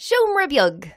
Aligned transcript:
Seomra 0.00 0.48
beag. 0.48 0.94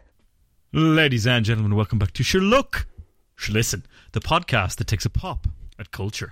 Ladies 0.72 1.28
and 1.28 1.44
gentlemen, 1.44 1.76
welcome 1.76 2.00
back 2.00 2.14
to 2.14 2.24
Sure 2.24 2.40
Look, 2.40 2.88
Sure 3.36 3.52
Listen, 3.54 3.86
the 4.14 4.22
podcast 4.22 4.78
that 4.78 4.88
takes 4.88 5.04
a 5.06 5.10
pop 5.10 5.46
at 5.78 5.92
culture. 5.92 6.32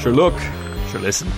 Sure 0.00 0.12
Look, 0.12 0.34
Sure 0.90 1.00
Listen. 1.00 1.28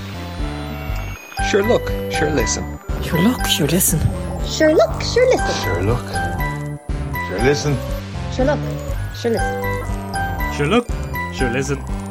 Sure 1.50 1.62
look, 1.62 1.86
sure 2.10 2.30
listen. 2.30 2.78
Sure 3.02 3.20
look, 3.20 3.44
sure 3.44 3.66
listen. 3.66 4.00
Sure 4.46 4.74
look, 4.74 5.02
sure 5.02 5.28
listen. 5.28 5.62
Sure 5.62 5.82
look. 5.82 6.08
Sure 7.28 7.42
listen. 7.44 7.76
Sure 8.32 8.46
look, 8.46 8.58
sure 9.14 9.32
listen. 9.32 10.54
Sure 10.56 10.66
look, 10.66 10.88
sure 11.34 11.50
listen. 11.50 12.01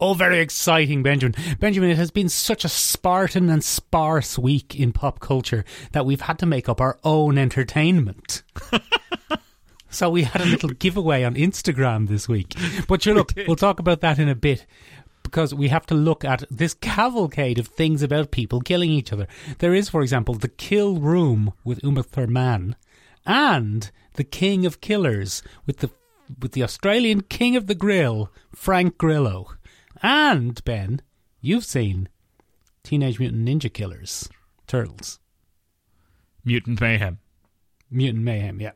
Oh, 0.00 0.14
very 0.14 0.38
exciting, 0.38 1.02
Benjamin. 1.02 1.34
Benjamin, 1.58 1.90
it 1.90 1.96
has 1.96 2.12
been 2.12 2.28
such 2.28 2.64
a 2.64 2.68
Spartan 2.68 3.50
and 3.50 3.64
sparse 3.64 4.38
week 4.38 4.78
in 4.78 4.92
pop 4.92 5.18
culture 5.18 5.64
that 5.90 6.06
we've 6.06 6.20
had 6.20 6.38
to 6.38 6.46
make 6.46 6.68
up 6.68 6.80
our 6.80 6.98
own 7.02 7.36
entertainment. 7.36 8.44
so 9.90 10.08
we 10.08 10.22
had 10.22 10.40
a 10.40 10.46
little 10.46 10.70
giveaway 10.70 11.24
on 11.24 11.34
Instagram 11.34 12.06
this 12.06 12.28
week. 12.28 12.54
But 12.86 13.02
sure, 13.02 13.14
look, 13.14 13.32
we'll 13.48 13.56
talk 13.56 13.80
about 13.80 14.00
that 14.02 14.20
in 14.20 14.28
a 14.28 14.36
bit 14.36 14.66
because 15.24 15.52
we 15.52 15.66
have 15.66 15.84
to 15.86 15.94
look 15.94 16.24
at 16.24 16.44
this 16.48 16.74
cavalcade 16.74 17.58
of 17.58 17.66
things 17.66 18.00
about 18.00 18.30
people 18.30 18.60
killing 18.60 18.90
each 18.90 19.12
other. 19.12 19.26
There 19.58 19.74
is, 19.74 19.88
for 19.88 20.02
example, 20.02 20.34
The 20.34 20.48
Kill 20.48 21.00
Room 21.00 21.52
with 21.64 21.82
Uma 21.82 22.04
Thurman 22.04 22.76
and 23.26 23.90
The 24.14 24.24
King 24.24 24.64
of 24.64 24.80
Killers 24.80 25.42
with 25.66 25.78
the 25.78 25.90
with 26.40 26.52
the 26.52 26.62
Australian 26.62 27.22
King 27.22 27.56
of 27.56 27.66
the 27.66 27.74
Grill, 27.74 28.30
Frank 28.54 28.98
Grillo. 28.98 29.54
And 30.02 30.62
Ben, 30.64 31.02
you've 31.40 31.64
seen 31.64 32.08
Teenage 32.82 33.18
Mutant 33.18 33.46
Ninja 33.48 33.72
Killers, 33.72 34.28
Turtles, 34.66 35.18
Mutant 36.44 36.80
Mayhem. 36.80 37.18
Mutant 37.90 38.24
Mayhem. 38.24 38.60
Yeah, 38.60 38.72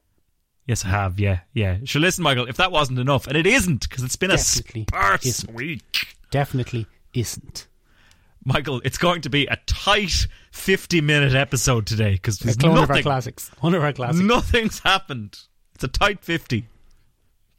Yes, 0.66 0.84
I 0.84 0.88
have, 0.88 1.18
yeah, 1.18 1.40
yeah. 1.52 1.78
Sure 1.84 2.00
listen, 2.00 2.22
Michael, 2.24 2.46
if 2.48 2.56
that 2.56 2.72
wasn't 2.72 2.98
enough, 2.98 3.26
and 3.26 3.36
it 3.36 3.46
isn't, 3.46 3.88
because 3.88 4.04
it's 4.04 4.16
been 4.16 4.30
Definitely 4.30 4.82
a 4.82 4.84
sparse 4.90 5.26
isn't. 5.26 5.54
week. 5.54 6.16
definitely 6.30 6.86
isn't. 7.14 7.66
Michael, 8.44 8.80
it's 8.84 8.98
going 8.98 9.20
to 9.22 9.30
be 9.30 9.46
a 9.46 9.56
tight 9.66 10.26
50 10.50 11.00
minute 11.00 11.34
episode 11.34 11.86
today, 11.86 12.12
because 12.12 12.40
It's 12.44 12.56
one 12.62 12.72
of 12.72 12.78
our 12.82 12.86
nothing, 12.88 13.02
classics. 13.02 13.50
One 13.60 13.74
of 13.74 13.82
our 13.82 13.92
classics. 13.92 14.24
nothing's 14.24 14.78
happened. 14.80 15.38
It's 15.74 15.84
a 15.84 15.88
tight 15.88 16.24
50. 16.24 16.66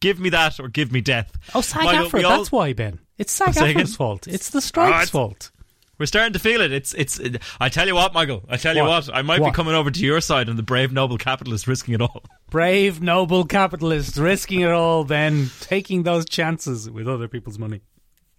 Give 0.01 0.19
me 0.19 0.29
that 0.29 0.59
or 0.59 0.67
give 0.67 0.91
me 0.91 0.99
death. 1.01 1.31
oh, 1.55 1.61
SAG 1.61 1.83
Michael, 1.85 2.07
AFTRA. 2.09 2.13
we 2.19 2.23
all- 2.25 2.37
That's 2.37 2.51
why, 2.51 2.73
Ben. 2.73 2.99
It's 3.17 3.31
SAG 3.31 3.53
Say 3.53 3.83
fault. 3.85 4.27
It's 4.27 4.49
the 4.49 4.57
Ah, 4.57 4.61
strike's 4.61 4.93
it's- 4.95 5.09
fault. 5.09 5.51
We're 5.99 6.07
starting 6.07 6.33
to 6.33 6.39
feel 6.39 6.59
it. 6.61 6.71
It's 6.73 6.93
it's. 6.95 7.19
I 7.61 7.69
tell 7.69 7.85
you 7.87 7.93
what, 7.95 8.13
Michael. 8.15 8.43
I 8.49 8.57
tell 8.57 8.75
you 8.75 8.81
What? 8.81 9.05
what. 9.07 9.15
I 9.15 9.21
might 9.21 9.39
What? 9.39 9.51
be 9.51 9.55
coming 9.55 9.75
over 9.75 9.91
to 9.91 9.99
your 10.01 10.19
side 10.21 10.49
and 10.49 10.57
the 10.57 10.63
brave 10.63 10.91
noble 10.91 11.17
capitalist 11.19 11.67
risking 11.67 11.93
it 11.93 12.01
all. 12.01 12.23
Brave, 12.49 13.01
noble 13.01 13.45
capitalists 13.45 14.17
risking 14.17 14.61
it 14.61 14.71
all, 14.71 15.03
then 15.03 15.49
taking 15.61 16.03
those 16.03 16.25
chances 16.25 16.89
with 16.89 17.07
other 17.07 17.27
people's 17.27 17.59
money. 17.59 17.81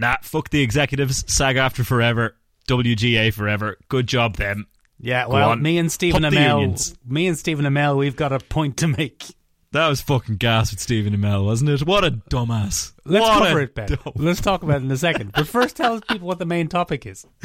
Nah, 0.01 0.17
fuck 0.23 0.51
the 0.51 0.63
executives. 0.63 1.25
SAG 1.33 1.57
AFTRA 1.57 1.87
forever. 1.87 2.37
WGA 2.69 3.33
forever. 3.33 3.77
Good 3.89 4.09
job, 4.09 4.37
them. 4.37 4.67
Yeah, 4.99 5.27
well, 5.27 5.55
me 5.57 5.79
and 5.79 5.91
Stephen 5.93 6.23
Amell, 6.23 6.97
me 7.07 7.27
and 7.29 7.39
Stephen 7.39 7.65
Amell, 7.65 7.97
we've 7.97 8.17
got 8.17 8.33
a 8.33 8.39
point 8.41 8.77
to 8.79 8.89
make. 8.89 9.25
That 9.75 9.89
was 9.89 10.01
fucking 10.01 10.37
gas 10.37 10.71
with 10.71 10.79
Stephen 10.79 11.17
Amell, 11.17 11.45
wasn't 11.45 11.69
it? 11.71 11.85
What 11.85 12.05
a 12.05 12.13
dumbass. 12.13 12.93
Let's 13.05 13.23
What 13.29 13.43
cover 13.49 13.61
it, 13.61 13.75
Ben. 13.75 13.89
dumb- 13.89 14.13
Let's 14.15 14.41
talk 14.41 14.63
about 14.63 14.77
it 14.81 14.85
in 14.85 14.91
a 14.93 14.97
second. 14.97 15.33
But 15.33 15.49
first, 15.49 15.75
tell 15.77 16.01
people 16.01 16.29
what 16.29 16.39
the 16.39 16.47
main 16.47 16.69
topic 16.69 17.05
is. 17.07 17.27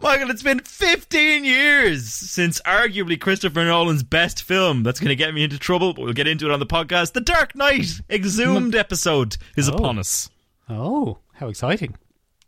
Michael, 0.00 0.28
it's 0.30 0.42
been 0.42 0.58
15 0.58 1.44
years 1.44 2.04
since 2.12 2.60
arguably 2.62 3.18
Christopher 3.20 3.64
Nolan's 3.64 4.02
best 4.02 4.42
film. 4.42 4.82
That's 4.82 4.98
going 4.98 5.10
to 5.10 5.14
get 5.16 5.32
me 5.32 5.44
into 5.44 5.56
trouble, 5.56 5.94
but 5.94 6.02
we'll 6.02 6.14
get 6.14 6.26
into 6.26 6.46
it 6.46 6.50
on 6.52 6.58
the 6.58 6.66
podcast. 6.66 7.12
The 7.12 7.20
Dark 7.20 7.54
Knight 7.54 7.86
Exhumed 8.10 8.74
episode 8.74 9.36
is 9.56 9.68
Oh. 9.68 9.74
upon 9.74 10.00
us. 10.00 10.28
Oh, 10.68 11.18
how 11.34 11.46
exciting! 11.48 11.94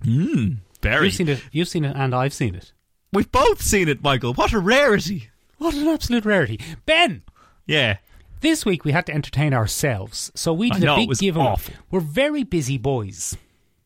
Hmm, 0.04 0.54
very. 0.82 1.06
You've 1.06 1.14
seen 1.14 1.28
it. 1.28 1.42
You've 1.52 1.68
seen 1.68 1.84
it, 1.84 1.94
and 1.96 2.14
I've 2.16 2.34
seen 2.34 2.56
it. 2.56 2.72
We've 3.12 3.30
both 3.30 3.62
seen 3.62 3.88
it, 3.88 4.02
Michael. 4.02 4.34
What 4.34 4.52
a 4.52 4.58
rarity. 4.58 5.30
What 5.58 5.74
an 5.74 5.86
absolute 5.86 6.24
rarity, 6.24 6.58
Ben. 6.84 7.22
Yeah. 7.66 7.98
This 8.40 8.64
week 8.64 8.84
we 8.84 8.92
had 8.92 9.06
to 9.06 9.12
entertain 9.14 9.52
ourselves, 9.52 10.32
so 10.34 10.52
we 10.52 10.70
I 10.70 10.74
did 10.74 10.82
know, 10.84 10.94
a 10.94 10.96
it 10.96 11.00
big 11.02 11.08
was 11.10 11.20
giveaway. 11.20 11.46
awful. 11.46 11.74
We're 11.90 12.00
very 12.00 12.42
busy 12.42 12.78
boys. 12.78 13.36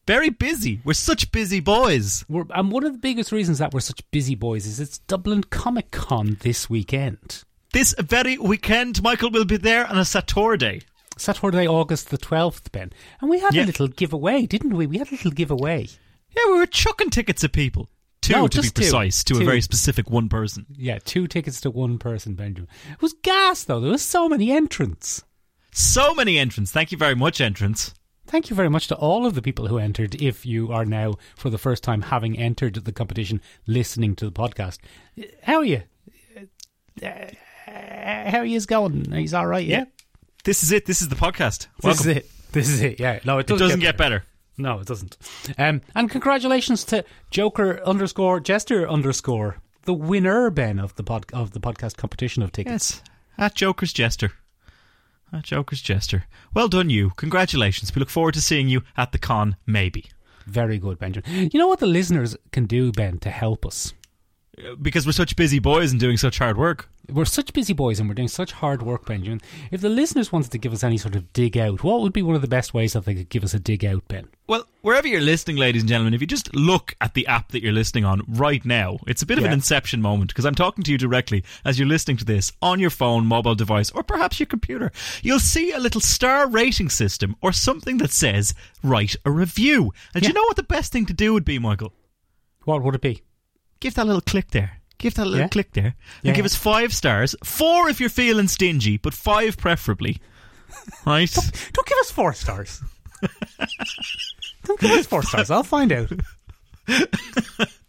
Very 0.06 0.28
busy. 0.30 0.80
We're 0.84 0.92
such 0.92 1.32
busy 1.32 1.60
boys. 1.60 2.24
We're, 2.28 2.44
and 2.54 2.70
one 2.70 2.84
of 2.84 2.92
the 2.92 2.98
biggest 2.98 3.32
reasons 3.32 3.58
that 3.58 3.72
we're 3.72 3.80
such 3.80 4.02
busy 4.10 4.34
boys 4.34 4.66
is 4.66 4.78
it's 4.78 4.98
Dublin 4.98 5.42
Comic 5.44 5.90
Con 5.90 6.36
this 6.42 6.68
weekend. 6.70 7.42
This 7.72 7.94
very 7.98 8.38
weekend, 8.38 9.02
Michael 9.02 9.30
will 9.30 9.44
be 9.46 9.56
there 9.56 9.86
on 9.86 9.98
a 9.98 10.04
Saturday. 10.04 10.82
Saturday, 11.16 11.66
August 11.66 12.10
the 12.10 12.18
12th, 12.18 12.70
Ben. 12.70 12.92
And 13.20 13.30
we 13.30 13.40
had 13.40 13.54
Yeah. 13.54 13.64
a 13.64 13.66
little 13.66 13.88
giveaway, 13.88 14.46
didn't 14.46 14.74
we? 14.76 14.86
We 14.86 14.98
had 14.98 15.08
a 15.08 15.12
little 15.12 15.30
giveaway. 15.32 15.88
Yeah, 16.36 16.42
we 16.52 16.58
were 16.58 16.66
chucking 16.66 17.10
tickets 17.10 17.42
at 17.42 17.52
people. 17.52 17.88
Two, 18.24 18.32
No, 18.32 18.48
to 18.48 18.58
be 18.58 18.62
just 18.62 18.74
two. 18.74 18.80
precise, 18.82 19.22
to 19.24 19.34
Two. 19.34 19.42
a 19.42 19.44
very 19.44 19.60
specific 19.60 20.10
one 20.10 20.28
person. 20.28 20.66
Yeah, 20.76 20.98
two 21.04 21.26
tickets 21.26 21.60
to 21.62 21.70
one 21.70 21.98
person, 21.98 22.34
Benjamin. 22.34 22.68
It 22.92 23.02
was 23.02 23.14
gas, 23.22 23.64
though. 23.64 23.80
There 23.80 23.90
was 23.92 24.02
so 24.02 24.28
many 24.28 24.50
entrants. 24.50 25.24
So 25.72 26.14
many 26.14 26.38
entrants. 26.38 26.70
Thank 26.72 26.92
you 26.92 26.98
very 26.98 27.14
much, 27.16 27.40
entrants. 27.40 27.92
Thank 28.26 28.48
you 28.48 28.56
very 28.56 28.70
much 28.70 28.88
to 28.88 28.94
all 28.96 29.26
of 29.26 29.34
the 29.34 29.42
people 29.42 29.66
who 29.66 29.76
entered. 29.78 30.14
If 30.20 30.46
you 30.46 30.72
are 30.72 30.84
now, 30.86 31.14
for 31.36 31.50
the 31.50 31.58
first 31.58 31.82
time, 31.84 32.00
having 32.02 32.38
entered 32.38 32.74
the 32.76 32.92
competition, 32.92 33.40
listening 33.66 34.16
to 34.16 34.24
the 34.24 34.32
podcast, 34.32 34.78
how 35.42 35.56
are 35.56 35.64
you? 35.64 35.82
Uh, 37.02 37.08
how 37.66 38.38
are 38.38 38.44
you 38.46 38.60
going? 38.62 39.10
He's 39.12 39.34
all 39.34 39.46
right, 39.46 39.66
yeah. 39.66 39.84
This 40.44 40.62
is 40.62 40.72
it. 40.72 40.86
This 40.86 41.02
is 41.02 41.08
the 41.08 41.16
podcast. 41.16 41.66
This 41.82 42.00
is 42.00 42.06
it. 42.06 42.30
This 42.52 42.68
is 42.68 42.80
it. 42.82 43.00
Yeah. 43.00 43.18
No, 43.24 43.38
it 43.38 43.42
It 43.42 43.46
doesn't, 43.48 43.66
doesn't 43.66 43.80
get 43.80 43.96
better. 43.96 44.24
No, 44.56 44.78
it 44.78 44.86
doesn't. 44.86 45.16
Um, 45.58 45.80
and 45.94 46.10
congratulations 46.10 46.84
to 46.84 47.04
Joker 47.30 47.82
underscore 47.84 48.40
Jester 48.40 48.88
underscore 48.88 49.58
the 49.82 49.94
winner, 49.94 50.50
Ben, 50.50 50.78
of 50.78 50.94
the 50.96 51.02
pod, 51.02 51.26
of 51.32 51.52
the 51.52 51.60
podcast 51.60 51.96
competition 51.96 52.42
of 52.42 52.52
tickets. 52.52 53.00
Yes. 53.00 53.02
At 53.36 53.54
Joker's 53.54 53.92
Jester. 53.92 54.32
At 55.32 55.42
Joker's 55.42 55.82
Jester. 55.82 56.24
Well 56.54 56.68
done, 56.68 56.88
you. 56.90 57.10
Congratulations. 57.16 57.94
We 57.94 57.98
look 58.00 58.10
forward 58.10 58.34
to 58.34 58.40
seeing 58.40 58.68
you 58.68 58.82
at 58.96 59.12
the 59.12 59.18
con, 59.18 59.56
maybe. 59.66 60.06
Very 60.46 60.78
good, 60.78 60.98
Benjamin. 60.98 61.50
You 61.52 61.58
know 61.58 61.68
what 61.68 61.80
the 61.80 61.86
listeners 61.86 62.36
can 62.52 62.66
do, 62.66 62.92
Ben, 62.92 63.18
to 63.20 63.30
help 63.30 63.66
us? 63.66 63.92
Because 64.80 65.04
we're 65.04 65.12
such 65.12 65.36
busy 65.36 65.58
boys 65.58 65.90
and 65.90 66.00
doing 66.00 66.16
such 66.16 66.38
hard 66.38 66.56
work. 66.56 66.88
We're 67.12 67.24
such 67.24 67.52
busy 67.52 67.72
boys 67.72 68.00
and 68.00 68.08
we're 68.08 68.14
doing 68.14 68.28
such 68.28 68.52
hard 68.52 68.82
work, 68.82 69.04
Benjamin. 69.04 69.40
If 69.70 69.80
the 69.80 69.88
listeners 69.88 70.32
wanted 70.32 70.52
to 70.52 70.58
give 70.58 70.72
us 70.72 70.84
any 70.84 70.96
sort 70.96 71.16
of 71.16 71.32
dig 71.32 71.58
out, 71.58 71.82
what 71.82 72.00
would 72.00 72.12
be 72.12 72.22
one 72.22 72.36
of 72.36 72.40
the 72.40 72.48
best 72.48 72.72
ways 72.72 72.92
that 72.92 73.04
they 73.04 73.14
could 73.14 73.28
give 73.28 73.44
us 73.44 73.52
a 73.52 73.58
dig 73.58 73.84
out, 73.84 74.06
Ben? 74.08 74.28
Well, 74.46 74.64
wherever 74.80 75.08
you're 75.08 75.20
listening, 75.20 75.56
ladies 75.56 75.82
and 75.82 75.88
gentlemen, 75.88 76.14
if 76.14 76.20
you 76.20 76.26
just 76.26 76.54
look 76.54 76.94
at 77.00 77.14
the 77.14 77.26
app 77.26 77.50
that 77.52 77.62
you're 77.62 77.72
listening 77.72 78.04
on 78.04 78.22
right 78.28 78.64
now, 78.64 78.98
it's 79.06 79.22
a 79.22 79.26
bit 79.26 79.38
of 79.38 79.44
an 79.44 79.52
inception 79.52 80.00
moment 80.00 80.28
because 80.28 80.46
I'm 80.46 80.54
talking 80.54 80.84
to 80.84 80.92
you 80.92 80.98
directly 80.98 81.44
as 81.64 81.78
you're 81.78 81.88
listening 81.88 82.16
to 82.18 82.24
this 82.24 82.52
on 82.62 82.80
your 82.80 82.90
phone, 82.90 83.26
mobile 83.26 83.54
device, 83.54 83.90
or 83.90 84.02
perhaps 84.02 84.38
your 84.38 84.46
computer. 84.46 84.92
You'll 85.22 85.40
see 85.40 85.72
a 85.72 85.78
little 85.78 86.00
star 86.00 86.48
rating 86.48 86.90
system 86.90 87.36
or 87.42 87.52
something 87.52 87.98
that 87.98 88.12
says 88.12 88.54
write 88.82 89.16
a 89.24 89.30
review. 89.30 89.92
And 90.14 90.22
do 90.22 90.28
you 90.28 90.34
know 90.34 90.44
what 90.44 90.56
the 90.56 90.62
best 90.62 90.92
thing 90.92 91.06
to 91.06 91.12
do 91.12 91.32
would 91.32 91.44
be, 91.44 91.58
Michael? 91.58 91.92
What 92.64 92.82
would 92.82 92.94
it 92.94 93.02
be? 93.02 93.22
Give 93.84 93.94
that 93.96 94.06
little 94.06 94.22
click 94.22 94.50
there. 94.50 94.80
Give 94.96 95.12
that 95.14 95.26
little 95.26 95.40
Yeah. 95.40 95.48
click 95.48 95.72
there. 95.74 95.94
Yeah. 96.22 96.30
And 96.30 96.36
give 96.36 96.46
us 96.46 96.54
five 96.56 96.94
stars. 96.94 97.36
Four 97.44 97.90
if 97.90 98.00
you're 98.00 98.08
feeling 98.08 98.48
stingy, 98.48 98.96
but 98.96 99.12
five 99.12 99.58
preferably. 99.58 100.20
Right? 101.06 101.30
Don't 101.74 101.86
give 101.86 101.98
us 101.98 102.10
four 102.10 102.32
stars. 102.32 102.80
Don't 104.64 104.80
give 104.80 104.90
us 104.90 105.06
four 105.06 105.22
stars. 105.22 105.50
I'll 105.50 105.62
find 105.62 105.92
out. 105.92 106.10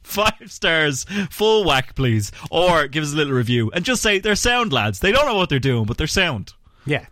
Five 0.04 0.52
stars, 0.52 1.06
full 1.32 1.64
whack, 1.66 1.96
please. 1.96 2.32
Or 2.52 2.88
give 2.88 3.04
us 3.04 3.12
a 3.14 3.16
little 3.16 3.34
review 3.34 3.72
and 3.74 3.84
just 3.84 4.02
say 4.04 4.20
they're 4.20 4.36
sound 4.36 4.72
lads. 4.72 5.00
They 5.00 5.12
don't 5.12 5.26
know 5.26 5.36
what 5.36 5.50
they're 5.50 5.60
doing, 5.60 5.86
but 5.86 5.98
they're 5.98 6.08
sound. 6.08 6.54
Yeah. 6.86 7.06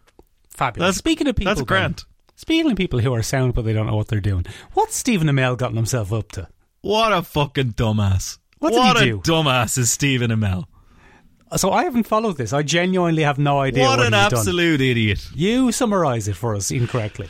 Fabulous. 0.51 0.85
That's- 0.87 0.97
Speaking 0.97 1.27
of 1.27 1.35
people, 1.35 1.53
that's 1.55 1.65
grand. 1.65 2.03
speaking 2.35 2.69
of 2.71 2.77
people 2.77 2.99
who 2.99 3.13
are 3.13 3.23
sound 3.23 3.55
but 3.55 3.65
they 3.65 3.73
don't 3.73 3.87
know 3.87 3.95
what 3.95 4.07
they're 4.09 4.21
doing, 4.21 4.45
what's 4.73 4.95
Stephen 4.95 5.27
Amell 5.27 5.57
gotten 5.57 5.75
himself 5.75 6.13
up 6.13 6.31
to? 6.33 6.47
What 6.81 7.11
a 7.11 7.23
fucking 7.23 7.73
dumbass. 7.73 8.37
What 8.71 8.95
did 8.97 9.03
he 9.03 9.09
a 9.09 9.13
do? 9.13 9.19
dumbass 9.19 9.77
is 9.77 9.91
Stephen 9.91 10.31
Amell. 10.31 10.65
So 11.57 11.71
I 11.71 11.83
haven't 11.83 12.03
followed 12.07 12.37
this. 12.37 12.51
I 12.51 12.63
genuinely 12.63 13.21
have 13.23 13.37
no 13.37 13.59
idea 13.59 13.83
What 13.83 13.99
what, 13.99 14.07
an 14.07 14.13
he's 14.13 14.29
done. 14.31 14.39
absolute 14.39 14.81
idiot. 14.81 15.27
You 15.35 15.71
summarise 15.71 16.27
it 16.27 16.35
for 16.35 16.55
us 16.55 16.71
incorrectly. 16.71 17.29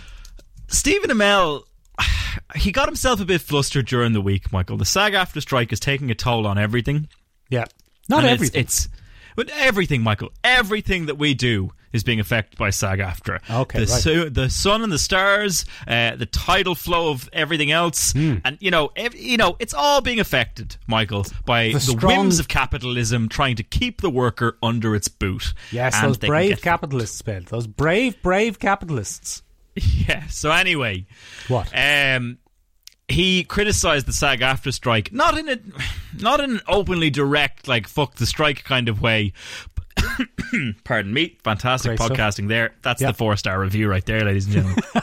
Stephen 0.67 1.09
Amell, 1.09 1.63
he 2.55 2.71
got 2.71 2.87
himself 2.87 3.19
a 3.19 3.25
bit 3.25 3.41
flustered 3.41 3.85
during 3.85 4.13
the 4.13 4.21
week, 4.21 4.51
Michael. 4.51 4.77
The 4.77 4.85
SAG 4.85 5.13
AFTRA 5.13 5.41
strike 5.41 5.73
is 5.73 5.79
taking 5.79 6.09
a 6.09 6.15
toll 6.15 6.47
on 6.47 6.57
everything. 6.57 7.09
Yeah. 7.49 7.65
Not 8.09 8.19
And 8.23 8.25
it's- 8.27 8.33
everything. 8.35 8.61
It's, 8.61 8.87
but 9.35 9.49
everything, 9.49 10.01
Michael. 10.03 10.31
Everything 10.43 11.07
that 11.07 11.17
we 11.17 11.33
do 11.33 11.71
is 11.93 12.03
being 12.03 12.19
affected 12.19 12.57
by 12.57 12.69
SAG 12.71 12.99
AFTRA. 12.99 13.39
Okay, 13.49 13.79
the, 13.85 13.85
right. 13.85 14.01
su- 14.01 14.29
the 14.29 14.49
sun 14.49 14.81
and 14.83 14.91
the 14.91 14.97
stars, 14.99 15.63
uh, 15.87 16.15
the 16.15 16.25
tidal 16.25 16.75
flow 16.75 17.11
of 17.11 17.29
everything 17.31 17.71
else, 17.71 18.11
Hmm. 18.13 18.35
and 18.43 18.57
you 18.59 18.71
know, 18.71 18.91
ev- 18.95 19.15
you 19.15 19.37
know, 19.37 19.55
it's 19.59 19.73
all 19.73 20.01
being 20.01 20.19
affected, 20.19 20.75
Michael, 20.87 21.25
by 21.45 21.67
The 21.67 21.73
the, 21.73 21.79
strong- 21.79 22.17
whims 22.17 22.39
of 22.39 22.47
capitalism 22.47 23.29
trying 23.29 23.55
to 23.57 23.63
keep 23.63 24.01
the 24.01 24.09
worker 24.09 24.57
under 24.61 24.95
its 24.95 25.07
boot. 25.07 25.53
Yes, 25.71 25.99
those 26.01 26.17
brave 26.17 26.61
capitalists, 26.61 27.21
Ben. 27.21 27.45
Those 27.49 27.67
brave, 27.67 28.21
brave 28.21 28.59
capitalists. 28.59 29.41
Yeah. 29.75 30.27
So 30.27 30.51
anyway, 30.51 31.05
What? 31.47 31.71
um, 31.75 32.37
he 33.07 33.43
criticised 33.43 34.05
the 34.05 34.13
SAG 34.13 34.39
AFTRA 34.41 34.71
strike, 34.73 35.11
not 35.11 35.37
in 35.37 35.49
a, 35.49 35.57
not 36.19 36.39
in 36.39 36.51
an 36.51 36.61
openly 36.67 37.09
direct 37.09 37.67
like 37.67 37.87
"fuck 37.87 38.15
the 38.15 38.25
strike" 38.25 38.63
kind 38.63 38.87
of 38.87 39.01
way. 39.01 39.33
Pardon 40.83 41.13
me. 41.13 41.37
Fantastic 41.43 41.89
Great 41.97 41.99
stuff. 41.99 42.17
podcasting 42.17 42.47
there. 42.47 42.73
That's 42.81 43.01
Yeah. 43.01 43.07
the 43.09 43.13
four 43.15 43.35
star 43.37 43.59
review 43.59 43.89
right 43.89 44.05
there, 44.05 44.23
ladies 44.25 44.45
and 44.45 44.53
gentlemen. 44.55 44.83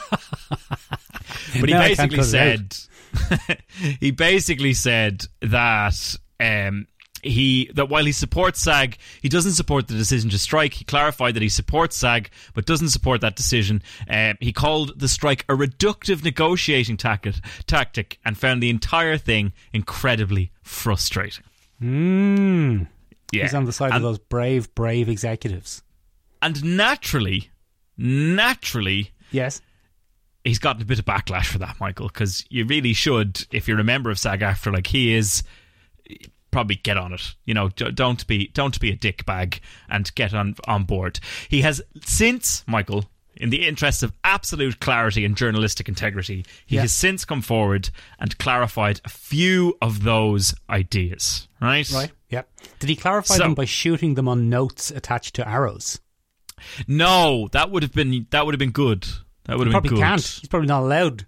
but 0.51 1.69
he 1.69 1.73
Now 1.75 1.81
basically 1.87 2.23
said 2.23 2.77
he 4.01 4.11
basically 4.11 4.75
said 4.75 5.25
that 5.41 6.17
um, 6.39 6.87
he 7.23 7.71
that 7.75 7.89
while 7.89 8.05
he 8.05 8.13
supports 8.13 8.61
SAG, 8.61 8.97
he 9.21 9.29
doesn't 9.29 9.53
support 9.53 9.89
the 9.89 9.95
decision 9.95 10.31
to 10.31 10.39
strike. 10.39 10.75
He 10.75 10.85
clarified 10.85 11.35
that 11.35 11.43
he 11.43 11.49
supports 11.49 11.97
SAG, 11.97 12.31
but 12.55 12.67
doesn't 12.67 12.89
support 12.91 13.21
that 13.23 13.37
decision. 13.37 13.83
Um, 14.09 14.37
he 14.41 14.53
called 14.53 14.99
the 14.99 15.09
strike 15.09 15.45
a 15.49 15.55
reductive 15.55 16.23
negotiating 16.25 16.97
tactic, 16.97 17.35
tactic 17.67 18.19
and 18.25 18.39
found 18.39 18.63
the 18.63 18.71
entire 18.71 19.19
thing 19.19 19.53
incredibly 19.73 20.51
frustrating. 20.63 21.45
Mm. 21.83 22.87
Yeah, 23.33 23.43
He's 23.45 23.55
on 23.55 23.65
the 23.65 23.73
side 23.73 23.93
of 23.93 24.03
those 24.03 24.19
brave, 24.19 24.75
brave 24.75 25.09
executives. 25.09 25.83
and 26.43 26.63
naturally, 26.77 27.51
naturally, 27.97 29.13
Yes. 29.31 29.61
he's 30.45 30.59
gotten 30.59 30.83
a 30.83 30.85
bit 30.85 30.99
of 30.99 31.05
backlash 31.05 31.47
for 31.47 31.59
that, 31.59 31.79
Michael, 31.81 32.09
because 32.09 32.45
you 32.51 32.65
really 32.65 32.93
should, 32.93 33.47
if 33.53 33.69
you're 33.69 33.79
a 33.81 33.85
member 33.85 34.11
of 34.11 34.19
SAG 34.19 34.41
AFTRA 34.41 34.73
like 34.75 34.87
he 34.89 35.15
is, 35.15 35.43
probably 36.51 36.77
get 36.77 36.97
on 36.97 37.13
it. 37.13 37.35
You 37.45 37.55
know, 37.55 37.69
don't 37.69 38.27
be 38.27 38.49
don't 38.49 38.79
be 38.81 38.91
a 38.91 38.97
dick 38.97 39.25
bag 39.25 39.61
and 39.89 40.13
get 40.17 40.35
on 40.35 40.57
on 40.67 40.85
board. 40.85 41.21
He 41.49 41.61
has 41.61 41.81
since 42.05 42.65
Michael. 42.67 43.05
In 43.37 43.51
the 43.51 43.67
interest 43.67 44.03
of 44.03 44.13
absolute 44.25 44.81
clarity 44.81 45.25
and 45.25 45.37
journalistic 45.37 45.89
integrity, 45.89 46.45
he 46.67 46.75
Yeah. 46.77 46.83
has 46.83 46.93
since 46.93 47.25
come 47.25 47.41
forward 47.43 47.89
and 48.19 48.37
clarified 48.39 49.01
a 49.05 49.09
few 49.09 49.79
of 49.81 50.03
those 50.03 50.55
ideas. 50.69 51.49
Right? 51.61 51.91
Right. 51.91 52.11
Yep. 52.31 52.49
Did 52.81 52.89
he 52.91 52.97
clarify 52.97 53.37
So- 53.37 53.43
them 53.45 53.55
by 53.55 53.65
shooting 53.65 54.15
them 54.15 54.29
on 54.29 54.49
notes 54.49 54.91
attached 54.91 55.35
to 55.37 55.49
arrows? 55.49 56.01
No, 56.87 57.49
that 57.53 57.71
would 57.71 57.83
have 57.83 57.93
been 57.93 58.27
that 58.31 58.45
would 58.45 58.53
have 58.55 58.59
been 58.59 58.71
good. 58.73 59.07
That 59.45 59.57
would 59.57 59.67
have 59.67 59.73
Probably 59.73 59.91
been 59.91 59.99
good. 59.99 60.05
can't. 60.05 60.21
He's 60.21 60.49
probably 60.49 60.69
not 60.69 60.83
allowed. 60.83 61.27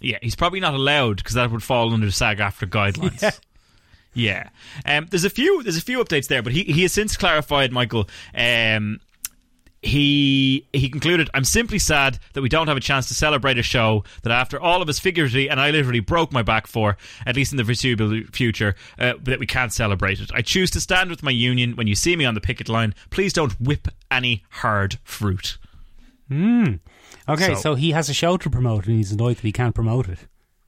Yeah, 0.00 0.18
he's 0.20 0.34
probably 0.36 0.60
not 0.60 0.74
allowed 0.74 1.16
because 1.18 1.34
that 1.34 1.50
would 1.50 1.62
fall 1.62 1.92
under 1.94 2.10
SAG 2.10 2.38
AFTRA 2.38 2.68
guidelines. 2.68 3.22
Yeah. 4.14 4.50
Yeah. 4.84 4.98
Um, 4.98 5.06
there's 5.10 5.24
a 5.24 5.30
few 5.30 5.62
there's 5.62 5.78
a 5.78 5.80
few 5.82 5.98
updates 6.04 6.26
there, 6.28 6.42
but 6.42 6.52
he, 6.52 6.64
he 6.64 6.82
has 6.82 6.92
since 6.92 7.16
clarified, 7.16 7.72
Michael. 7.72 8.10
Um, 8.34 9.00
he 9.82 10.66
he 10.72 10.88
concluded, 10.88 11.28
I'm 11.34 11.44
simply 11.44 11.78
sad 11.78 12.18
that 12.34 12.42
we 12.42 12.48
don't 12.48 12.68
have 12.68 12.76
a 12.76 12.80
chance 12.80 13.08
to 13.08 13.14
celebrate 13.14 13.58
a 13.58 13.62
show 13.62 14.04
that 14.22 14.30
after 14.32 14.60
all 14.60 14.80
of 14.80 14.88
us 14.88 14.98
figuratively 15.00 15.50
and 15.50 15.60
I 15.60 15.70
literally 15.70 16.00
broke 16.00 16.32
my 16.32 16.42
back 16.42 16.66
for, 16.68 16.96
at 17.26 17.34
least 17.36 17.52
in 17.52 17.56
the 17.58 17.64
foreseeable 17.64 18.22
future, 18.32 18.74
uh, 18.98 19.14
that 19.22 19.40
we 19.40 19.46
can't 19.46 19.72
celebrate 19.72 20.20
it. 20.20 20.30
I 20.32 20.40
choose 20.42 20.70
to 20.72 20.80
stand 20.80 21.10
with 21.10 21.22
my 21.22 21.32
union 21.32 21.74
when 21.76 21.88
you 21.88 21.94
see 21.96 22.14
me 22.16 22.24
on 22.24 22.34
the 22.34 22.40
picket 22.40 22.68
line. 22.68 22.94
Please 23.10 23.32
don't 23.32 23.60
whip 23.60 23.88
any 24.10 24.44
hard 24.50 24.98
fruit. 25.04 25.58
Hmm. 26.28 26.74
Okay, 27.28 27.54
So- 27.54 27.60
so, 27.60 27.74
he 27.74 27.90
has 27.90 28.08
a 28.08 28.14
show 28.14 28.36
to 28.36 28.48
promote 28.48 28.86
and 28.86 28.96
he's 28.96 29.12
annoyed 29.12 29.36
that 29.36 29.42
he 29.42 29.52
can't 29.52 29.74
promote 29.74 30.08
it. 30.08 30.20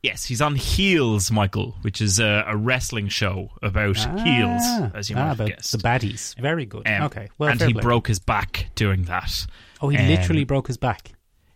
Yes, 0.05 0.27
he's 0.27 0.43
on 0.43 0.55
Heels, 0.55 1.31
Michael, 1.31 1.77
which 1.81 2.03
is 2.03 2.21
a, 2.21 2.45
a 2.47 2.55
wrestling 2.55 3.09
show 3.09 3.49
about 3.63 3.97
heels, 3.97 4.61
Ah, 4.63 4.91
as 4.95 5.09
you 5.09 5.17
ah, 5.17 5.21
might 5.21 5.35
have 5.39 5.49
guessed. 5.49 5.73
the 5.73 5.79
baddies. 5.79 6.37
Very 6.39 6.67
good. 6.67 6.87
Um, 6.87 7.05
okay. 7.05 7.31
Well, 7.39 7.49
and 7.49 7.59
he 7.59 7.73
play. 7.73 7.81
broke 7.81 8.09
his 8.09 8.19
back 8.19 8.67
doing 8.75 9.05
that. 9.05 9.47
Oh, 9.81 9.89
he 9.89 9.97
um, 9.97 10.07
literally 10.07 10.45
broke 10.45 10.67
his 10.67 10.77
back. 10.77 11.13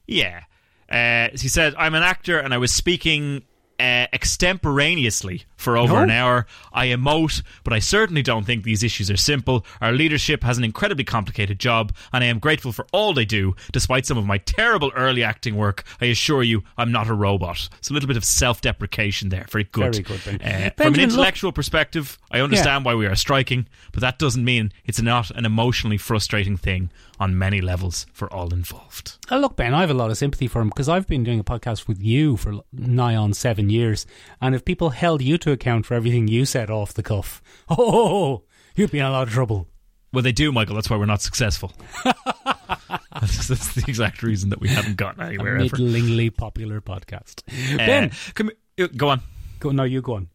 Yeah. 0.06 0.44
Uh, 0.90 1.28
he 1.38 1.48
said, 1.48 1.74
I'm 1.76 1.94
an 1.94 2.02
actor 2.02 2.38
and 2.38 2.54
I 2.54 2.56
was 2.56 2.72
speaking 2.72 3.42
uh, 3.80 4.06
extemporaneously 4.12 5.44
for 5.56 5.76
over 5.76 5.94
No. 5.94 6.02
an 6.02 6.10
hour. 6.10 6.46
I 6.72 6.86
emote, 6.88 7.42
but 7.64 7.72
I 7.72 7.78
certainly 7.78 8.22
don't 8.22 8.44
think 8.44 8.64
these 8.64 8.82
issues 8.82 9.10
are 9.10 9.16
simple. 9.16 9.64
Our 9.80 9.92
leadership 9.92 10.42
has 10.44 10.58
an 10.58 10.64
incredibly 10.64 11.04
complicated 11.04 11.58
job, 11.58 11.92
and 12.12 12.22
I 12.24 12.26
am 12.26 12.38
grateful 12.38 12.72
for 12.72 12.86
all 12.92 13.12
they 13.14 13.24
do, 13.24 13.54
despite 13.72 14.06
some 14.06 14.18
of 14.18 14.26
my 14.26 14.38
terrible 14.38 14.90
early 14.96 15.22
acting 15.22 15.56
work. 15.56 15.84
I 16.00 16.06
assure 16.06 16.42
you, 16.42 16.64
I'm 16.76 16.92
not 16.92 17.08
a 17.08 17.14
robot. 17.14 17.68
It's 17.78 17.90
a 17.90 17.92
little 17.92 18.06
bit 18.08 18.16
of 18.16 18.24
self 18.24 18.60
deprecation 18.60 19.28
there. 19.28 19.46
Very 19.50 19.64
good. 19.64 19.94
Very 19.94 20.04
good, 20.04 20.20
Ben. 20.24 20.34
Uh, 20.36 20.40
from 20.40 20.52
an 20.52 20.72
Benjamin, 20.76 20.92
look- 20.92 21.10
intellectual 21.10 21.52
perspective, 21.52 22.18
I 22.30 22.40
understand 22.40 22.84
why 22.84 22.94
we 22.94 23.06
are 23.06 23.14
striking, 23.16 23.66
but 23.92 24.00
that 24.00 24.18
doesn't 24.18 24.44
mean 24.44 24.72
it's 24.84 25.00
not 25.00 25.30
an 25.32 25.44
emotionally 25.44 25.98
frustrating 25.98 26.56
thing 26.56 26.90
on 27.20 27.36
many 27.36 27.60
levels 27.60 28.06
for 28.12 28.32
all 28.32 28.52
involved. 28.52 29.18
Oh, 29.30 29.38
look, 29.38 29.56
Ben, 29.56 29.74
I 29.74 29.80
have 29.80 29.90
a 29.90 29.94
lot 29.94 30.10
of 30.10 30.18
sympathy 30.18 30.46
for 30.46 30.60
him 30.60 30.68
because 30.68 30.88
I've 30.88 31.06
been 31.06 31.24
doing 31.24 31.40
a 31.40 31.44
podcast 31.44 31.88
with 31.88 32.02
you 32.02 32.36
for 32.36 32.60
nigh 32.72 33.16
on 33.16 33.32
seven 33.32 33.70
years. 33.70 34.06
And 34.40 34.54
if 34.54 34.64
people 34.64 34.90
held 34.90 35.22
you 35.22 35.38
to 35.38 35.52
account 35.52 35.86
for 35.86 35.94
everything 35.94 36.28
you 36.28 36.44
said 36.44 36.70
off 36.70 36.94
the 36.94 37.02
cuff, 37.02 37.42
oh, 37.68 38.44
you'd 38.76 38.90
be 38.90 38.98
in 38.98 39.06
a 39.06 39.10
lot 39.10 39.28
of 39.28 39.34
trouble. 39.34 39.68
Well, 40.12 40.22
they 40.22 40.32
do, 40.32 40.52
Michael. 40.52 40.74
That's 40.74 40.88
why 40.88 40.96
we're 40.96 41.06
not 41.06 41.20
successful. 41.20 41.72
that's, 42.04 43.48
that's 43.48 43.74
the 43.74 43.84
exact 43.86 44.22
reason 44.22 44.50
that 44.50 44.60
we 44.60 44.68
haven't 44.68 44.96
gotten 44.96 45.22
A 45.22 45.26
anywhere 45.26 45.56
ever. 45.56 45.64
middlingly 45.64 46.30
popular 46.30 46.80
podcast. 46.80 47.42
Uh, 47.74 47.76
ben, 47.76 48.10
come, 48.34 48.50
uh, 48.80 48.86
go 48.96 49.10
on. 49.10 49.20
go, 49.60 49.70
no, 49.70 49.82
you 49.84 50.00
go 50.00 50.14
on. 50.14 50.28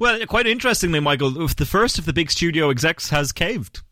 Well, 0.00 0.24
quite 0.26 0.46
interestingly, 0.46 1.00
Michael, 1.00 1.30
the 1.30 1.66
first 1.66 1.98
of 1.98 2.06
the 2.06 2.12
big 2.12 2.30
studio 2.30 2.70
execs 2.70 3.10
has 3.10 3.32
caved. 3.32 3.82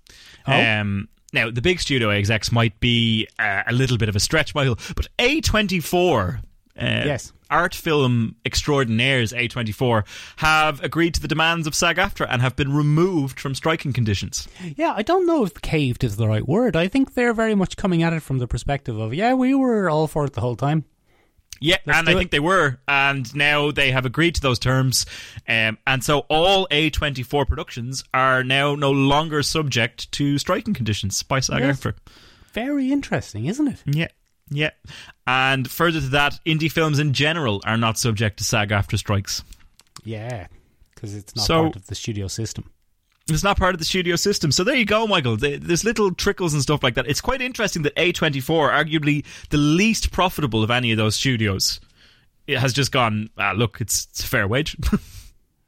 Oh? 0.47 0.53
Um, 0.53 1.09
now, 1.33 1.51
the 1.51 1.63
big 1.63 1.81
studio 1.81 2.11
execs 2.11 2.51
might 2.53 2.79
be 2.81 3.29
uh, 3.39 3.63
a 3.67 3.73
little 3.73 3.97
bit 3.99 4.09
of 4.09 4.17
a 4.17 4.21
stretch, 4.21 4.55
Michael, 4.55 4.79
but 4.97 5.09
A24, 5.19 6.39
uh, 6.39 6.41
Yes. 6.81 7.33
art 7.51 7.75
film 7.75 8.37
extraordinaires 8.45 9.33
A24, 9.33 10.05
have 10.37 10.83
agreed 10.83 11.15
to 11.15 11.21
the 11.21 11.29
demands 11.29 11.67
of 11.67 11.75
SAG 11.75 11.97
AFTRA 11.97 12.27
and 12.31 12.43
have 12.43 12.57
been 12.57 12.73
removed 12.75 13.39
from 13.41 13.55
striking 13.55 13.93
conditions. 13.93 14.49
Yeah, 14.77 14.93
I 14.97 15.03
don't 15.03 15.27
know 15.27 15.45
if 15.45 15.61
caved 15.61 16.05
is 16.05 16.17
the 16.17 16.29
right 16.29 16.47
word. 16.47 16.77
I 16.77 16.89
think 16.89 17.15
they're 17.15 17.35
very 17.35 17.55
much 17.55 17.77
coming 17.77 18.03
at 18.03 18.13
it 18.13 18.23
from 18.23 18.39
the 18.39 18.47
perspective 18.47 18.99
of, 18.99 19.13
yeah, 19.15 19.35
we 19.35 19.55
were 19.55 19.91
all 19.91 20.07
for 20.07 20.25
it 20.25 20.33
the 20.35 20.41
whole 20.41 20.57
time. 20.57 20.85
Yeah, 21.63 21.77
Let's 21.85 21.99
and 21.99 22.09
I 22.09 22.13
it. 22.13 22.15
think 22.17 22.31
they 22.31 22.41
were, 22.41 22.79
and 22.89 23.33
now 23.35 23.71
they 23.71 23.91
have 23.91 24.07
agreed 24.07 24.35
to 24.37 24.41
those 24.41 24.59
terms, 24.59 25.05
um, 25.47 25.77
and 25.87 26.03
so 26.03 26.21
all 26.31 26.67
A24 26.71 27.47
productions 27.47 28.03
are 28.15 28.43
now 28.43 28.75
no 28.75 28.91
longer 28.91 29.43
subject 29.43 30.11
to 30.13 30.39
striking 30.39 30.73
conditions 30.73 31.23
by 31.23 31.41
SAG 31.41 31.61
Yes. 31.61 31.79
AFTRA. 31.81 31.95
Very 32.55 32.91
interesting, 32.91 33.45
isn't 33.45 33.69
it? 33.69 33.83
Yeah, 33.85 34.09
yeah, 34.49 34.71
and 35.27 35.71
further 35.71 36.01
to 36.01 36.09
that, 36.09 36.41
indie 36.47 36.73
films 36.73 36.99
in 36.99 37.13
general 37.13 37.61
are 37.67 37.77
not 37.77 37.99
subject 37.99 38.39
to 38.39 38.45
SAG 38.45 38.71
AFTRA 38.71 38.99
strikes. 38.99 39.45
Yeah, 40.03 40.47
because 40.95 41.15
it's 41.15 41.37
not 41.37 41.45
So- 41.45 41.63
part 41.65 41.77
of 41.77 41.87
the 41.89 41.95
studio 41.95 42.27
system. 42.27 42.71
It's 43.35 43.45
not 43.45 43.59
part 43.59 43.75
of 43.75 43.79
the 43.79 43.85
studio 43.85 44.17
system. 44.17 44.53
So 44.53 44.65
there 44.65 44.75
you 44.75 44.85
go, 44.85 45.07
Michael. 45.07 45.37
There's 45.37 45.85
little 45.85 46.13
trickles 46.13 46.55
and 46.55 46.63
stuff 46.63 46.83
like 46.83 46.95
that. 46.95 47.07
It's 47.07 47.21
quite 47.21 47.41
interesting 47.41 47.83
that 47.83 47.95
A24, 47.97 48.71
arguably 48.71 49.25
the 49.51 49.57
least 49.57 50.11
profitable 50.11 50.63
of 50.63 50.71
any 50.71 50.93
of 50.93 50.99
those 50.99 51.15
studios, 51.15 51.81
it 52.47 52.59
has 52.59 52.73
just 52.73 52.93
gone, 52.93 53.31
ah, 53.39 53.53
look, 53.57 53.81
it's, 53.81 54.07
it's 54.11 54.25
a 54.25 54.27
fair 54.27 54.47
wage. 54.49 54.77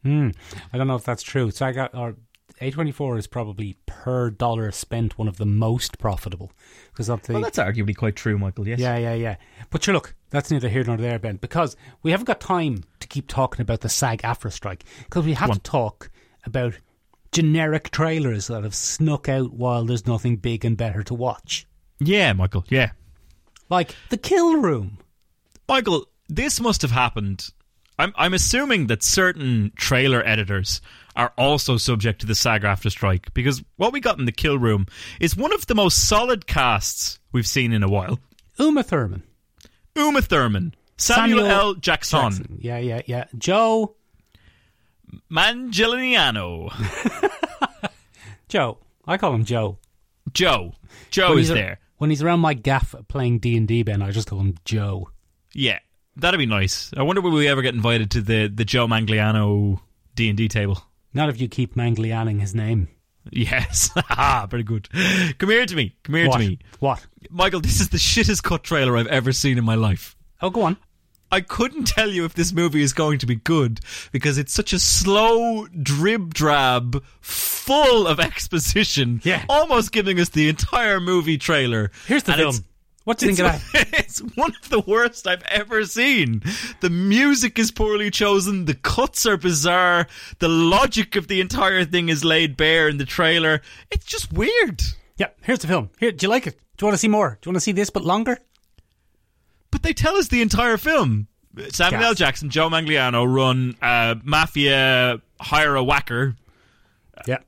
Hmm. 0.02 0.31
I 0.73 0.78
don't 0.78 0.88
know 0.88 0.97
if 0.97 1.04
that's 1.04 1.23
true. 1.23 1.50
So 1.50 1.66
I 1.66 1.73
got 1.73 1.95
or 1.95 2.16
A24 2.61 3.19
is 3.19 3.26
probably 3.26 3.76
per 3.87 4.31
dollar 4.31 4.71
spent 4.73 5.16
one 5.16 5.28
of 5.28 5.37
the 5.37 5.47
most 5.47 5.99
profitable 5.99 6.52
because 6.90 7.09
of 7.09 7.23
the 7.23 7.35
well, 7.35 7.42
that's 7.42 7.59
arguably 7.59 7.97
quite 7.97 8.16
true, 8.16 8.38
Michael, 8.38 8.66
yes. 8.66 8.78
yeah 8.78 8.97
yeah 8.97 9.14
yeah. 9.14 9.37
But 9.71 9.85
sure, 9.85 9.95
look, 9.95 10.14
that's 10.31 10.50
neither 10.50 10.69
here 10.69 10.85
nor 10.85 10.97
there, 10.97 11.19
Ben, 11.19 11.37
because 11.37 11.76
we 12.02 12.11
haven't 12.11 12.26
got 12.26 12.40
time 12.40 12.85
to 13.00 13.09
keep 13.09 13.28
talking 13.28 13.62
about 13.62 13.81
the 13.81 13.88
SAG 13.88 14.23
AFTRA 14.23 14.52
strike 14.52 14.85
because 15.04 15.25
we 15.25 15.35
have 15.35 15.50
Go 15.50 15.54
to 15.54 15.61
talk 15.61 16.11
about 16.45 16.75
generic 17.33 17.91
trailers 17.91 18.47
that 18.49 18.62
have 18.62 18.75
snuck 18.75 19.29
out 19.29 19.53
while 19.53 19.85
there's 19.85 20.07
nothing 20.07 20.37
big 20.37 20.65
and 20.65 20.77
better 20.77 21.03
to 21.05 21.15
watch, 21.15 21.67
Yeah, 21.99 22.33
Michael, 22.35 22.65
yeah. 22.69 22.93
like 23.71 23.95
The 24.11 24.17
Kill 24.19 24.57
Room. 24.59 24.99
Michael, 25.69 26.07
this 26.29 26.61
must 26.61 26.83
have 26.83 26.91
happened. 26.91 27.51
I'm 27.99 28.12
I'm 28.17 28.35
assuming 28.35 28.87
that 28.89 29.03
certain 29.03 29.73
trailer 29.77 30.27
editors 30.27 30.81
are 31.15 31.33
also 31.37 31.77
subject 31.77 32.21
to 32.23 32.27
the 32.27 32.35
SAG 32.35 32.62
AFTRA 32.62 32.91
strike 32.91 33.33
because 33.35 33.62
what 33.77 33.93
we 33.93 34.01
got 34.01 34.19
in 34.19 34.25
the 34.25 34.33
kill 34.33 34.59
room 34.59 34.87
is 35.21 35.37
one 35.37 35.53
of 35.53 35.67
the 35.67 35.75
most 35.75 36.09
solid 36.09 36.47
casts 36.47 37.21
we've 37.33 37.47
seen 37.47 37.73
in 37.73 37.83
a 37.83 37.89
while. 37.89 38.19
Uma 38.59 38.83
Thurman. 38.83 39.23
Uma 39.95 40.23
Thurman, 40.23 40.75
Samuel, 40.97 41.41
Samuel 41.41 41.47
L. 41.53 41.75
Jackson, 41.75 42.21
Jackson. 42.31 42.59
Yeah, 42.61 42.79
yeah, 42.79 43.03
yeah. 43.07 43.25
Joe. 43.37 43.95
Mangeliano, 45.31 46.71
Joe. 48.49 48.78
I 49.07 49.16
call 49.16 49.35
him 49.35 49.45
Joe. 49.45 49.78
Joe. 50.33 50.75
Joe 51.11 51.37
is 51.37 51.50
a- 51.50 51.54
there. 51.54 51.78
when 51.99 52.11
he's 52.11 52.23
around 52.23 52.40
my 52.40 52.54
gaff 52.54 52.95
playing 53.09 53.38
D 53.40 53.57
and 53.57 53.66
D, 53.66 53.83
Ben, 53.83 54.02
I 54.02 54.11
just 54.11 54.28
call 54.28 54.40
him 54.40 54.57
Joe. 54.64 55.11
Yeah, 55.54 55.78
that'd 56.16 56.38
be 56.38 56.47
nice. 56.47 56.90
I 56.97 57.02
wonder 57.02 57.21
will 57.21 57.33
we 57.33 57.49
ever 57.49 57.62
get 57.62 57.75
invited 57.75 58.11
to 58.12 58.21
the 58.21 58.49
the 58.49 58.64
Joe 58.64 58.87
Mangliano 58.87 59.81
D 60.14 60.28
and 60.28 60.37
D 60.37 60.49
table. 60.49 60.83
Not 61.14 61.28
if 61.28 61.40
you 61.40 61.49
keep 61.49 61.75
Manglianing 61.76 62.40
his 62.40 62.54
name. 62.54 62.88
Yes, 63.31 63.90
ah, 64.11 64.47
very 64.50 64.62
good. 64.64 64.88
Come 65.38 65.50
here 65.50 65.64
to 65.66 65.76
me. 65.76 65.95
Come 66.04 66.14
here 66.16 66.26
what? 66.28 66.40
to 66.40 66.49
me, 66.49 66.59
What? 66.81 67.07
Michael. 67.31 67.61
This 67.61 67.81
is 67.81 67.88
the 67.90 67.99
shittest 67.99 68.42
cut 68.42 68.62
trailer 68.64 68.97
I've 68.97 69.07
ever 69.07 69.33
seen 69.33 69.59
in 69.59 69.64
my 69.64 69.75
life. 69.76 70.16
Oh, 70.40 70.50
go 70.50 70.62
on. 70.62 70.76
I 71.33 71.41
couldn't 71.41 71.85
tell 71.87 72.11
you 72.11 72.25
if 72.27 72.35
this 72.35 72.53
movie 72.53 72.83
is 72.83 72.93
going 72.93 73.19
to 73.21 73.27
be 73.27 73.37
good 73.37 73.81
because 74.12 74.37
it's 74.39 74.53
such 74.53 74.73
a 74.73 74.79
slow 74.79 75.67
drib 75.69 76.35
drab, 76.35 77.03
full 77.21 78.07
of 78.07 78.21
exposition. 78.21 79.21
Yeah. 79.25 79.45
almost 79.49 79.93
giving 79.93 80.21
us 80.21 80.29
the 80.29 80.49
entire 80.49 81.01
movie 81.01 81.39
trailer. 81.39 81.91
Here's 82.07 82.23
the 82.25 82.33
And 82.33 82.41
film. 82.41 82.55
What 83.05 83.19
do 83.19 83.27
you 83.27 83.33
It's, 83.33 83.41
think 83.41 83.55
of 83.55 83.73
that? 83.73 83.89
it's 83.99 84.19
one 84.37 84.53
of 84.62 84.69
the 84.69 84.79
worst 84.81 85.27
I've 85.27 85.43
ever 85.49 85.85
seen. 85.87 86.43
The 86.81 86.91
music 86.91 87.59
is 87.59 87.71
poorly 87.73 88.11
chosen. 88.11 88.67
The 88.67 88.75
cuts 88.75 89.27
are 89.27 89.37
bizarre. 89.37 90.07
The 90.39 90.49
logic 90.49 91.17
of 91.17 91.27
the 91.29 91.41
entire 91.41 91.85
thing 91.85 92.11
is 92.11 92.25
laid 92.25 92.57
bare 92.57 92.89
in 92.89 92.99
the 92.99 93.05
trailer. 93.07 93.61
It's 93.91 94.05
just 94.05 94.33
weird. 94.33 94.83
Yeah, 95.17 95.29
here's 95.43 95.59
the 95.61 95.67
film. 95.67 95.91
Here, 95.99 96.12
do 96.12 96.27
you 96.27 96.31
like 96.31 96.47
it? 96.47 96.59
Do 96.77 96.85
you 96.85 96.87
want 96.87 96.95
to 96.95 96.99
see 96.99 97.09
more? 97.09 97.39
Do 97.41 97.49
you 97.49 97.53
want 97.53 97.57
to 97.57 97.61
see 97.61 97.73
this 97.73 97.91
but 97.91 98.05
longer? 98.05 98.39
But 99.73 99.83
they 99.83 99.93
tell 99.93 100.14
us 100.17 100.29
the 100.29 100.41
entire 100.43 100.76
film. 100.76 101.26
Samuel 101.71 102.00
Gas. 102.00 102.09
L. 102.11 102.14
Jackson, 102.14 102.49
Joe 102.50 102.71
Mangliano 102.71 103.26
run 103.26 103.75
uh, 103.83 104.14
mafia, 104.23 105.21
hire 105.41 105.75
a 105.75 105.83
whacker, 105.83 106.37
Yeah. 107.26 107.38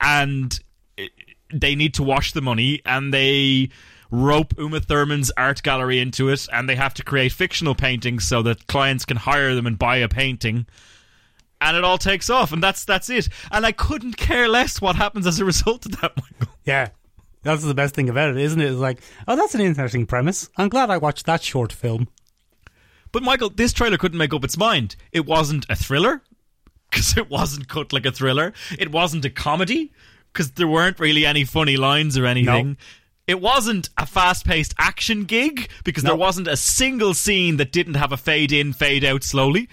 and 0.00 0.60
uh, 0.98 1.04
they 1.52 1.74
need 1.74 1.94
to 1.94 2.02
wash 2.02 2.32
the 2.32 2.40
money, 2.42 2.82
and 2.86 3.12
they 3.12 3.70
rope 4.10 4.54
Uma 4.58 4.80
Thurman's 4.80 5.30
art 5.36 5.62
gallery 5.62 5.98
into 5.98 6.28
it, 6.28 6.46
and 6.52 6.68
they 6.68 6.76
have 6.76 6.94
to 6.94 7.02
create 7.02 7.32
fictional 7.32 7.74
paintings 7.74 8.26
so 8.28 8.42
that 8.42 8.66
clients 8.66 9.04
can 9.04 9.16
hire 9.16 9.54
them 9.54 9.66
and 9.66 9.78
buy 9.78 9.96
a 9.96 10.08
painting. 10.08 10.66
And 11.60 11.76
it 11.76 11.82
all 11.84 11.98
takes 11.98 12.28
off, 12.28 12.52
and 12.52 12.62
that's 12.62 12.84
that's 12.84 13.08
it. 13.10 13.28
And 13.50 13.64
I 13.64 13.72
couldn't 13.72 14.16
care 14.16 14.48
less 14.48 14.80
what 14.80 14.96
happens 14.96 15.26
as 15.26 15.40
a 15.40 15.44
result 15.44 15.86
of 15.86 16.00
that, 16.00 16.12
Michael. 16.16 16.54
Yeah. 16.64 16.88
That's 17.42 17.64
the 17.64 17.74
best 17.74 17.94
thing 17.94 18.08
about 18.08 18.30
it, 18.30 18.36
isn't 18.36 18.60
it? 18.60 18.70
It's 18.70 18.78
like, 18.78 19.00
oh, 19.26 19.36
that's 19.36 19.54
an 19.54 19.60
interesting 19.60 20.06
premise. 20.06 20.48
I'm 20.56 20.68
glad 20.68 20.90
I 20.90 20.98
watched 20.98 21.26
that 21.26 21.42
short 21.42 21.72
film. 21.72 22.08
But 23.10 23.22
Michael, 23.22 23.50
this 23.50 23.72
trailer 23.72 23.98
couldn't 23.98 24.18
make 24.18 24.32
up 24.32 24.44
its 24.44 24.56
mind. 24.56 24.96
It 25.10 25.26
wasn't 25.26 25.66
a 25.68 25.74
thriller 25.74 26.22
because 26.90 27.16
it 27.16 27.28
wasn't 27.28 27.68
cut 27.68 27.92
like 27.92 28.06
a 28.06 28.12
thriller. 28.12 28.52
It 28.78 28.92
wasn't 28.92 29.24
a 29.24 29.30
comedy 29.30 29.92
because 30.32 30.52
there 30.52 30.68
weren't 30.68 31.00
really 31.00 31.26
any 31.26 31.44
funny 31.44 31.76
lines 31.76 32.16
or 32.16 32.26
anything. 32.26 32.68
No. 32.68 32.76
It 33.26 33.40
wasn't 33.40 33.90
a 33.96 34.06
fast-paced 34.06 34.74
action 34.78 35.24
gig 35.24 35.68
because 35.84 36.02
there 36.02 36.16
wasn't 36.16 36.48
a 36.48 36.56
single 36.56 37.14
scene 37.14 37.56
that 37.58 37.70
didn't 37.70 37.94
have 37.94 38.12
a 38.12 38.16
fade 38.16 38.50
in, 38.50 38.72
fade 38.72 39.04
out 39.04 39.22
slowly. 39.22 39.68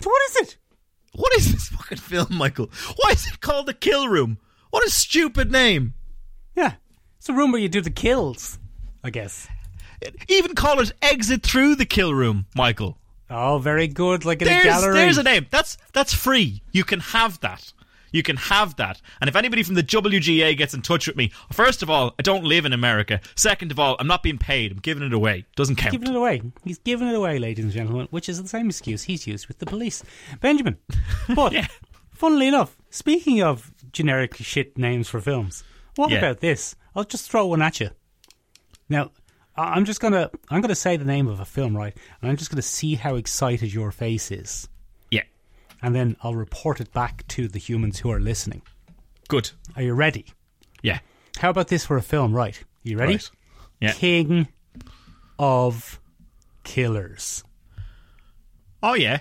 So 0.00 0.10
what 0.10 0.22
is 0.30 0.36
it? 0.36 0.56
What 1.14 1.32
is 1.36 1.52
this 1.52 1.68
fucking 1.68 1.98
film, 1.98 2.28
Michael? 2.30 2.70
Why 2.96 3.10
is 3.10 3.26
it 3.26 3.40
called 3.40 3.66
The 3.66 3.74
Kill 3.74 4.08
Room? 4.08 4.38
What 4.70 4.86
a 4.86 4.90
stupid 4.90 5.52
name. 5.52 5.94
Yeah. 6.54 6.74
It's 7.18 7.28
a 7.28 7.32
room 7.32 7.52
where 7.52 7.60
you 7.60 7.68
do 7.68 7.80
the 7.80 7.90
kills, 7.90 8.58
I 9.04 9.10
guess. 9.10 9.46
Even 10.28 10.54
call 10.54 10.80
it 10.80 10.92
Exit 11.02 11.42
Through 11.42 11.74
the 11.76 11.84
Kill 11.84 12.14
Room, 12.14 12.46
Michael. 12.54 12.96
Oh, 13.28 13.58
very 13.58 13.86
good. 13.86 14.24
Like 14.24 14.40
in 14.42 14.48
a 14.48 14.50
there's, 14.50 14.64
gallery. 14.64 14.94
there's 14.94 15.18
a 15.18 15.22
name. 15.22 15.46
That's 15.50 15.76
that's 15.92 16.12
free. 16.14 16.62
You 16.72 16.84
can 16.84 17.00
have 17.00 17.38
that. 17.40 17.72
You 18.12 18.24
can 18.24 18.36
have 18.36 18.74
that. 18.76 19.00
And 19.20 19.28
if 19.28 19.36
anybody 19.36 19.62
from 19.62 19.76
the 19.76 19.84
WGA 19.84 20.56
gets 20.56 20.74
in 20.74 20.82
touch 20.82 21.06
with 21.06 21.14
me, 21.16 21.30
first 21.52 21.80
of 21.82 21.90
all, 21.90 22.14
I 22.18 22.22
don't 22.22 22.42
live 22.42 22.64
in 22.64 22.72
America. 22.72 23.20
Second 23.36 23.70
of 23.70 23.78
all, 23.78 23.94
I'm 24.00 24.08
not 24.08 24.24
being 24.24 24.38
paid. 24.38 24.72
I'm 24.72 24.78
giving 24.78 25.04
it 25.04 25.12
away. 25.12 25.44
Doesn't 25.54 25.76
count. 25.76 25.92
Giving 25.92 26.08
it 26.08 26.16
away. 26.16 26.42
He's 26.64 26.78
giving 26.78 27.06
it 27.06 27.14
away, 27.14 27.38
ladies 27.38 27.64
and 27.66 27.72
gentlemen, 27.72 28.08
which 28.10 28.28
is 28.28 28.42
the 28.42 28.48
same 28.48 28.68
excuse 28.68 29.04
he's 29.04 29.28
used 29.28 29.46
with 29.46 29.58
the 29.58 29.66
police. 29.66 30.02
Benjamin. 30.40 30.78
But, 31.36 31.52
Yeah. 31.52 31.68
funnily 32.12 32.48
enough, 32.48 32.76
speaking 32.90 33.42
of 33.42 33.70
generic 33.92 34.34
shit 34.34 34.76
names 34.76 35.08
for 35.08 35.20
films, 35.20 35.62
what 36.00 36.10
Yeah. 36.10 36.18
about 36.18 36.40
this? 36.40 36.74
I'll 36.94 37.04
just 37.04 37.30
throw 37.30 37.46
one 37.46 37.62
at 37.62 37.78
you. 37.80 37.90
Now, 38.88 39.12
I'm 39.56 39.84
just 39.84 40.00
gonna 40.00 40.30
I'm 40.48 40.60
gonna 40.60 40.74
say 40.74 40.96
the 40.96 41.04
name 41.04 41.28
of 41.28 41.38
a 41.40 41.44
film, 41.44 41.76
right? 41.76 41.96
And 42.20 42.30
I'm 42.30 42.36
just 42.36 42.50
gonna 42.50 42.62
see 42.62 42.94
how 42.96 43.14
excited 43.16 43.72
your 43.72 43.92
face 43.92 44.30
is, 44.30 44.68
Yeah. 45.10 45.22
and 45.82 45.94
then 45.94 46.16
I'll 46.22 46.34
report 46.34 46.80
it 46.80 46.92
back 46.92 47.26
to 47.28 47.46
the 47.46 47.58
humans 47.58 47.98
who 48.00 48.10
are 48.10 48.18
listening. 48.20 48.62
Good. 49.28 49.50
Are 49.76 49.82
you 49.82 49.94
ready? 49.94 50.26
Yeah. 50.82 50.98
How 51.38 51.50
about 51.50 51.68
this 51.68 51.84
for 51.86 51.96
a 51.96 52.02
film, 52.02 52.32
right? 52.34 52.60
You 52.82 52.98
ready? 52.98 53.12
Right. 53.14 53.30
Yeah. 53.80 53.92
King 53.92 54.48
of 55.38 56.00
Killers. 56.64 57.44
Oh 58.82 58.94
yeah. 58.94 59.20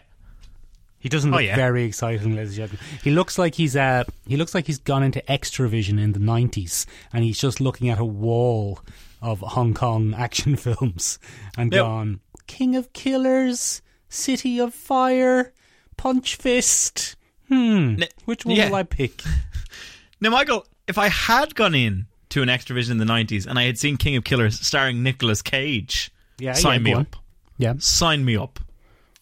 He 1.00 1.08
doesn't 1.10 1.34
Oh, 1.34 1.38
look 1.38 1.46
yeah. 1.46 1.56
very 1.56 1.84
exciting, 1.86 2.36
ladies 2.36 2.58
and 2.58 2.70
gentlemen. 2.70 2.86
He 3.04 3.12
looks 3.12 3.38
like 3.38 3.56
he's 3.56 3.76
uh 3.76 4.04
he 4.28 4.36
looks 4.38 4.54
like 4.54 4.68
he's 4.68 4.80
gone 4.80 5.04
into 5.04 5.22
Xtra-vision 5.22 5.98
in 6.00 6.12
the 6.14 6.20
nineties, 6.20 6.86
and 7.14 7.24
he's 7.24 7.40
just 7.40 7.62
looking 7.62 7.90
at 7.90 8.00
a 8.00 8.06
wall 8.06 8.80
of 9.22 9.40
Hong 9.40 9.74
Kong 9.74 10.14
action 10.18 10.56
films 10.56 11.20
and 11.58 11.72
Now- 11.72 11.84
gone 11.84 12.20
King 12.48 12.76
of 12.76 12.92
Killers, 12.94 13.82
City 14.10 14.60
of 14.60 14.74
Fire, 14.74 15.54
Punch 15.98 16.36
Fist. 16.36 17.16
Hmm, 17.48 18.02
which 18.26 18.46
one 18.46 18.56
yeah. 18.56 18.68
will 18.70 18.76
I 18.76 18.84
pick? 18.84 19.22
Now, 20.22 20.32
Michael, 20.32 20.66
if 20.86 20.98
I 20.98 21.08
had 21.08 21.56
gone 21.56 21.74
in 21.74 22.08
to 22.30 22.42
an 22.42 22.50
Xtra-vision 22.50 23.00
in 23.00 23.08
the 23.08 23.12
90s 23.14 23.48
and 23.48 23.58
I 23.58 23.64
had 23.64 23.78
seen 23.78 23.96
King 23.96 24.18
of 24.18 24.26
Killers 24.26 24.60
starring 24.60 25.02
Nicolas 25.02 25.42
Cage, 25.42 26.12
Yeah, 26.40 26.52
sign 26.54 26.82
yeah, 26.82 26.84
me 26.84 26.94
up. 26.94 27.16
Yeah, 27.58 27.74
Sign 27.80 28.26
me 28.26 28.36
up. 28.36 28.60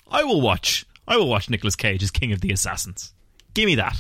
I 0.09 0.23
will 0.23 0.41
watch. 0.41 0.87
I 1.07 1.17
will 1.17 1.27
watch 1.29 1.49
Nicolas 1.49 1.75
Cage 1.75 2.03
as 2.03 2.11
King 2.11 2.31
of 2.31 2.41
the 2.41 2.51
Assassins. 2.51 3.13
Give 3.53 3.65
me 3.65 3.75
that. 3.75 3.95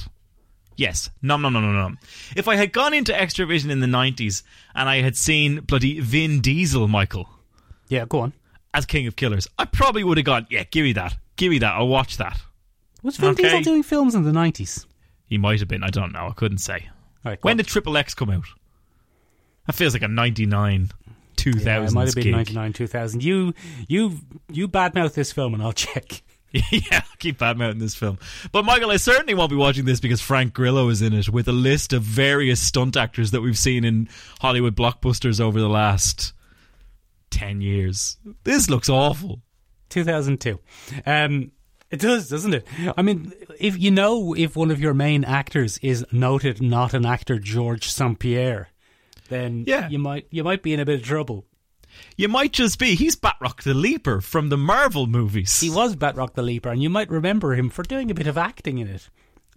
Yes. 0.75 1.09
Nom 1.21 1.41
nom 1.41 1.53
nom 1.53 1.63
nom 1.63 1.73
nom. 1.75 1.97
If 2.35 2.47
I 2.47 2.55
had 2.55 2.71
gone 2.73 2.93
into 2.93 3.11
Xtra-vision 3.13 3.71
in 3.71 3.79
the 3.79 3.87
90s 3.87 4.43
and 4.75 4.87
I 4.87 5.01
had 5.01 5.15
seen 5.15 5.61
bloody 5.61 5.99
Vin 5.99 6.41
Diesel, 6.41 6.87
Michael, 6.87 7.27
yeah, 7.87 8.05
go 8.07 8.19
on. 8.19 8.33
as 8.73 8.85
King 8.85 9.07
of 9.07 9.15
Killers, 9.15 9.47
I 9.57 9.65
probably 9.65 10.03
would 10.03 10.17
have 10.17 10.25
gone, 10.25 10.45
yeah, 10.49 10.63
give 10.69 10.83
me 10.83 10.93
that. 10.93 11.17
Give 11.37 11.49
me 11.49 11.59
that. 11.59 11.73
I'll 11.73 11.87
watch 11.87 12.17
that. 12.17 12.39
Was 13.01 13.17
Vin 13.17 13.29
Okay. 13.31 13.43
Diesel 13.43 13.61
doing 13.61 13.83
films 13.83 14.13
in 14.13 14.23
the 14.23 14.33
nineties? 14.33 14.85
He 15.25 15.37
might 15.37 15.59
have 15.59 15.67
been. 15.69 15.83
I 15.83 15.89
don't 15.89 16.11
know. 16.11 16.27
I 16.27 16.33
couldn't 16.33 16.59
say. 16.59 16.89
Right, 17.25 17.37
When 17.43 17.53
on. 17.53 17.57
did 17.57 17.67
Triple 17.67 17.97
X 17.97 18.13
come 18.13 18.29
out? 18.29 18.45
That 19.65 19.73
feels 19.73 19.93
like 19.93 20.03
a 20.03 20.07
99, 20.07 20.89
2000 21.35 21.65
yeah, 21.67 21.83
it 21.85 21.91
might 21.91 22.05
have 22.05 22.15
been 22.15 22.23
gig. 22.23 22.33
ninety 22.33 22.53
nine, 22.53 22.71
two 22.73 22.87
thousand. 22.87 23.23
You, 23.23 23.53
you, 23.87 24.19
you 24.51 24.67
badmouth 24.67 25.13
this 25.13 25.31
film, 25.31 25.53
and 25.53 25.61
I'll 25.63 25.73
check. 25.73 26.21
yeah, 26.71 26.81
I'll 26.91 27.17
keep 27.19 27.39
badmouthing 27.39 27.79
this 27.79 27.95
film. 27.95 28.17
But 28.51 28.63
Michael, 28.65 28.91
I 28.91 28.97
certainly 28.97 29.33
won't 29.33 29.49
be 29.49 29.55
watching 29.55 29.85
this 29.85 29.99
because 29.99 30.21
Frank 30.21 30.53
Grillo 30.53 30.89
is 30.89 31.01
in 31.01 31.13
it 31.13 31.29
with 31.29 31.47
a 31.47 31.51
list 31.53 31.93
of 31.93 32.03
various 32.03 32.59
stunt 32.61 32.95
actors 32.95 33.31
that 33.31 33.41
we've 33.41 33.57
seen 33.57 33.83
in 33.83 34.07
Hollywood 34.39 34.75
blockbusters 34.75 35.39
over 35.41 35.59
the 35.59 35.67
last 35.69 36.33
10 37.31 37.61
years. 37.61 38.17
This 38.43 38.69
looks 38.69 38.89
awful. 38.89 39.41
2002. 39.89 40.59
Um, 41.05 41.51
it 41.89 41.99
does, 41.99 42.29
doesn't 42.29 42.53
it? 42.53 42.67
I 42.97 43.01
mean, 43.01 43.31
if 43.59 43.77
you 43.79 43.91
know 43.91 44.33
if 44.35 44.55
one 44.55 44.71
of 44.71 44.79
your 44.81 44.93
main 44.93 45.23
actors 45.23 45.77
is 45.79 46.05
noted 46.11 46.61
not 46.61 46.93
an 46.93 47.05
actor 47.05 47.39
Georges 47.39 47.93
St 47.93 48.19
Pierre, 48.19 48.69
then 49.29 49.63
Yeah. 49.67 49.87
you 49.89 49.97
might 49.99 50.27
you 50.29 50.43
might 50.43 50.63
be 50.63 50.73
in 50.73 50.79
a 50.79 50.85
bit 50.85 50.99
of 51.01 51.05
trouble. 51.05 51.45
You 52.15 52.27
might 52.27 52.53
just 52.53 52.79
be. 52.79 52.95
He's 52.95 53.15
Batroc 53.15 53.63
the 53.63 53.73
Leaper 53.73 54.21
from 54.21 54.49
the 54.49 54.57
Marvel 54.57 55.07
movies. 55.07 55.59
He 55.59 55.69
was 55.69 55.95
Batroc 55.95 56.33
the 56.33 56.41
Leaper, 56.41 56.69
and 56.69 56.81
you 56.81 56.89
might 56.89 57.09
remember 57.09 57.53
him 57.55 57.69
for 57.69 57.83
doing 57.83 58.09
a 58.11 58.15
bit 58.15 58.27
of 58.27 58.37
acting 58.37 58.77
in 58.79 58.87
it. 58.87 59.09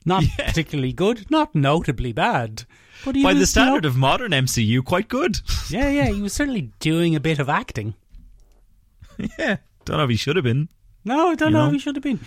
Not 0.04 0.24
particularly 0.38 0.92
good, 0.92 1.30
not 1.30 1.54
notably 1.54 2.12
bad, 2.12 2.64
but 3.04 3.14
By 3.14 3.20
the 3.20 3.22
was, 3.22 3.34
you 3.34 3.38
know- 3.40 3.44
standard 3.44 3.84
of 3.84 3.96
modern 3.96 4.32
MCU, 4.32 4.84
quite 4.84 5.08
good. 5.08 5.38
yeah, 5.70 5.88
yeah, 5.90 6.08
he 6.10 6.22
was 6.22 6.32
certainly 6.32 6.70
doing 6.80 7.14
a 7.14 7.20
bit 7.20 7.38
of 7.38 7.48
acting. 7.48 7.94
yeah. 9.38 9.56
Don't 9.84 9.96
know 9.98 10.04
if 10.04 10.10
he 10.10 10.16
should 10.16 10.36
have 10.36 10.44
been. 10.44 10.68
No, 11.04 11.28
I 11.30 11.34
don't 11.34 11.48
You 11.50 11.58
know. 11.58 11.66
know? 11.66 11.72
He 11.72 11.78
should 11.78 11.96
have 11.96 12.02
been. 12.02 12.20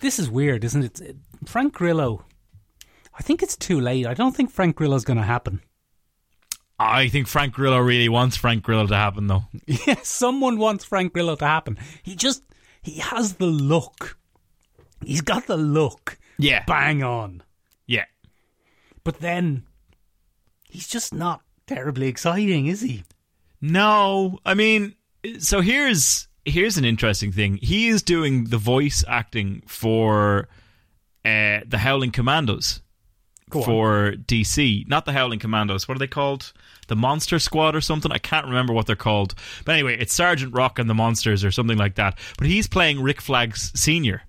This 0.00 0.18
is 0.18 0.30
weird, 0.30 0.64
isn't 0.64 1.00
it? 1.00 1.16
Frank 1.46 1.72
Grillo. 1.74 2.24
I 3.18 3.22
think 3.22 3.42
it's 3.42 3.56
too 3.56 3.80
late. 3.80 4.06
I 4.06 4.14
don't 4.14 4.34
think 4.36 4.50
Frank 4.50 4.76
Grillo's 4.76 5.04
going 5.04 5.16
to 5.16 5.22
happen. 5.24 5.60
I 6.82 7.08
think 7.08 7.28
Frank 7.28 7.52
Grillo 7.52 7.78
really 7.78 8.08
wants 8.08 8.38
Frank 8.38 8.62
Grillo 8.62 8.86
to 8.86 8.96
happen, 8.96 9.26
though. 9.26 9.44
Yeah, 9.66 9.96
someone 10.02 10.56
wants 10.58 10.82
Frank 10.82 11.12
Grillo 11.12 11.36
to 11.36 11.46
happen. 11.46 11.78
He 12.02 12.16
just 12.16 12.42
he 12.80 13.00
has 13.00 13.34
the 13.34 13.46
look. 13.46 14.16
He's 15.04 15.20
got 15.20 15.46
the 15.46 15.58
look. 15.58 16.18
Yeah. 16.38 16.64
Bang 16.66 17.02
on. 17.02 17.42
Yeah. 17.86 18.06
But 19.04 19.20
then 19.20 19.64
he's 20.70 20.88
just 20.88 21.12
not 21.14 21.42
terribly 21.66 22.08
exciting, 22.08 22.66
is 22.66 22.80
he? 22.80 23.04
No, 23.60 24.38
I 24.46 24.54
mean, 24.54 24.94
so 25.38 25.60
here's 25.60 26.28
here's 26.46 26.78
an 26.78 26.86
interesting 26.86 27.30
thing. 27.30 27.58
He 27.60 27.88
is 27.88 28.02
doing 28.02 28.44
the 28.44 28.56
voice 28.56 29.04
acting 29.06 29.62
for 29.66 30.48
uh, 31.26 31.60
the 31.66 31.78
Howling 31.78 32.12
Commandos, 32.12 32.80
for 33.52 34.12
DC. 34.12 34.88
Not 34.88 35.04
the 35.04 35.12
Howling 35.12 35.40
Commandos. 35.40 35.88
What 35.88 35.96
are 35.96 35.98
they 35.98 36.06
called? 36.06 36.52
The 36.90 36.96
Monster 36.96 37.38
Squad 37.38 37.74
or 37.74 37.80
something? 37.80 38.12
I 38.12 38.18
can't 38.18 38.44
remember 38.46 38.74
what 38.74 38.84
they're 38.86 38.96
called. 38.96 39.34
But 39.64 39.72
anyway, 39.76 39.96
it's 39.98 40.12
Sergeant 40.12 40.52
Rock 40.52 40.78
and 40.78 40.90
the 40.90 40.94
Monsters 40.94 41.42
or 41.42 41.50
something 41.50 41.78
like 41.78 41.94
that. 41.94 42.18
But 42.36 42.48
he's 42.48 42.66
playing 42.66 43.00
Rick 43.02 43.22
Flags 43.22 43.72
Senior 43.74 44.22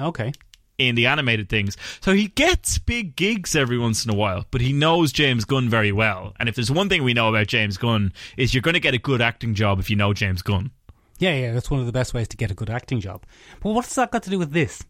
Okay. 0.00 0.32
in 0.78 0.94
the 0.94 1.06
animated 1.06 1.48
things. 1.48 1.76
So 2.00 2.14
he 2.14 2.28
gets 2.28 2.78
big 2.78 3.14
gigs 3.16 3.54
every 3.54 3.78
once 3.78 4.04
in 4.04 4.10
a 4.10 4.14
while, 4.14 4.46
but 4.50 4.60
he 4.60 4.72
knows 4.72 5.12
James 5.12 5.44
Gunn 5.44 5.68
very 5.68 5.92
well. 5.92 6.32
And 6.40 6.48
if 6.48 6.54
there's 6.54 6.70
one 6.70 6.88
thing 6.88 7.04
we 7.04 7.12
know 7.14 7.28
about 7.28 7.46
James 7.48 7.76
Gunn 7.76 8.12
is 8.36 8.54
you're 8.54 8.62
going 8.62 8.74
to 8.74 8.80
get 8.80 8.94
a 8.94 8.98
good 8.98 9.20
acting 9.20 9.54
job 9.54 9.78
if 9.78 9.90
you 9.90 9.96
know 9.96 10.14
James 10.14 10.40
Gunn. 10.42 10.70
Yeah, 11.18 11.34
yeah, 11.34 11.52
that's 11.52 11.70
one 11.70 11.78
of 11.80 11.86
the 11.86 11.92
best 11.92 12.12
ways 12.14 12.26
to 12.28 12.36
get 12.36 12.50
a 12.50 12.54
good 12.54 12.70
acting 12.70 13.00
job. 13.00 13.22
But 13.60 13.70
what's 13.72 13.94
that 13.94 14.10
got 14.10 14.22
to 14.24 14.30
do 14.30 14.38
with 14.38 14.50
this? 14.52 14.82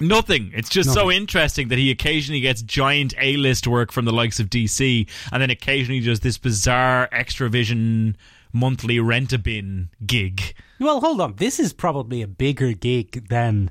Nothing. 0.00 0.52
It's 0.54 0.68
just 0.68 0.92
so 0.92 1.10
interesting 1.10 1.68
that 1.68 1.78
he 1.78 1.90
occasionally 1.90 2.40
gets 2.40 2.62
giant 2.62 3.14
A-list 3.18 3.66
work 3.66 3.92
from 3.92 4.04
the 4.04 4.12
likes 4.12 4.38
of 4.40 4.50
DC, 4.50 5.08
and 5.32 5.42
then 5.42 5.50
occasionally 5.50 6.00
does 6.00 6.20
this 6.20 6.38
bizarre 6.38 7.08
Xtra-vision 7.12 8.16
monthly 8.52 9.00
rent 9.00 9.32
a 9.32 9.38
bin 9.38 9.90
gig. 10.04 10.54
Well, 10.78 11.00
hold 11.00 11.20
on. 11.20 11.34
This 11.36 11.58
is 11.58 11.72
probably 11.72 12.22
a 12.22 12.26
bigger 12.26 12.72
gig 12.72 13.28
than 13.28 13.70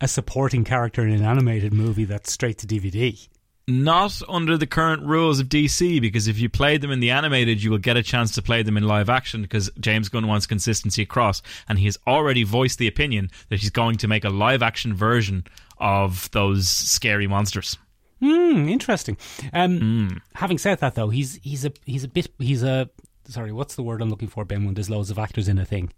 a 0.00 0.08
supporting 0.08 0.64
character 0.64 1.06
in 1.06 1.12
an 1.12 1.24
animated 1.24 1.72
movie 1.72 2.04
that's 2.04 2.32
straight 2.32 2.58
to 2.58 2.66
DVD. 2.66 3.28
Not 3.70 4.22
under 4.28 4.56
the 4.56 4.66
current 4.66 5.02
rules 5.02 5.40
of 5.40 5.48
DC, 5.50 6.00
because 6.00 6.26
if 6.26 6.38
you 6.38 6.48
play 6.48 6.78
them 6.78 6.90
in 6.90 7.00
the 7.00 7.10
animated, 7.10 7.62
you 7.62 7.70
will 7.70 7.76
get 7.78 7.98
a 7.98 8.02
chance 8.02 8.32
to 8.36 8.42
play 8.42 8.62
them 8.62 8.78
in 8.78 8.84
live 8.84 9.10
action 9.10 9.42
because 9.42 9.70
James 9.78 10.08
Gunn 10.08 10.26
wants 10.26 10.46
consistency 10.46 11.02
across, 11.02 11.42
and 11.68 11.78
he 11.78 11.84
has 11.84 11.98
already 12.06 12.44
voiced 12.44 12.78
the 12.78 12.88
opinion 12.88 13.30
that 13.50 13.60
he's 13.60 13.68
going 13.68 13.96
to 13.98 14.08
make 14.08 14.24
a 14.24 14.30
live 14.30 14.62
action 14.62 14.94
version 14.94 15.44
of 15.76 16.30
those 16.30 16.66
scary 16.66 17.26
monsters. 17.26 17.76
Hmm, 18.20 18.68
interesting. 18.68 19.18
Um, 19.52 19.78
Hmm. 19.78 20.08
Having 20.34 20.58
said 20.58 20.80
that, 20.80 20.94
though, 20.94 21.10
he's 21.10 21.34
he's 21.42 21.64
a 21.66 21.72
he's 21.84 22.04
a 22.04 22.08
bit 22.08 22.28
he's 22.38 22.62
a 22.62 22.88
sorry. 23.28 23.52
What's 23.52 23.74
the 23.76 23.82
word 23.82 24.00
I'm 24.00 24.08
looking 24.10 24.28
for, 24.28 24.44
Ben? 24.46 24.64
When 24.64 24.74
there's 24.74 24.88
loads 24.90 25.10
of 25.10 25.18
actors 25.18 25.46
in 25.46 25.58
a 25.58 25.64
thing, 25.66 25.92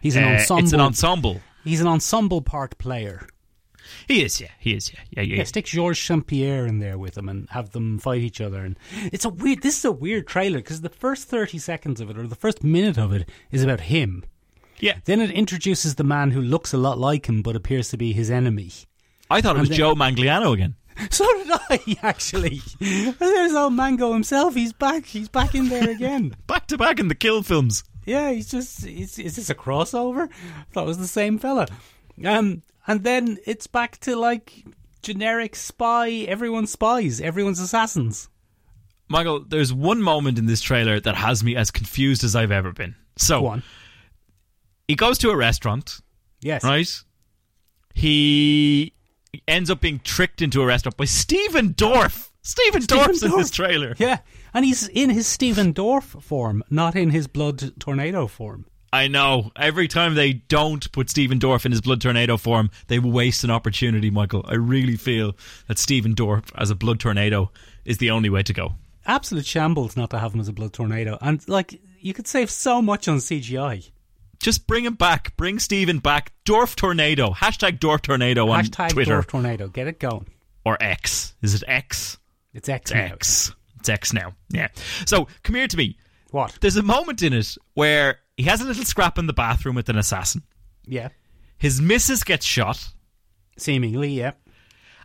he's 0.00 0.16
an 0.16 0.24
Uh, 0.24 0.28
ensemble. 0.38 0.64
it's 0.64 0.72
an 0.72 0.80
ensemble. 0.80 1.40
he's 1.62 1.80
an 1.82 1.86
ensemble 1.86 2.40
part 2.40 2.78
player. 2.78 3.28
He 4.08 4.22
is, 4.22 4.40
yeah, 4.40 4.48
he 4.58 4.74
is, 4.74 4.92
yeah, 4.92 5.00
yeah, 5.10 5.22
yeah. 5.22 5.36
Yeah, 5.38 5.44
stick 5.44 5.64
Georges 5.66 6.02
St 6.02 6.26
Pierre 6.26 6.66
in 6.66 6.78
there 6.80 6.98
with 6.98 7.16
him 7.16 7.28
and 7.28 7.48
have 7.50 7.70
them 7.70 7.98
fight 7.98 8.22
each 8.22 8.40
other. 8.40 8.64
And 8.64 8.76
it's 9.12 9.24
a 9.24 9.28
weird. 9.28 9.62
This 9.62 9.78
is 9.78 9.84
a 9.84 9.92
weird 9.92 10.26
trailer 10.26 10.58
because 10.58 10.80
the 10.80 10.88
first 10.88 11.28
thirty 11.28 11.58
seconds 11.58 12.00
of 12.00 12.10
it, 12.10 12.18
or 12.18 12.26
the 12.26 12.34
first 12.34 12.62
minute 12.64 12.98
of 12.98 13.12
it, 13.12 13.28
is 13.50 13.62
about 13.62 13.80
him. 13.82 14.24
yeah. 14.78 14.98
Then 15.04 15.20
it 15.20 15.30
introduces 15.30 15.94
the 15.96 16.04
man 16.04 16.30
who 16.32 16.40
looks 16.42 16.72
a 16.72 16.78
lot 16.78 16.98
like 16.98 17.28
him 17.28 17.42
but 17.42 17.56
appears 17.56 17.88
to 17.90 17.96
be 17.96 18.12
his 18.12 18.30
enemy. 18.30 18.70
I 19.30 19.40
thought 19.40 19.56
it 19.56 19.60
was 19.60 19.68
then- 19.68 19.78
Joe 19.78 19.94
Mangliano 19.94 20.52
again. 20.52 20.74
So 21.10 21.24
did 21.38 21.50
I, 21.70 21.96
actually. 22.02 22.60
There's 22.78 23.54
old 23.54 23.72
Mango 23.72 24.12
himself. 24.12 24.54
He's 24.54 24.72
back. 24.74 25.06
He's 25.06 25.28
back 25.30 25.54
in 25.54 25.68
there 25.70 25.88
again. 25.88 26.36
Back 26.46 26.66
to 26.66 26.76
back 26.76 26.98
in 27.00 27.08
the 27.08 27.14
kill 27.14 27.42
films. 27.42 27.84
yeah, 28.04 28.30
he's 28.32 28.50
just. 28.50 28.84
Is, 28.86 29.18
is 29.18 29.36
this 29.36 29.48
a 29.48 29.54
crossover? 29.54 30.28
I 30.28 30.64
thought 30.72 30.84
it 30.84 30.88
was 30.88 30.98
the 30.98 31.06
same 31.06 31.38
fella. 31.38 31.68
Um, 32.24 32.62
and 32.90 33.04
then 33.04 33.38
it's 33.46 33.66
back 33.66 33.98
to 34.00 34.16
like 34.16 34.64
generic 35.02 35.54
spy. 35.56 36.10
Everyone's 36.28 36.70
spies. 36.72 37.20
Everyone's 37.20 37.60
assassins. 37.60 38.28
Michael, 39.08 39.44
there's 39.44 39.72
one 39.72 40.02
moment 40.02 40.38
in 40.38 40.46
this 40.46 40.60
trailer 40.60 41.00
that 41.00 41.14
has 41.16 41.42
me 41.44 41.56
as 41.56 41.70
confused 41.70 42.22
as 42.24 42.34
I've 42.36 42.52
ever 42.52 42.72
been. 42.72 42.94
So 43.16 43.40
Go 43.42 43.46
on. 43.48 43.62
he 44.88 44.94
goes 44.96 45.18
to 45.18 45.30
a 45.30 45.36
restaurant, 45.36 46.00
Yes. 46.40 46.64
right? 46.64 46.88
He 47.94 48.92
ends 49.48 49.70
up 49.70 49.80
being 49.80 50.00
tricked 50.04 50.42
into 50.42 50.62
a 50.62 50.66
restaurant 50.66 50.96
by 50.96 51.04
Stephen 51.06 51.74
Dorff. 51.74 52.30
Stephen, 52.42 52.82
Stephen 52.82 53.04
Dorff's 53.04 53.22
in 53.22 53.32
this 53.32 53.50
trailer. 53.50 53.94
Yeah, 53.98 54.18
and 54.54 54.64
he's 54.64 54.88
in 54.88 55.10
his 55.10 55.26
Stephen 55.26 55.74
Dorff 55.74 56.22
form, 56.22 56.62
not 56.70 56.96
in 56.96 57.10
his 57.10 57.26
Blood 57.26 57.78
Tornado 57.78 58.26
form. 58.26 58.66
I 58.92 59.06
know. 59.08 59.52
Every 59.56 59.86
time 59.86 60.14
they 60.14 60.32
don't 60.32 60.90
put 60.92 61.10
Stephen 61.10 61.38
Dorff 61.38 61.64
in 61.64 61.70
his 61.72 61.80
Blood 61.80 62.00
Tornado 62.00 62.36
form, 62.36 62.70
they 62.88 62.98
waste 62.98 63.44
an 63.44 63.50
opportunity, 63.50 64.10
Michael. 64.10 64.44
I 64.48 64.54
really 64.54 64.96
feel 64.96 65.36
that 65.68 65.78
Stephen 65.78 66.14
Dorff 66.14 66.50
as 66.56 66.70
a 66.70 66.74
Blood 66.74 66.98
Tornado 66.98 67.52
is 67.84 67.98
the 67.98 68.10
only 68.10 68.30
way 68.30 68.42
to 68.42 68.52
go. 68.52 68.74
Absolute 69.06 69.46
shambles 69.46 69.96
not 69.96 70.10
to 70.10 70.18
have 70.18 70.34
him 70.34 70.40
as 70.40 70.48
a 70.48 70.52
Blood 70.52 70.72
Tornado, 70.72 71.16
and 71.20 71.46
like 71.48 71.80
you 72.00 72.12
could 72.12 72.26
save 72.26 72.50
so 72.50 72.82
much 72.82 73.06
on 73.08 73.18
CGI. 73.18 73.90
Just 74.40 74.66
bring 74.66 74.84
him 74.84 74.94
back. 74.94 75.36
Bring 75.36 75.58
Stephen 75.58 75.98
back. 75.98 76.32
Dorff 76.44 76.74
Tornado. 76.74 77.30
Hashtag 77.30 77.78
Dorff 77.78 78.02
Tornado 78.02 78.48
on 78.48 78.64
Hashtag 78.64 78.88
Twitter 78.90 79.20
Dorff 79.22 79.26
Tornado. 79.26 79.68
Get 79.68 79.86
it 79.86 80.00
going. 80.00 80.26
or 80.64 80.76
X. 80.82 81.34
Is 81.42 81.54
it 81.54 81.62
X? 81.68 82.18
It's 82.54 82.68
X. 82.68 82.90
It's 82.90 82.94
now. 82.94 83.04
X. 83.12 83.54
It's 83.78 83.88
X 83.88 84.12
now. 84.12 84.32
Yeah. 84.48 84.68
So 85.06 85.28
come 85.42 85.56
here 85.56 85.68
to 85.68 85.76
me. 85.76 85.96
What? 86.30 86.58
There's 86.60 86.76
a 86.76 86.82
moment 86.82 87.22
in 87.22 87.32
it 87.32 87.56
where 87.74 88.18
he 88.36 88.44
has 88.44 88.60
a 88.60 88.64
little 88.64 88.84
scrap 88.84 89.18
in 89.18 89.26
the 89.26 89.32
bathroom 89.32 89.74
with 89.74 89.88
an 89.88 89.98
assassin. 89.98 90.42
Yeah. 90.86 91.08
His 91.58 91.80
missus 91.80 92.24
gets 92.24 92.46
shot, 92.46 92.88
Seemingly, 93.58 94.12
yeah. 94.12 94.32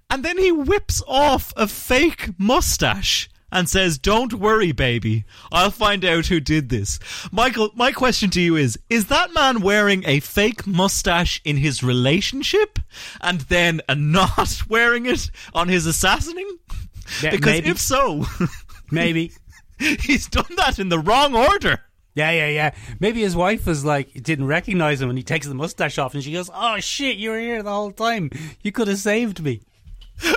and 0.09 0.23
then 0.23 0.37
he 0.37 0.51
whips 0.51 1.01
off 1.07 1.51
a 1.57 1.67
fake 1.67 2.29
mustache 2.37 3.29
and 3.51 3.69
says, 3.69 3.97
Don't 3.97 4.33
worry, 4.33 4.71
baby. 4.71 5.25
I'll 5.51 5.71
find 5.71 6.05
out 6.05 6.27
who 6.27 6.39
did 6.39 6.69
this. 6.69 6.99
Michael, 7.31 7.71
my 7.75 7.91
question 7.91 8.29
to 8.31 8.41
you 8.41 8.55
is 8.55 8.79
Is 8.89 9.07
that 9.07 9.33
man 9.33 9.59
wearing 9.61 10.03
a 10.07 10.21
fake 10.21 10.65
mustache 10.65 11.41
in 11.43 11.57
his 11.57 11.83
relationship 11.83 12.79
and 13.19 13.41
then 13.41 13.81
a 13.89 13.95
not 13.95 14.61
wearing 14.69 15.05
it 15.05 15.29
on 15.53 15.67
his 15.67 15.85
assassinating? 15.85 16.57
Yeah, 17.21 17.31
because 17.31 17.53
maybe. 17.53 17.69
if 17.69 17.79
so, 17.79 18.25
Maybe. 18.91 19.31
he's 20.01 20.27
done 20.27 20.55
that 20.57 20.79
in 20.79 20.89
the 20.89 20.99
wrong 20.99 21.35
order. 21.35 21.79
Yeah, 22.13 22.31
yeah, 22.31 22.47
yeah. 22.47 22.75
Maybe 22.99 23.21
his 23.21 23.35
wife 23.35 23.65
was 23.65 23.83
like 23.83 24.13
didn't 24.23 24.47
recognize 24.47 25.01
him, 25.01 25.09
and 25.09 25.17
he 25.17 25.23
takes 25.23 25.47
the 25.47 25.53
mustache 25.53 25.97
off, 25.97 26.13
and 26.13 26.23
she 26.23 26.31
goes, 26.31 26.49
"Oh 26.53 26.79
shit, 26.79 27.17
you 27.17 27.31
were 27.31 27.39
here 27.39 27.61
the 27.61 27.71
whole 27.71 27.91
time. 27.91 28.29
You 28.63 28.71
could 28.71 28.87
have 28.87 28.99
saved 28.99 29.43
me." 29.43 29.61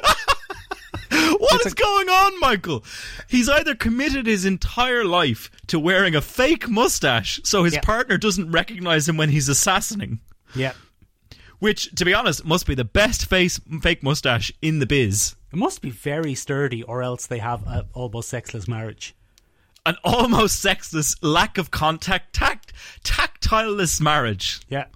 What 1.10 1.64
is 1.66 1.74
going 1.74 2.08
on, 2.08 2.40
Michael? 2.40 2.84
He's 3.28 3.48
either 3.48 3.74
committed 3.74 4.26
his 4.26 4.44
entire 4.44 5.04
life 5.04 5.50
to 5.68 5.78
wearing 5.78 6.14
a 6.14 6.20
fake 6.20 6.68
mustache 6.68 7.40
so 7.44 7.64
his 7.64 7.74
Yeah. 7.74 7.80
partner 7.80 8.18
doesn't 8.18 8.50
recognize 8.50 9.08
him 9.08 9.16
when 9.16 9.30
he's 9.30 9.48
assassinating, 9.48 10.20
Yeah. 10.54 10.72
which, 11.58 11.94
to 11.96 12.04
be 12.04 12.12
honest, 12.14 12.44
must 12.44 12.66
be 12.66 12.74
the 12.74 12.84
best 12.84 13.26
face 13.26 13.60
fake 13.80 14.02
mustache 14.02 14.52
in 14.62 14.78
the 14.80 14.86
biz. 14.86 15.36
It 15.52 15.56
must 15.56 15.80
be 15.80 15.90
very 15.90 16.34
sturdy, 16.34 16.82
or 16.82 17.02
else 17.02 17.26
they 17.26 17.38
have 17.38 17.66
an 17.66 17.84
almost 17.94 18.28
sexless 18.28 18.68
marriage. 18.68 19.14
An 19.86 19.96
almost 20.04 20.60
sexless, 20.60 21.16
lack 21.22 21.56
of 21.58 21.70
contact, 21.70 22.34
tact, 22.34 22.72
tactileless 23.04 24.00
marriage. 24.00 24.60
Yeah. 24.68 24.86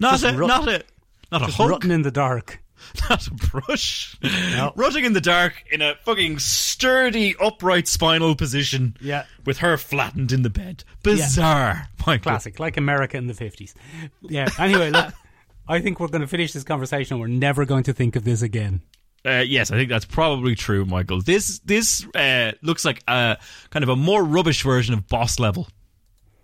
Not 0.00 0.20
Just 0.20 0.34
a, 0.34 0.36
rut- 0.36 0.48
not 0.48 0.68
a, 0.68 0.84
not 1.30 1.42
a 1.42 1.46
hug, 1.46 1.70
rutting 1.70 1.90
in 1.90 2.02
the 2.02 2.10
dark. 2.10 2.60
not 3.10 3.26
a 3.26 3.30
brush. 3.32 4.16
No. 4.22 4.72
Rutting 4.76 5.04
in 5.04 5.12
the 5.12 5.20
dark 5.20 5.64
in 5.70 5.82
a 5.82 5.94
fucking 6.04 6.38
sturdy, 6.38 7.34
upright 7.40 7.88
spinal 7.88 8.34
position. 8.34 8.96
Yeah. 9.00 9.24
With 9.44 9.58
her 9.58 9.76
flattened 9.76 10.32
in 10.32 10.42
the 10.42 10.50
bed. 10.50 10.84
Bizarre, 11.02 11.88
Michael. 12.06 12.30
Classic, 12.30 12.58
like 12.58 12.76
America 12.76 13.16
in 13.16 13.26
the 13.26 13.34
50s. 13.34 13.74
Yeah. 14.22 14.48
Anyway, 14.58 14.90
look, 14.90 15.12
I 15.68 15.80
think 15.80 15.98
we're 16.00 16.08
going 16.08 16.20
to 16.20 16.28
finish 16.28 16.52
this 16.52 16.64
conversation 16.64 17.18
we're 17.18 17.26
never 17.26 17.64
going 17.64 17.84
to 17.84 17.92
think 17.92 18.16
of 18.16 18.24
this 18.24 18.42
again. 18.42 18.82
Uh, 19.26 19.42
yes, 19.46 19.72
I 19.72 19.76
think 19.76 19.88
that's 19.88 20.04
probably 20.04 20.54
true, 20.54 20.84
Michael. 20.84 21.20
This 21.20 21.58
this 21.60 22.06
uh, 22.14 22.52
looks 22.62 22.84
like 22.84 23.02
a 23.08 23.38
kind 23.70 23.82
of 23.82 23.88
a 23.88 23.96
more 23.96 24.22
rubbish 24.22 24.62
version 24.62 24.94
of 24.94 25.08
Boss 25.08 25.40
Level. 25.40 25.68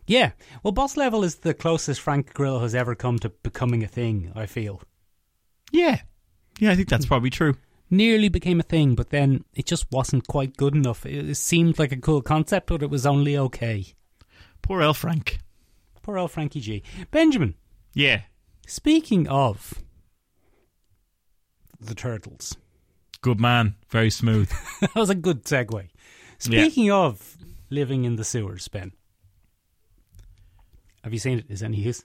Yeah. 0.07 0.33
Well, 0.63 0.73
Boss 0.73 0.97
Level 0.97 1.23
is 1.23 1.37
the 1.37 1.55
closest 1.55 2.01
Frank 2.01 2.35
Grillo 2.35 2.59
has 2.59 2.75
ever 2.75 2.95
come 2.97 3.19
to 3.21 3.29
becoming 3.29 3.85
a 3.85 3.89
thing, 3.89 4.33
I 4.35 4.47
feel. 4.47 4.83
Yeah, 5.71 6.01
yeah, 6.59 6.73
I 6.73 6.77
think 6.77 6.89
that's 6.89 7.07
probably 7.07 7.31
true. 7.31 7.55
Nearly 7.89 8.29
became 8.29 8.59
a 8.59 8.65
thing, 8.65 8.95
but 8.95 9.11
then 9.11 9.45
it 9.55 9.67
just 9.67 9.91
wasn't 9.93 10.27
quite 10.27 10.57
good 10.57 10.75
enough. 10.75 11.07
It, 11.07 11.31
it 11.31 11.35
seemed 11.37 11.79
like 11.79 11.93
a 11.93 11.97
cool 11.97 12.21
concept, 12.21 12.67
but 12.67 12.83
it 12.83 12.91
was 12.91 13.07
only 13.07 13.37
okay. 13.37 13.87
Poor 14.61 14.83
El 14.83 14.95
Frank. 14.95 15.39
Poor 16.03 16.19
old 16.19 16.33
Frankie 16.33 16.61
G. 16.61 16.83
Benjamin, 17.13 17.55
Yeah, 17.95 18.23
speaking 18.67 19.29
of 19.29 19.75
the 21.81 21.95
Turtles, 21.95 22.57
good 23.23 23.41
man, 23.41 23.77
very 23.89 24.11
smooth. 24.11 24.51
that 24.81 24.95
was 24.95 25.09
a 25.11 25.15
good 25.15 25.45
segue. 25.45 25.89
Speaking 26.39 26.91
of 26.91 27.37
living 27.71 28.05
in 28.05 28.17
the 28.17 28.25
sewers, 28.25 28.69
Ben, 28.69 28.93
have 31.03 31.13
you 31.13 31.19
seen 31.19 31.39
it? 31.39 31.47
Is 31.49 31.63
any 31.63 31.79
use? 31.79 32.05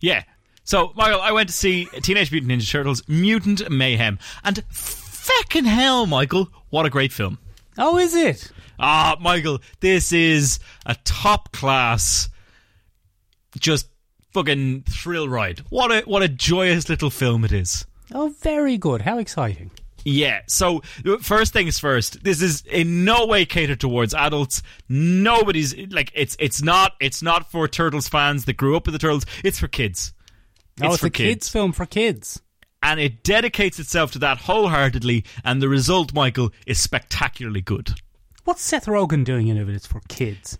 yeah. 0.00 0.22
So, 0.64 0.92
Michael, 0.94 1.20
I 1.20 1.32
went 1.32 1.48
to 1.48 1.54
see 1.54 1.86
Teenage 2.02 2.30
Mutant 2.30 2.52
Ninja 2.52 2.70
Turtles: 2.70 3.02
Mutant 3.08 3.68
Mayhem, 3.68 4.20
and 4.44 4.62
feckin' 4.70 5.64
hell, 5.66 6.06
Michael, 6.06 6.50
what 6.70 6.86
a 6.86 6.90
great 6.90 7.12
film! 7.12 7.38
Oh, 7.76 7.98
is 7.98 8.14
it? 8.14 8.52
Ah, 8.78 9.16
Michael, 9.20 9.60
this 9.80 10.12
is 10.12 10.60
a 10.86 10.94
top 11.04 11.50
class, 11.50 12.28
just 13.58 13.88
fucking 14.32 14.82
thrill 14.82 15.28
ride. 15.28 15.60
What 15.68 15.90
a 15.90 16.02
what 16.02 16.22
a 16.22 16.28
joyous 16.28 16.88
little 16.88 17.10
film 17.10 17.44
it 17.44 17.50
is. 17.52 17.84
Oh, 18.14 18.32
very 18.40 18.78
good. 18.78 19.02
How 19.02 19.18
exciting. 19.18 19.72
Yeah. 20.04 20.40
So 20.48 20.80
first 21.20 21.52
things 21.52 21.78
first. 21.78 22.22
This 22.24 22.42
is 22.42 22.62
in 22.62 23.04
no 23.04 23.26
way 23.26 23.44
catered 23.44 23.80
towards 23.80 24.14
adults. 24.14 24.62
Nobody's 24.88 25.76
like 25.90 26.10
it's 26.14 26.36
it's 26.38 26.62
not 26.62 26.92
it's 27.00 27.22
not 27.22 27.50
for 27.50 27.68
turtles 27.68 28.08
fans 28.08 28.44
that 28.46 28.56
grew 28.56 28.76
up 28.76 28.86
with 28.86 28.92
the 28.94 28.98
turtles. 28.98 29.24
It's 29.44 29.58
for 29.58 29.68
kids. 29.68 30.12
oh, 30.82 30.88
it's 30.92 30.98
for 30.98 31.06
a 31.06 31.10
kids 31.10 31.48
film 31.48 31.72
for 31.72 31.86
kids. 31.86 32.42
and 32.82 32.98
it 32.98 33.22
dedicates 33.22 33.78
itself 33.78 34.10
to 34.12 34.18
that 34.20 34.38
wholeheartedly. 34.38 35.24
And 35.44 35.62
the 35.62 35.68
result, 35.68 36.12
Michael, 36.12 36.50
is 36.66 36.80
spectacularly 36.80 37.60
good. 37.60 37.90
What's 38.44 38.62
Seth 38.62 38.86
Rogen 38.86 39.24
doing 39.24 39.46
in 39.46 39.56
it? 39.56 39.68
It's 39.68 39.86
for 39.86 40.00
kids. 40.08 40.58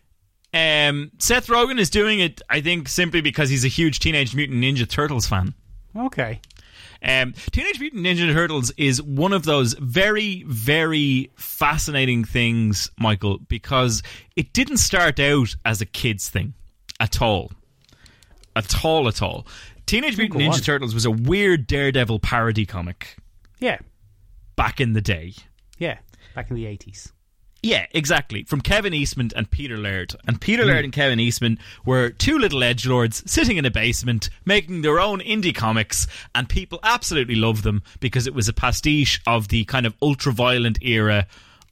Um, 0.55 1.11
Seth 1.18 1.48
Rogen 1.48 1.81
is 1.81 1.90
doing 1.90 2.20
it, 2.20 2.40
I 2.48 2.61
think, 2.61 2.88
simply 2.88 3.22
because 3.22 3.48
he's 3.50 3.64
a 3.64 3.68
huge 3.68 3.98
Teenage 3.98 4.37
Mutant 4.37 4.62
Ninja 4.62 4.88
Turtles 4.88 5.26
fan. 5.26 5.55
Okay. 5.96 6.40
Um, 7.04 7.34
Teenage 7.50 7.80
Mutant 7.80 8.04
Ninja 8.06 8.32
Turtles 8.32 8.70
is 8.76 9.02
one 9.02 9.32
of 9.32 9.42
those 9.44 9.74
very, 9.74 10.44
very 10.46 11.30
fascinating 11.36 12.24
things, 12.24 12.90
Michael, 12.98 13.38
because 13.48 14.02
it 14.36 14.52
didn't 14.52 14.76
start 14.76 15.18
out 15.18 15.56
as 15.64 15.80
a 15.80 15.86
kids 15.86 16.28
thing 16.28 16.54
at 17.00 17.20
all. 17.20 17.50
At 18.54 18.84
all, 18.84 19.08
at 19.08 19.20
all. 19.22 19.46
Teenage 19.86 20.16
Mutant 20.16 20.40
Ninja 20.40 20.52
on. 20.54 20.60
Turtles 20.60 20.94
was 20.94 21.04
a 21.04 21.10
weird 21.10 21.66
Daredevil 21.66 22.20
parody 22.20 22.66
comic 22.66 23.16
Yeah. 23.58 23.78
back 24.54 24.80
in 24.80 24.92
the 24.92 25.00
day. 25.00 25.34
Yeah. 25.78 25.98
Back 26.34 26.50
in 26.50 26.56
the 26.56 26.66
eighties. 26.66 27.12
Yeah, 27.64 27.87
exactly. 27.92 28.42
From 28.42 28.61
Kevin 28.61 28.92
Eastman 28.92 29.31
and 29.37 29.48
Peter 29.48 29.79
Laird. 29.79 30.16
And 30.27 30.37
Hmm. 30.37 30.40
Peter 30.40 30.64
Laird 30.64 30.85
and 30.85 30.92
Kevin 30.92 31.20
Eastman 31.20 31.59
were 31.85 32.11
two 32.11 32.37
little 32.38 32.64
edge 32.64 32.87
lords 32.87 33.22
sitting 33.31 33.57
in 33.57 33.64
a 33.64 33.70
basement 33.70 34.31
making 34.44 34.83
their 34.83 34.98
own 34.98 35.20
indie 35.20 35.55
comics, 35.55 36.09
and 36.35 36.48
people 36.48 36.81
absolutely 36.83 37.37
loved 37.37 37.62
them 37.62 37.83
because 38.01 38.27
it 38.27 38.35
was 38.35 38.48
a 38.48 38.53
pastiche 38.53 39.20
of 39.29 39.46
the 39.48 39.64
kind 39.66 39.87
of 39.87 39.94
ultra 40.03 40.33
violent 40.33 40.83
era 40.83 41.27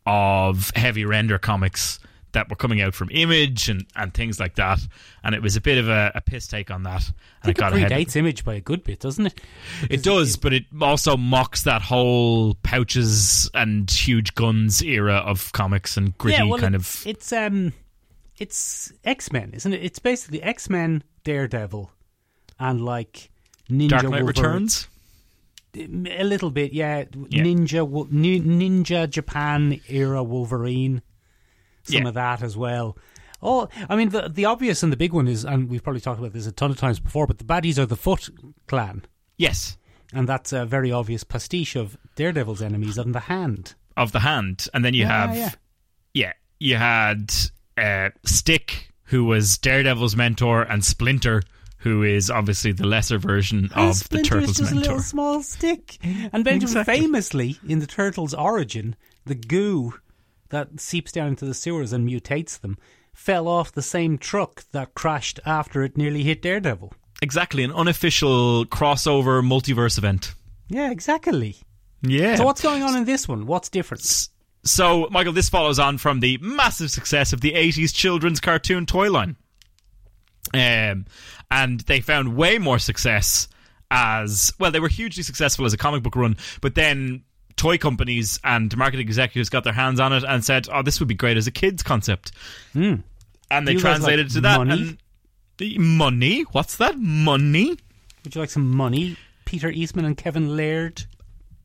of 0.06 0.70
heavy 0.76 1.04
render 1.04 1.38
comics 1.38 1.98
that 2.32 2.48
were 2.48 2.56
coming 2.56 2.80
out 2.80 2.94
from 2.94 3.08
Image 3.10 3.68
and, 3.68 3.86
and 3.96 4.14
things 4.14 4.38
like 4.38 4.54
that. 4.56 4.80
And 5.22 5.34
it 5.34 5.42
was 5.42 5.56
a 5.56 5.60
bit 5.60 5.78
of 5.78 5.88
a, 5.88 6.12
a 6.14 6.20
piss 6.20 6.46
take 6.46 6.70
on 6.70 6.84
that. 6.84 7.10
And 7.42 7.50
it 7.50 7.56
got 7.56 7.72
ahead. 7.72 7.90
predates 7.90 8.16
Image 8.16 8.44
by 8.44 8.54
a 8.54 8.60
good 8.60 8.84
bit, 8.84 9.00
doesn't 9.00 9.26
it? 9.26 9.40
It 9.88 10.02
does, 10.02 10.36
but 10.36 10.52
it 10.52 10.64
also 10.80 11.16
mocks 11.16 11.62
that 11.62 11.82
whole 11.82 12.54
pouches 12.62 13.50
and 13.54 13.90
huge 13.90 14.34
guns 14.34 14.82
era 14.82 15.16
of 15.16 15.52
comics 15.52 15.96
and 15.96 16.16
gritty 16.18 16.38
yeah, 16.38 16.44
well, 16.44 16.58
kind 16.58 16.74
it's, 16.74 17.04
of. 17.04 17.06
It's 17.06 17.32
um, 17.32 17.72
it's 18.38 18.92
X 19.04 19.32
Men, 19.32 19.52
isn't 19.54 19.72
it? 19.72 19.82
It's 19.82 19.98
basically 19.98 20.42
X 20.42 20.70
Men, 20.70 21.02
Daredevil, 21.24 21.90
and 22.58 22.84
like 22.84 23.30
Ninja 23.68 23.88
Dark 23.88 24.02
Knight 24.04 24.22
Wolverine. 24.22 24.26
Returns. 24.26 24.88
A 25.72 26.24
little 26.24 26.50
bit, 26.50 26.72
yeah. 26.72 27.04
Yeah. 27.28 27.44
Ninja, 27.44 27.86
Ninja 28.10 29.08
Japan 29.08 29.80
era 29.88 30.20
Wolverine. 30.20 31.00
Some 31.90 32.02
Yeah. 32.02 32.08
of 32.08 32.14
that 32.14 32.42
as 32.42 32.56
well. 32.56 32.96
Oh, 33.42 33.68
I 33.88 33.96
mean, 33.96 34.10
the 34.10 34.28
the 34.28 34.44
obvious 34.44 34.82
and 34.82 34.92
the 34.92 34.96
big 34.96 35.12
one 35.12 35.26
is, 35.28 35.44
and 35.44 35.68
we've 35.70 35.82
probably 35.82 36.00
talked 36.00 36.18
about 36.18 36.32
this 36.32 36.46
a 36.46 36.52
ton 36.52 36.70
of 36.70 36.76
times 36.78 37.00
before, 37.00 37.26
but 37.26 37.38
the 37.38 37.44
baddies 37.44 37.78
are 37.78 37.86
the 37.86 37.96
Foot 37.96 38.28
Clan, 38.66 39.04
Yes, 39.38 39.78
and 40.12 40.28
that's 40.28 40.52
a 40.52 40.66
very 40.66 40.92
obvious 40.92 41.24
pastiche 41.24 41.74
of 41.76 41.96
Daredevil's 42.16 42.60
enemies 42.60 42.98
on 42.98 43.12
the 43.12 43.20
hand. 43.20 43.74
of 43.96 44.12
the 44.12 44.20
hand, 44.20 44.66
and 44.74 44.84
then 44.84 44.92
you 44.94 45.02
Yeah, 45.04 45.26
have 45.26 45.36
yeah. 45.36 45.50
yeah, 46.14 46.32
you 46.58 46.76
had 46.76 47.32
uh, 47.78 48.10
Stick, 48.26 48.92
who 49.04 49.24
was 49.24 49.56
Daredevil's 49.58 50.14
mentor, 50.16 50.62
and 50.62 50.84
Splinter, 50.84 51.42
who 51.78 52.02
is 52.02 52.30
obviously 52.30 52.72
the 52.72 52.86
lesser 52.86 53.16
version 53.18 53.70
And 53.74 53.90
of 53.90 54.06
the 54.10 54.20
Turtles' 54.22 54.50
is 54.50 54.56
just 54.58 54.72
a 54.72 54.74
mentor. 54.74 54.90
little 54.90 55.02
small 55.02 55.42
stick. 55.42 55.96
And 56.02 56.44
Benjamin, 56.44 56.62
Exactly. 56.62 57.00
famously, 57.00 57.58
in 57.66 57.78
the 57.78 57.86
Turtles' 57.86 58.34
origin, 58.34 58.96
the 59.24 59.34
goo 59.34 59.94
that 60.50 60.80
seeps 60.80 61.12
down 61.12 61.28
into 61.28 61.44
the 61.44 61.54
sewers 61.54 61.92
and 61.92 62.08
mutates 62.08 62.60
them 62.60 62.76
fell 63.12 63.48
off 63.48 63.72
the 63.72 63.82
same 63.82 64.16
truck 64.18 64.64
that 64.72 64.94
crashed 64.94 65.40
after 65.44 65.82
it 65.82 65.96
nearly 65.96 66.22
hit 66.22 66.42
Daredevil. 66.42 66.92
Exactly, 67.22 67.62
an 67.62 67.72
unofficial 67.72 68.64
crossover 68.66 69.42
multiverse 69.42 69.98
event. 69.98 70.34
Yeah, 70.68 70.90
exactly. 70.90 71.56
Yeah. 72.02 72.36
So 72.36 72.44
what's 72.44 72.62
going 72.62 72.82
on 72.82 72.96
in 72.96 73.04
this 73.04 73.28
one? 73.28 73.46
What's 73.46 73.68
different? 73.68 74.28
So, 74.64 75.08
Michael, 75.10 75.32
this 75.32 75.48
follows 75.48 75.78
on 75.78 75.98
from 75.98 76.20
the 76.20 76.38
massive 76.40 76.90
success 76.90 77.32
of 77.32 77.40
the 77.40 77.52
80s 77.52 77.94
children's 77.94 78.40
cartoon 78.40 78.86
toy 78.86 79.10
line. 79.10 79.36
Um, 80.54 81.06
and 81.50 81.80
they 81.80 82.00
found 82.00 82.36
way 82.36 82.58
more 82.58 82.78
success 82.78 83.48
as 83.90 84.52
well, 84.58 84.70
they 84.70 84.80
were 84.80 84.88
hugely 84.88 85.22
successful 85.22 85.66
as 85.66 85.72
a 85.72 85.76
comic 85.76 86.02
book 86.02 86.14
run, 86.14 86.36
but 86.60 86.74
then 86.74 87.22
toy 87.60 87.76
companies 87.76 88.40
and 88.42 88.74
marketing 88.74 89.06
executives 89.06 89.50
got 89.50 89.64
their 89.64 89.74
hands 89.74 90.00
on 90.00 90.14
it 90.14 90.24
and 90.24 90.42
said, 90.42 90.66
oh, 90.72 90.82
this 90.82 90.98
would 90.98 91.08
be 91.08 91.14
great 91.14 91.36
as 91.36 91.46
a 91.46 91.50
kids 91.50 91.82
concept. 91.82 92.32
Hmm. 92.72 92.94
And 93.50 93.68
they 93.68 93.74
translated 93.74 94.28
like 94.28 94.34
to 94.34 94.40
that. 94.40 94.56
money? 94.56 94.80
And 94.80 94.98
the 95.58 95.78
money? 95.78 96.42
What's 96.52 96.78
that? 96.78 96.98
Money? 96.98 97.76
Would 98.24 98.34
you 98.34 98.40
like 98.40 98.48
some 98.48 98.74
money? 98.74 99.18
Peter 99.44 99.68
Eastman 99.68 100.06
and 100.06 100.16
Kevin 100.16 100.56
Laird. 100.56 101.04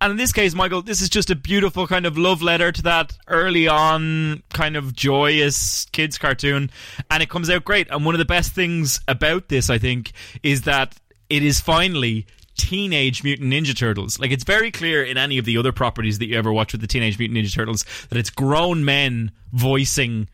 And 0.02 0.12
in 0.12 0.18
this 0.18 0.34
case, 0.34 0.54
Michael, 0.54 0.82
this 0.82 1.02
is 1.02 1.08
just 1.08 1.30
a 1.30 1.36
beautiful 1.36 1.88
kind 1.88 2.06
of 2.06 2.18
love 2.18 2.42
letter 2.42 2.74
to 2.74 2.82
that 2.82 3.18
early 3.30 3.70
on 3.70 4.44
kind 4.52 4.76
of 4.76 4.94
joyous 4.94 5.86
kids 5.94 6.18
cartoon. 6.18 6.72
And 7.10 7.24
it 7.24 7.30
comes 7.30 7.50
out 7.50 7.64
great. 7.64 7.88
And 7.90 8.04
one 8.04 8.16
of 8.16 8.20
the 8.20 8.26
best 8.26 8.52
things 8.52 9.00
about 9.08 9.48
this, 9.48 9.70
I 9.70 9.78
think, 9.78 10.12
is 10.44 10.64
that 10.64 10.98
it 11.30 11.42
is 11.42 11.62
finally 11.62 12.28
Teenage 12.58 13.24
Mutant 13.24 13.52
Ninja 13.52 13.76
Turtles. 13.78 14.20
Like, 14.20 14.32
it's 14.32 14.44
very 14.44 14.72
clear 14.72 15.04
in 15.04 15.18
any 15.18 15.38
of 15.38 15.46
the 15.46 15.58
other 15.58 15.72
properties 15.72 16.20
that 16.20 16.28
you 16.28 16.38
ever 16.38 16.52
watch 16.54 16.72
with 16.72 16.82
the 16.82 16.88
Teenage 16.88 17.20
Mutant 17.20 17.38
Ninja 17.39 17.54
Turtles 17.54 17.84
that 18.10 18.18
it's 18.18 18.30
grown 18.30 18.86
men 18.86 19.32
voicing 19.52 20.30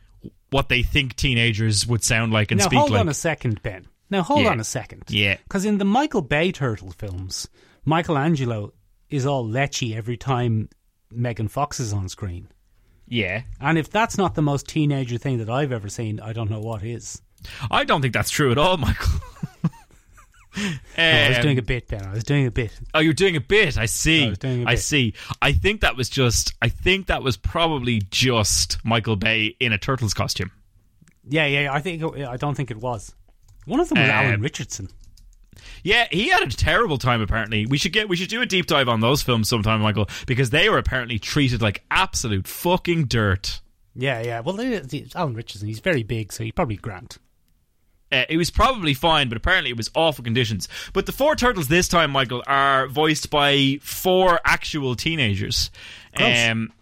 what 0.52 0.70
they 0.70 0.84
think 0.84 1.16
teenagers 1.16 1.88
would 1.88 2.04
sound 2.04 2.32
like 2.34 2.52
and 2.52 2.60
now 2.60 2.66
speak 2.66 2.78
hold 2.80 2.92
like. 2.92 2.98
Hold 2.98 3.08
on 3.08 3.10
a 3.10 3.14
second, 3.14 3.62
Ben. 3.64 3.88
Now 4.10 4.22
hold 4.22 4.42
Yeah. 4.44 4.50
on 4.52 4.60
a 4.60 4.64
second. 4.66 5.04
Yeah. 5.08 5.38
Because 5.44 5.64
in 5.66 5.78
the 5.78 5.86
Michael 5.86 6.22
Bay 6.22 6.52
Turtle 6.52 6.92
films, 6.92 7.48
Michelangelo 7.86 8.74
is 9.10 9.26
all 9.26 9.46
lechy 9.48 9.96
every 9.96 10.18
time 10.18 10.70
Megan 11.12 11.48
Fox 11.48 11.80
is 11.80 11.92
on 11.94 12.08
screen. 12.10 12.48
yeah. 13.08 13.44
And 13.60 13.78
if 13.78 13.90
that's 13.90 14.18
not 14.18 14.36
the 14.36 14.42
most 14.42 14.68
teenager 14.68 15.18
thing 15.18 15.38
that 15.40 15.50
I've 15.50 15.72
ever 15.72 15.90
seen, 15.90 16.20
I 16.20 16.34
don't 16.34 16.50
know 16.50 16.60
what 16.62 16.84
is. 16.84 17.22
I 17.70 17.84
don't 17.84 18.02
think 18.02 18.14
that's 18.14 18.30
true 18.30 18.52
at 18.52 18.58
all, 18.58 18.78
Michael. 18.88 19.20
No, 20.58 20.64
I 20.98 21.30
was 21.30 21.38
Um, 21.38 21.44
doing 21.44 21.58
a 21.58 21.62
bit, 21.62 21.88
Ben. 21.88 22.06
I 22.06 22.12
was 22.14 22.24
doing 22.24 22.46
a 22.46 22.52
bit. 22.52 22.72
Oh, 22.94 23.00
you're 23.00 23.14
doing 23.14 23.36
a 23.36 23.42
bit. 23.42 23.78
I 23.78 23.86
see. 23.86 24.26
I 24.26 24.48
a 24.48 24.62
I 24.64 24.76
bit. 24.76 24.80
see. 24.80 25.14
I 25.42 25.54
think 25.54 25.82
that 25.82 25.96
was 25.96 26.10
just. 26.10 26.54
I 26.62 26.68
think 26.70 27.08
that 27.08 27.24
was 27.24 27.38
probably 27.38 28.02
just 28.12 28.84
Michael 28.84 29.16
Bay 29.16 29.56
in 29.60 29.72
a 29.72 29.78
turtles 29.78 30.14
costume. 30.14 30.52
Yeah, 31.28 31.46
yeah. 31.46 31.72
I 31.74 31.80
think 31.80 32.02
it- 32.02 32.28
I 32.28 32.36
don't 32.38 32.56
think 32.56 32.70
it 32.72 32.78
was. 32.78 33.14
One 33.66 33.80
of 33.80 33.88
them 33.90 34.00
was 34.00 34.10
Um, 34.10 34.16
Alan 34.16 34.42
Richardson. 34.42 34.90
Yeah, 35.84 36.08
he 36.12 36.30
had 36.30 36.42
a 36.42 36.48
terrible 36.48 36.98
time. 36.98 37.22
Apparently, 37.22 37.66
we 37.66 37.78
should 37.78 37.94
get. 37.94 38.10
We 38.10 38.16
should 38.18 38.30
do 38.30 38.42
a 38.42 38.46
deep 38.46 38.66
dive 38.66 38.90
on 38.90 39.00
those 39.00 39.22
films 39.22 39.48
sometime, 39.48 39.82
Michael, 39.82 40.10
because 40.28 40.50
they 40.50 40.68
were 40.70 40.78
apparently 40.80 41.20
treated 41.20 41.62
like 41.62 41.84
absolute 41.92 42.48
fucking 42.48 43.06
dirt. 43.06 43.62
Yeah, 43.96 44.22
yeah. 44.22 44.40
Well, 44.40 44.56
they- 44.56 45.06
Alan 45.16 45.34
Richardson. 45.34 45.68
He's 45.68 45.80
very 45.80 46.04
big, 46.04 46.34
so 46.34 46.44
he 46.44 46.52
probably 46.52 46.78
grant. 46.78 47.18
Uh, 48.12 48.26
it 48.30 48.38
was 48.38 48.50
probably 48.50 48.94
fine, 48.94 49.30
but 49.30 49.38
apparently 49.38 49.70
it 49.70 49.78
was 49.78 49.90
awful 49.96 50.24
conditions. 50.24 50.68
But 50.94 51.06
the 51.06 51.12
four 51.12 51.36
turtles 51.36 51.68
this 51.68 51.88
time, 51.88 52.12
Michael, 52.12 52.44
are 52.46 52.88
voiced 52.88 53.30
by 53.30 53.80
four 53.82 54.40
actual 54.44 54.96
teenagers. 54.96 55.72
Gross. 56.16 56.50
Um, 56.50 56.74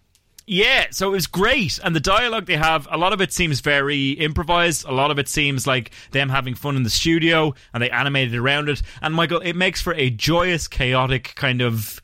yeah, 0.51 0.87
so 0.89 1.09
it 1.09 1.11
was 1.11 1.27
great, 1.27 1.79
and 1.83 1.95
the 1.95 1.99
dialogue 1.99 2.47
they 2.47 2.57
have, 2.57 2.87
a 2.89 2.97
lot 2.97 3.13
of 3.13 3.21
it 3.21 3.31
seems 3.31 3.59
very 3.59 4.13
improvised. 4.13 4.83
A 4.87 4.91
lot 4.91 5.11
of 5.11 5.19
it 5.19 5.29
seems 5.29 5.67
like 5.67 5.91
them 6.09 6.27
having 6.27 6.55
fun 6.55 6.75
in 6.75 6.81
the 6.81 6.89
studio, 6.89 7.53
and 7.71 7.83
they 7.83 7.91
animated 7.91 8.33
around 8.33 8.67
it. 8.67 8.81
And 8.99 9.13
Michael, 9.13 9.41
it 9.41 9.53
makes 9.53 9.79
for 9.79 9.93
a 9.93 10.09
joyous, 10.09 10.67
chaotic 10.67 11.33
kind 11.35 11.61
of 11.61 12.01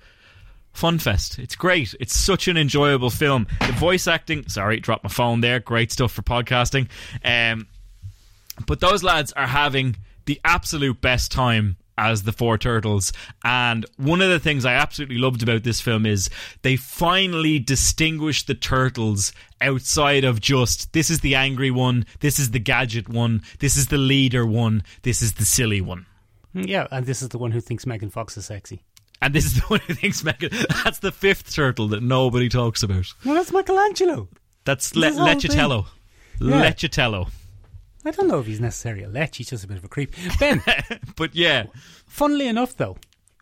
fun 0.74 1.00
fest. 1.00 1.40
It's 1.40 1.56
great. 1.56 1.96
It's 2.00 2.14
such 2.14 2.48
an 2.48 2.56
enjoyable 2.56 3.10
film. 3.10 3.48
The 3.62 3.72
voice 3.72 4.08
acting, 4.08 4.48
sorry, 4.48 4.80
dropped 4.80 5.04
my 5.04 5.10
phone 5.10 5.42
there. 5.42 5.60
Great 5.60 5.92
stuff 5.92 6.12
for 6.12 6.22
podcasting. 6.22 6.88
Um, 7.24 7.66
but 8.68 8.80
those 8.80 9.04
lads 9.04 9.32
are 9.34 9.48
having 9.48 9.96
the 10.26 10.39
absolute 10.46 11.02
best 11.02 11.32
time 11.32 11.78
as 11.98 12.24
the 12.24 12.34
four 12.34 12.58
turtles 12.58 13.13
and 13.46 13.86
one 13.96 14.22
of 14.22 14.30
the 14.30 14.39
things 14.39 14.65
i 14.65 14.74
absolutely 14.74 15.18
loved 15.18 15.41
about 15.41 15.63
this 15.63 15.80
film 15.80 16.06
is 16.06 16.30
they 16.62 16.76
finally 16.76 17.58
distinguish 17.58 18.46
the 18.46 18.54
turtles 18.54 19.32
outside 19.62 20.26
of 20.26 20.41
just 20.41 20.91
this 20.91 21.10
is 21.10 21.22
the 21.22 21.36
angry 21.36 21.72
one 21.72 22.06
this 22.20 22.38
is 22.38 22.52
the 22.52 22.60
gadget 22.60 23.08
one 23.08 23.41
this 23.60 23.78
is 23.78 23.88
the 23.88 23.98
leader 23.98 24.46
one 24.46 24.84
this 25.04 25.22
is 25.22 25.36
the 25.36 25.46
silly 25.46 25.80
one 25.80 26.06
mm, 26.54 26.68
Yeah, 26.68 26.86
and 26.91 27.06
this 27.06 27.22
is 27.22 27.30
the 27.30 27.38
one 27.38 27.52
who 27.52 27.62
thinks 27.62 27.86
Megan 27.86 28.10
Fox 28.10 28.36
is 28.36 28.46
sexy. 28.46 28.84
and 29.22 29.34
this 29.34 29.46
is 29.46 29.54
the 29.56 29.62
one 29.68 29.80
who 29.88 29.94
thinks 29.94 30.22
Megan. 30.22 30.50
That's 30.84 31.00
the 31.00 31.13
fifth 31.13 31.54
turtle 31.56 31.88
that 31.89 32.04
nobody 32.04 32.50
talks 32.50 32.84
about. 32.84 33.06
Well, 33.24 33.36
that's 33.36 33.54
Michelangelo. 33.54 34.28
That's 34.65 34.94
Le- 34.98 35.12
Lecitello. 35.12 35.86
Yeah. 36.41 36.70
Lecitello. 36.72 37.30
I 38.06 38.12
don't 38.12 38.28
know 38.28 38.39
if 38.39 38.46
he's 38.46 38.60
necessarily 38.62 39.04
a 39.04 39.10
lech. 39.10 39.36
He's 39.36 39.50
just 39.50 39.63
a 39.63 39.68
bit 39.68 39.78
of 39.78 39.84
a 39.84 39.88
creep. 39.88 40.13
Ben, 40.39 40.62
But 41.15 41.36
yeah, 41.36 41.65
funnily 42.08 42.48
enough, 42.48 42.78
though, 42.78 42.98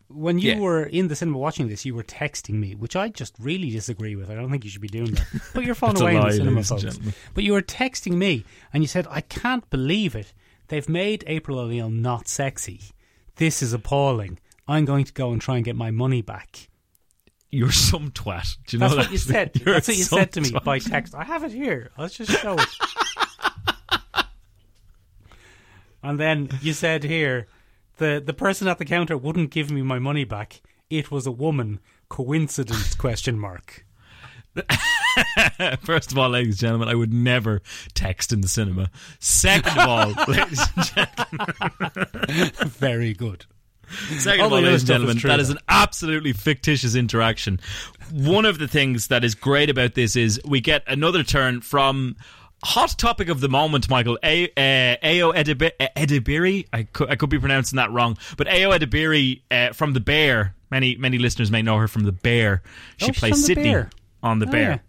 when 0.08 0.38
you 0.38 0.52
Yeah. 0.52 0.58
were 0.60 0.82
in 0.84 1.08
the 1.08 1.16
cinema 1.16 1.38
watching 1.38 1.68
this, 1.68 1.84
you 1.84 1.94
were 1.94 2.02
texting 2.02 2.54
me, 2.54 2.74
which 2.74 2.96
I 2.96 3.08
just 3.08 3.34
really 3.38 3.70
disagree 3.70 4.16
with. 4.16 4.30
I 4.30 4.34
don't 4.34 4.50
think 4.50 4.64
you 4.64 4.70
should 4.70 4.80
be 4.82 4.88
doing 4.88 5.12
that. 5.12 5.26
Put 5.54 5.64
your 5.64 5.74
phone 5.74 5.96
away 6.00 6.16
in 6.16 6.22
the 6.22 6.32
cinema, 6.32 6.62
folks. 6.62 6.98
But 7.34 7.44
you 7.44 7.52
were 7.52 7.62
texting 7.62 8.14
me, 8.14 8.44
and 8.72 8.82
you 8.82 8.86
said, 8.88 9.06
"I 9.10 9.20
can't 9.20 9.68
believe 9.70 10.14
it. 10.14 10.32
They've 10.68 10.88
made 10.88 11.24
April 11.26 11.58
O'Neil 11.58 11.90
not 11.90 12.26
sexy. 12.28 12.80
This 13.36 13.62
is 13.62 13.72
appalling. 13.74 14.38
I'm 14.66 14.84
going 14.86 15.04
to 15.04 15.12
go 15.12 15.32
and 15.32 15.40
try 15.42 15.56
and 15.56 15.64
get 15.64 15.76
my 15.76 15.90
money 15.90 16.22
back." 16.22 16.68
You're 17.50 17.70
some 17.70 18.10
twat. 18.10 18.56
Do 18.66 18.76
you 18.76 18.80
know 18.80 18.88
That's 18.88 18.96
that? 18.96 19.02
what 19.06 19.12
you 19.12 19.18
said. 19.18 19.50
You're 19.64 19.74
That's 19.74 19.86
what 19.88 19.96
you 19.96 20.02
said 20.04 20.32
to 20.32 20.40
me 20.40 20.50
twat. 20.50 20.64
by 20.64 20.78
text. 20.80 21.14
I 21.14 21.22
have 21.22 21.44
it 21.44 21.52
here. 21.52 21.90
Let's 21.98 22.16
just 22.16 22.32
show 22.32 22.54
it. 22.58 22.68
And 26.04 26.20
then 26.20 26.50
you 26.60 26.72
said 26.72 27.02
here, 27.02 27.48
the 27.96 28.22
the 28.24 28.34
person 28.34 28.68
at 28.68 28.78
the 28.78 28.84
counter 28.84 29.16
wouldn't 29.16 29.50
give 29.50 29.70
me 29.70 29.82
my 29.82 29.98
money 29.98 30.24
back. 30.24 30.60
It 30.90 31.10
was 31.10 31.26
a 31.26 31.32
woman. 31.32 31.80
Coincidence? 32.08 32.94
Question 32.96 33.38
mark. 33.38 33.84
First 35.82 36.12
of 36.12 36.18
all, 36.18 36.30
ladies 36.30 36.54
and 36.54 36.60
gentlemen, 36.60 36.88
I 36.88 36.94
would 36.94 37.12
never 37.12 37.62
text 37.94 38.32
in 38.32 38.40
the 38.40 38.48
cinema. 38.48 38.90
Second 39.18 39.78
of 39.78 39.88
all, 39.88 40.08
ladies 40.28 40.64
and 40.76 40.84
gentlemen, 40.84 42.52
Very 42.68 43.14
good. 43.14 43.46
Second 44.18 44.46
of 44.46 44.52
all, 44.52 44.60
ladies 44.60 44.72
and 44.72 44.80
stuff 44.80 44.80
is 44.80 44.86
gentlemen, 44.86 45.16
true, 45.16 45.30
that 45.30 45.40
is 45.40 45.50
an 45.50 45.58
absolutely 45.68 46.32
fictitious 46.32 46.94
interaction. 46.94 47.58
One 48.12 48.44
of 48.44 48.58
the 48.58 48.68
things 48.68 49.08
that 49.08 49.24
is 49.24 49.34
great 49.34 49.70
about 49.70 49.94
this 49.94 50.14
is 50.14 50.40
we 50.44 50.60
get 50.60 50.84
another 50.86 51.22
turn 51.24 51.60
from 51.60 52.16
hot 52.64 52.96
topic 52.98 53.28
of 53.28 53.40
the 53.40 53.48
moment, 53.48 53.88
Michael. 53.88 54.18
A, 54.22 54.46
uh, 54.48 54.96
Ayo 55.06 55.30
uh, 55.30 55.88
Edebiri. 55.96 56.66
I 56.72 56.84
could, 56.84 57.10
I 57.10 57.16
could 57.16 57.30
be 57.30 57.38
pronouncing 57.38 57.76
that 57.76 57.90
wrong, 57.92 58.16
but 58.36 58.46
Ayo 58.48 58.76
Edebiri 58.78 59.42
uh, 59.50 59.72
from 59.72 59.92
The 59.92 60.00
Bear. 60.00 60.54
Many 60.70 60.96
many 60.96 61.18
listeners 61.18 61.50
may 61.50 61.62
know 61.62 61.78
her 61.78 61.86
from 61.88 62.02
The 62.04 62.12
Bear. 62.12 62.62
She 62.96 63.10
Oh, 63.10 63.12
plays 63.12 63.44
Sydney 63.44 63.64
Bear. 63.64 63.90
on 64.22 64.38
The 64.40 64.48
Oh, 64.48 64.50
Bear. 64.50 64.82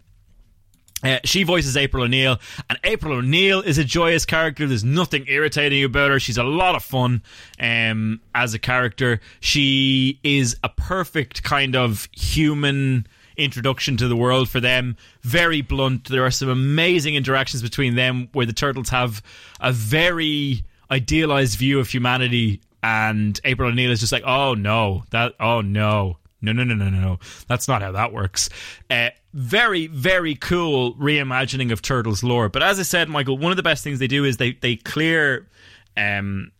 Uh, 1.04 1.18
she 1.24 1.42
voices 1.42 1.76
April 1.76 2.04
O'Neil, 2.04 2.40
and 2.70 2.78
April 2.82 3.12
O'Neil 3.18 3.60
is 3.60 3.76
a 3.78 3.84
joyous 3.84 4.24
character. 4.24 4.66
There's 4.66 4.82
nothing 4.82 5.26
irritating 5.28 5.84
about 5.84 6.10
her. 6.10 6.18
She's 6.18 6.38
a 6.38 6.42
lot 6.42 6.74
of 6.74 6.82
fun 6.82 7.22
um, 7.60 8.20
as 8.34 8.54
a 8.54 8.58
character. 8.58 9.20
She 9.40 10.18
is 10.24 10.56
a 10.64 10.70
perfect 10.70 11.42
kind 11.42 11.76
of 11.76 12.08
human 12.12 13.06
introduction 13.36 13.96
to 13.98 14.08
the 14.08 14.16
world 14.16 14.48
for 14.48 14.60
them. 14.60 14.96
Very 15.22 15.62
blunt. 15.62 16.08
There 16.08 16.24
are 16.24 16.30
some 16.30 16.48
amazing 16.48 17.14
interactions 17.14 17.62
between 17.62 17.94
them 17.94 18.28
where 18.32 18.46
the 18.46 18.52
turtles 18.52 18.88
have 18.90 19.22
a 19.60 19.72
very 19.72 20.64
idealized 20.90 21.58
view 21.58 21.78
of 21.80 21.88
humanity, 21.88 22.60
and 22.82 23.38
April 23.44 23.70
O'Neil 23.70 23.90
is 23.90 24.00
just 24.00 24.12
like, 24.12 24.24
oh 24.24 24.54
no, 24.54 25.04
that, 25.10 25.34
oh 25.40 25.60
no, 25.60 26.18
no, 26.40 26.52
no, 26.52 26.64
no, 26.64 26.74
no, 26.74 26.88
no, 26.88 27.00
no. 27.00 27.18
That's 27.48 27.68
not 27.68 27.82
how 27.82 27.92
that 27.92 28.12
works. 28.12 28.48
Uh, 28.88 29.10
very, 29.32 29.86
very 29.88 30.34
cool 30.34 30.94
reimagining 30.94 31.72
of 31.72 31.82
Turtles 31.82 32.22
lore. 32.22 32.48
But 32.48 32.62
as 32.62 32.78
I 32.78 32.82
said, 32.82 33.08
Michael, 33.08 33.36
one 33.36 33.52
of 33.52 33.56
the 33.56 33.62
best 33.62 33.82
things 33.84 33.98
they 33.98 34.06
do 34.06 34.24
is 34.24 34.36
they 34.36 34.52
they 34.52 34.76
clear. 34.76 35.48
Um, 35.96 36.52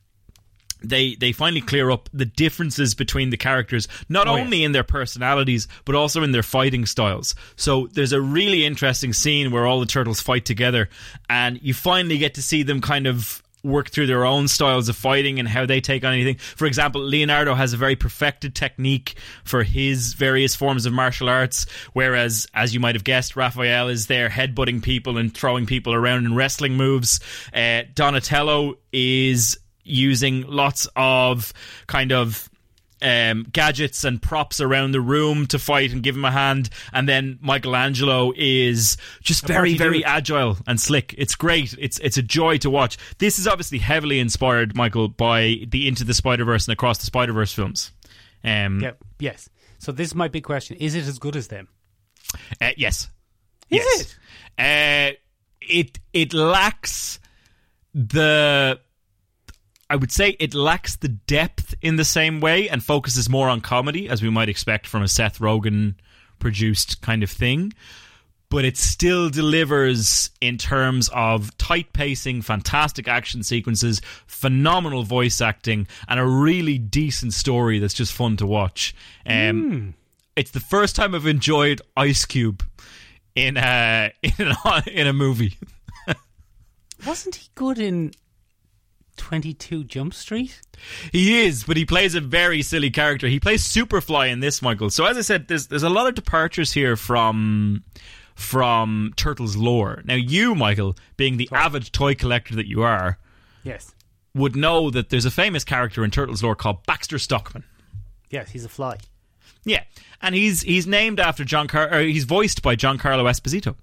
they 0.88 1.14
they 1.14 1.32
finally 1.32 1.60
clear 1.60 1.90
up 1.90 2.08
the 2.12 2.24
differences 2.24 2.94
between 2.94 3.30
the 3.30 3.36
characters, 3.36 3.88
not 4.08 4.26
Oh, 4.28 4.38
only 4.38 4.64
in 4.64 4.72
their 4.72 4.84
personalities 4.84 5.68
but 5.84 5.94
also 5.94 6.22
in 6.22 6.32
their 6.32 6.42
fighting 6.42 6.86
styles. 6.86 7.34
So 7.56 7.88
there's 7.92 8.12
a 8.12 8.20
really 8.20 8.64
interesting 8.64 9.12
scene 9.12 9.50
where 9.50 9.66
all 9.66 9.80
the 9.80 9.86
turtles 9.86 10.20
fight 10.20 10.44
together, 10.44 10.88
and 11.28 11.58
you 11.62 11.74
finally 11.74 12.18
get 12.18 12.34
to 12.34 12.42
see 12.42 12.62
them 12.62 12.80
kind 12.80 13.06
of 13.06 13.42
work 13.62 13.90
through 13.90 14.06
their 14.06 14.24
own 14.24 14.46
styles 14.46 14.88
of 14.88 14.94
fighting 14.94 15.40
and 15.40 15.48
how 15.48 15.66
they 15.66 15.80
take 15.80 16.04
on 16.04 16.12
anything. 16.12 16.36
For 16.36 16.66
example, 16.66 17.00
Leonardo 17.00 17.54
has 17.54 17.72
a 17.72 17.76
very 17.76 17.96
perfected 17.96 18.54
technique 18.54 19.16
for 19.44 19.64
his 19.64 20.12
various 20.12 20.54
forms 20.54 20.86
of 20.86 20.92
martial 20.92 21.28
arts, 21.28 21.66
whereas, 21.92 22.46
as 22.54 22.74
you 22.74 22.78
might 22.80 22.94
have 22.94 23.02
guessed, 23.02 23.34
Raphael 23.34 23.88
is 23.88 24.06
there 24.06 24.28
headbutting 24.28 24.82
people 24.82 25.18
and 25.18 25.34
throwing 25.34 25.66
people 25.66 25.94
around 25.94 26.26
in 26.26 26.36
wrestling 26.36 26.74
moves. 26.76 27.18
Uh, 27.52 27.82
Donatello 27.92 28.78
is 28.92 29.58
using 29.86 30.42
lots 30.46 30.88
of 30.96 31.52
kind 31.86 32.12
of 32.12 32.48
um, 33.02 33.46
gadgets 33.52 34.04
and 34.04 34.20
props 34.22 34.60
around 34.60 34.92
the 34.92 35.00
room 35.00 35.46
to 35.48 35.58
fight 35.58 35.92
and 35.92 36.02
give 36.02 36.16
him 36.16 36.24
a 36.24 36.30
hand. 36.30 36.70
And 36.92 37.08
then 37.08 37.38
Michelangelo 37.42 38.32
is 38.34 38.96
just 39.20 39.46
very, 39.46 39.74
very 39.76 39.98
dude. 39.98 40.06
agile 40.06 40.56
and 40.66 40.80
slick. 40.80 41.14
It's 41.18 41.34
great. 41.34 41.74
It's 41.78 41.98
it's 41.98 42.16
a 42.16 42.22
joy 42.22 42.56
to 42.58 42.70
watch. 42.70 42.96
This 43.18 43.38
is 43.38 43.46
obviously 43.46 43.78
heavily 43.78 44.18
inspired, 44.18 44.74
Michael, 44.74 45.08
by 45.08 45.58
the 45.68 45.86
Into 45.88 46.04
the 46.04 46.14
Spider 46.14 46.44
Verse 46.44 46.66
and 46.66 46.72
Across 46.72 46.98
the 46.98 47.06
Spider 47.06 47.32
Verse 47.34 47.52
films. 47.52 47.92
Um, 48.42 48.80
Yep. 48.80 48.98
Yes. 49.18 49.48
So 49.78 49.92
this 49.92 50.08
is 50.08 50.14
my 50.14 50.28
big 50.28 50.44
question: 50.44 50.76
Is 50.78 50.94
it 50.94 51.06
as 51.06 51.18
good 51.18 51.36
as 51.36 51.48
them? 51.48 51.68
uh, 52.62 52.70
yes. 52.78 53.10
Is 53.70 53.84
yes. 53.84 54.16
Uh, 54.58 55.16
it 55.60 55.98
it 56.14 56.32
lacks 56.32 57.18
the 57.92 58.80
I 59.88 59.96
would 59.96 60.10
say 60.10 60.30
it 60.40 60.52
lacks 60.54 60.96
the 60.96 61.08
depth 61.08 61.74
in 61.80 61.96
the 61.96 62.04
same 62.04 62.40
way 62.40 62.68
and 62.68 62.82
focuses 62.82 63.28
more 63.28 63.48
on 63.48 63.60
comedy, 63.60 64.08
as 64.08 64.22
we 64.22 64.30
might 64.30 64.48
expect 64.48 64.86
from 64.86 65.02
a 65.02 65.08
Seth 65.08 65.38
Rogen 65.38 65.94
produced 66.38 67.00
kind 67.02 67.22
of 67.22 67.30
thing. 67.30 67.72
But 68.48 68.64
it 68.64 68.76
still 68.76 69.28
delivers 69.28 70.30
in 70.40 70.56
terms 70.56 71.08
of 71.12 71.56
tight 71.58 71.92
pacing, 71.92 72.42
fantastic 72.42 73.08
action 73.08 73.42
sequences, 73.42 74.00
phenomenal 74.26 75.02
voice 75.02 75.40
acting, 75.40 75.88
and 76.08 76.20
a 76.20 76.24
really 76.26 76.78
decent 76.78 77.32
story 77.32 77.80
that's 77.80 77.94
just 77.94 78.12
fun 78.12 78.36
to 78.38 78.46
watch. 78.46 78.94
Um, 79.26 79.94
It's 80.36 80.50
the 80.52 80.60
first 80.60 80.94
time 80.94 81.14
I've 81.14 81.26
enjoyed 81.26 81.80
Ice 81.96 82.24
Cube 82.24 82.62
in 83.34 83.56
a 83.56 84.12
in 84.22 84.48
a, 84.48 84.82
in 84.86 85.06
a 85.06 85.12
movie. 85.12 85.56
Wasn't 87.06 87.34
he 87.36 87.48
good 87.54 87.78
in 87.78 88.12
Twenty 89.16 89.52
Two 89.54 89.84
Jump 89.84 90.14
Street? 90.14 90.60
He 91.12 91.44
is, 91.44 91.64
but 91.64 91.76
he 91.76 91.84
plays 91.84 92.14
a 92.14 92.20
very 92.20 92.62
silly 92.62 92.90
character. 92.90 93.26
He 93.28 93.40
plays 93.40 93.62
Superfly 93.66 94.30
in 94.30 94.40
this, 94.40 94.60
Michael. 94.62 94.90
So 94.90 95.04
as 95.06 95.16
I 95.16 95.22
said, 95.22 95.48
there's 95.48 95.66
there's 95.68 95.82
a 95.82 95.88
lot 95.90 96.06
of 96.08 96.14
departures 96.14 96.72
here 96.72 96.96
from 96.96 97.82
from 98.34 99.12
Turtles 99.16 99.56
lore. 99.56 100.02
Now 100.04 100.14
you, 100.14 100.54
Michael, 100.54 100.94
being 101.16 101.36
the 101.38 101.48
avid 101.52 101.92
toy 101.92 102.14
collector 102.14 102.54
that 102.56 102.66
you 102.66 102.82
are, 102.82 103.18
Yes. 103.64 103.94
would 104.34 104.54
know 104.54 104.90
that 104.90 105.08
there's 105.08 105.24
a 105.24 105.30
famous 105.30 105.64
character 105.64 106.04
in 106.04 106.10
Turtles 106.10 106.42
lore 106.42 106.54
called 106.54 106.84
Baxter 106.86 107.18
Stockman. 107.18 107.64
Yes, 108.30 108.50
he's 108.50 108.64
a 108.64 108.68
fly. 108.68 108.98
Yeah, 109.64 109.84
and 110.20 110.34
he's 110.34 110.62
he's 110.62 110.86
named 110.86 111.18
after 111.18 111.44
John 111.44 111.66
Car. 111.66 111.88
Or 111.92 112.00
he's 112.02 112.24
voiced 112.24 112.60
by 112.62 112.76
Giancarlo 112.76 113.24
Esposito 113.24 113.74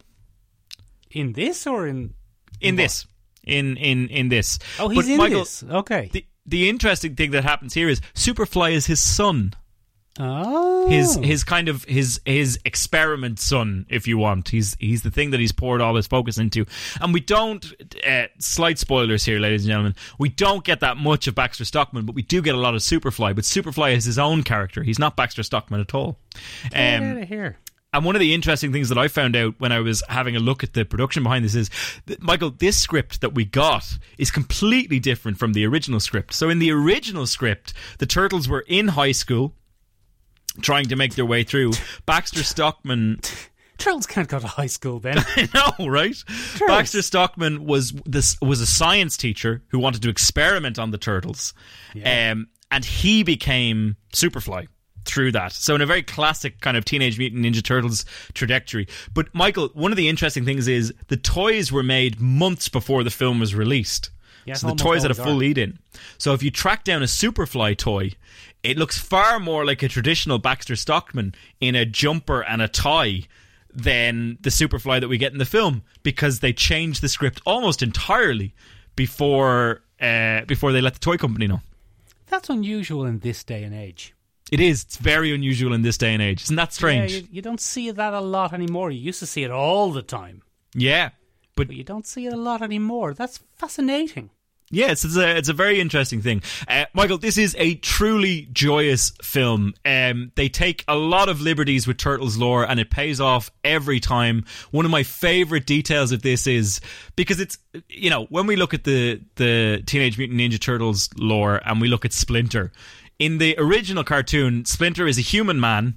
In 1.11 1.33
this 1.33 1.65
or 1.67 1.87
in? 1.87 2.13
in 2.61 2.75
this. 2.75 3.05
In 3.43 3.77
in 3.77 4.07
in 4.09 4.29
this. 4.29 4.59
Oh, 4.79 4.87
he's 4.89 5.03
But 5.05 5.11
in 5.11 5.17
Michael, 5.17 5.39
this. 5.39 5.63
Okay. 5.63 6.09
The 6.13 6.25
the 6.45 6.69
interesting 6.69 7.15
thing 7.15 7.31
that 7.31 7.43
happens 7.43 7.73
here 7.73 7.89
is 7.89 8.01
Superfly 8.15 8.71
is 8.73 8.85
his 8.85 9.01
son. 9.01 9.53
oh, 10.19 10.87
his 10.89 11.15
his 11.23 11.43
kind 11.43 11.67
of 11.69 11.83
his 11.85 12.21
his 12.25 12.59
experiment 12.65 13.39
son, 13.39 13.85
if 13.89 14.07
you 14.07 14.17
want. 14.17 14.49
He's 14.49 14.75
he's 14.79 15.01
the 15.01 15.09
thing 15.11 15.31
that 15.31 15.39
he's 15.39 15.51
poured 15.51 15.81
all 15.81 15.95
his 15.95 16.05
focus 16.07 16.37
into, 16.37 16.65
and 17.01 17.13
we 17.13 17.19
don't. 17.19 17.65
Uh, 18.07 18.27
slight 18.39 18.77
spoilers 18.77 19.25
here, 19.25 19.39
ladies 19.39 19.63
and 19.63 19.69
gentlemen. 19.69 19.95
We 20.19 20.29
don't 20.29 20.63
get 20.63 20.81
that 20.81 20.97
much 20.97 21.27
of 21.27 21.35
Baxter 21.35 21.65
Stockman, 21.65 22.05
but 22.05 22.13
we 22.15 22.21
do 22.21 22.41
get 22.41 22.53
a 22.55 22.59
lot 22.59 22.75
of 22.75 22.81
Superfly. 22.81 23.33
But 23.35 23.43
Superfly 23.43 23.95
is 23.95 24.05
his 24.05 24.19
own 24.19 24.43
character. 24.43 24.83
He's 24.83 24.99
not 24.99 25.15
Baxter 25.15 25.43
Stockman 25.43 25.79
at 25.81 25.93
all. 25.95 26.19
Get 26.69 27.01
Um, 27.01 27.17
out 27.17 27.23
of 27.23 27.27
here. 27.27 27.57
And 27.93 28.03
one 28.03 28.15
of 28.15 28.19
the 28.19 28.33
interesting 28.33 28.73
things 28.73 28.89
that 28.89 28.97
I 28.97 29.07
found 29.07 29.35
out 29.35 29.55
when 29.59 29.71
I 29.71 29.79
was 29.79 30.01
having 30.09 30.35
a 30.35 30.39
look 30.39 30.63
at 30.63 30.73
the 30.73 30.83
production 30.83 31.23
behind 31.23 31.45
this 31.45 31.55
is, 31.55 31.69
that, 32.07 32.21
Michael, 32.21 32.49
this 32.49 32.77
script 32.77 33.21
that 33.21 33.35
we 33.35 33.45
got 33.45 33.97
is 34.17 34.31
completely 34.31 34.99
different 34.99 35.37
from 35.37 35.53
the 35.53 35.65
original 35.65 35.99
script. 35.99 36.33
So 36.33 36.49
in 36.49 36.59
the 36.59 36.71
original 36.71 37.27
script, 37.27 37.73
the 37.99 38.05
turtles 38.05 38.49
were 38.49 38.65
in 38.67 38.89
high 38.89 39.11
school 39.11 39.53
trying 40.61 40.85
to 40.85 40.95
make 40.95 41.15
their 41.15 41.25
way 41.25 41.43
through. 41.43 41.73
Baxter 42.05 42.43
Stockman, 42.43 43.19
Turtles 43.77 44.05
can't 44.05 44.29
go 44.29 44.39
to 44.39 44.47
high 44.47 44.67
school, 44.67 44.99
then. 44.99 45.17
I 45.35 45.49
know, 45.53 45.87
right? 45.87 46.15
Baxter 46.67 47.01
Stockman 47.01 47.65
was 47.65 47.91
this 48.05 48.39
was 48.39 48.61
a 48.61 48.67
science 48.67 49.17
teacher 49.17 49.63
who 49.69 49.79
wanted 49.79 50.01
to 50.03 50.09
experiment 50.09 50.79
on 50.79 50.91
the 50.91 50.97
turtles, 50.97 51.53
um, 51.95 52.47
and 52.71 52.85
he 52.85 53.23
became 53.23 53.97
Superfly 54.13 54.67
through 55.05 55.31
that. 55.33 55.51
So 55.51 55.75
in 55.75 55.81
a 55.81 55.85
very 55.85 56.03
classic 56.03 56.61
kind 56.61 56.77
of 56.77 56.85
Teenage 56.85 57.17
Mutant 57.17 57.45
Ninja 57.45 57.63
Turtles 57.63 58.05
trajectory. 58.33 58.87
But 59.13 59.33
Michael, 59.33 59.69
one 59.73 59.91
of 59.91 59.97
the 59.97 60.09
interesting 60.09 60.45
things 60.45 60.67
is 60.67 60.93
the 61.07 61.17
toys 61.17 61.71
were 61.71 61.83
made 61.83 62.19
months 62.19 62.69
before 62.69 63.03
the 63.03 63.09
film 63.09 63.39
was 63.39 63.55
released. 63.55 64.09
Yes, 64.45 64.61
so 64.61 64.67
the 64.67 64.75
toys 64.75 65.03
had 65.03 65.11
a 65.11 65.15
full 65.15 65.35
lead 65.35 65.57
in. 65.57 65.79
So 66.17 66.33
if 66.33 66.43
you 66.43 66.51
track 66.51 66.83
down 66.83 67.01
a 67.01 67.05
Superfly 67.05 67.77
toy, 67.77 68.11
it 68.61 68.77
looks 68.77 68.97
far 68.97 69.39
more 69.39 69.65
like 69.65 69.83
a 69.83 69.87
traditional 69.87 70.37
Baxter 70.37 70.75
Stockman 70.75 71.33
in 71.61 71.75
a 71.75 71.85
jumper 71.85 72.41
and 72.41 72.61
a 72.61 72.67
tie 72.67 73.23
than 73.73 74.37
the 74.41 74.49
Superfly 74.49 74.99
that 74.99 75.07
we 75.07 75.17
get 75.17 75.31
in 75.31 75.37
the 75.37 75.45
film 75.45 75.83
because 76.03 76.39
they 76.39 76.53
changed 76.53 77.01
the 77.01 77.09
script 77.09 77.41
almost 77.45 77.81
entirely 77.81 78.53
before 78.95 79.81
uh, 79.99 80.43
before 80.45 80.71
they 80.71 80.81
let 80.81 80.93
the 80.93 80.99
toy 80.99 81.17
company 81.17 81.47
know. 81.47 81.61
That's 82.27 82.49
unusual 82.49 83.05
in 83.05 83.19
this 83.19 83.43
day 83.43 83.63
and 83.63 83.73
age. 83.73 84.13
It 84.53 84.59
is. 84.59 84.83
It's 84.83 84.97
very 84.97 85.33
unusual 85.33 85.73
in 85.73 85.81
this 85.81 85.97
day 85.97 86.13
and 86.13 86.21
age. 86.21 86.43
Isn't 86.43 86.55
that 86.57 86.69
Yeah, 86.69 86.79
strange? 86.81 87.11
you, 87.13 87.27
you 87.31 87.41
don't 87.41 87.59
see 87.61 87.91
that 87.91 88.13
a 88.13 88.21
lot 88.21 88.53
anymore. 88.53 88.91
You 88.91 88.99
used 88.99 89.19
to 89.19 89.25
see 89.25 89.43
it 89.43 89.51
all 89.51 89.91
the 89.91 90.03
time, 90.03 90.43
yeah. 90.75 91.09
But 91.55 91.67
but 91.67 91.75
you 91.75 91.83
don't 91.83 92.05
see 92.07 92.25
it 92.27 92.33
a 92.33 92.37
lot 92.49 92.61
anymore. 92.61 93.13
That's 93.13 93.39
fascinating. 93.55 94.29
Yes, 94.71 95.05
it's 95.05 95.17
a 95.17 95.37
it's 95.37 95.49
a 95.49 95.53
very 95.53 95.79
interesting 95.79 96.21
thing, 96.23 96.41
uh, 96.67 96.85
Michael. 96.93 97.19
This 97.19 97.37
is 97.37 97.55
a 97.59 97.75
truly 97.75 98.47
joyous 98.53 99.11
film. 99.21 99.73
Um, 99.85 100.31
they 100.35 100.49
take 100.49 100.83
a 100.87 100.95
lot 100.95 101.29
of 101.29 101.41
liberties 101.41 101.85
with 101.85 101.97
Turtles 101.97 102.37
lore, 102.37 102.63
and 102.67 102.79
it 102.79 102.89
pays 102.89 103.19
off 103.21 103.51
every 103.63 103.99
time. 103.99 104.45
One 104.71 104.85
of 104.85 104.91
my 104.91 105.03
favorite 105.03 105.67
details 105.67 106.11
of 106.11 106.23
this 106.23 106.47
is 106.47 106.81
because 107.15 107.39
it's 107.39 107.57
you 107.87 108.09
know 108.09 108.25
when 108.29 108.47
we 108.47 108.55
look 108.55 108.73
at 108.73 108.83
the 108.83 109.21
the 109.35 109.83
Teenage 109.85 110.17
Mutant 110.17 110.39
Ninja 110.39 110.59
Turtles 110.59 111.09
lore 111.17 111.61
and 111.65 111.79
we 111.79 111.87
look 111.87 112.03
at 112.05 112.13
Splinter 112.13 112.71
in 113.23 113.37
the 113.37 113.55
original 113.57 114.03
cartoon, 114.03 114.65
Splinter 114.65 115.07
is 115.07 115.17
a 115.17 115.21
human 115.21 115.59
man 115.59 115.95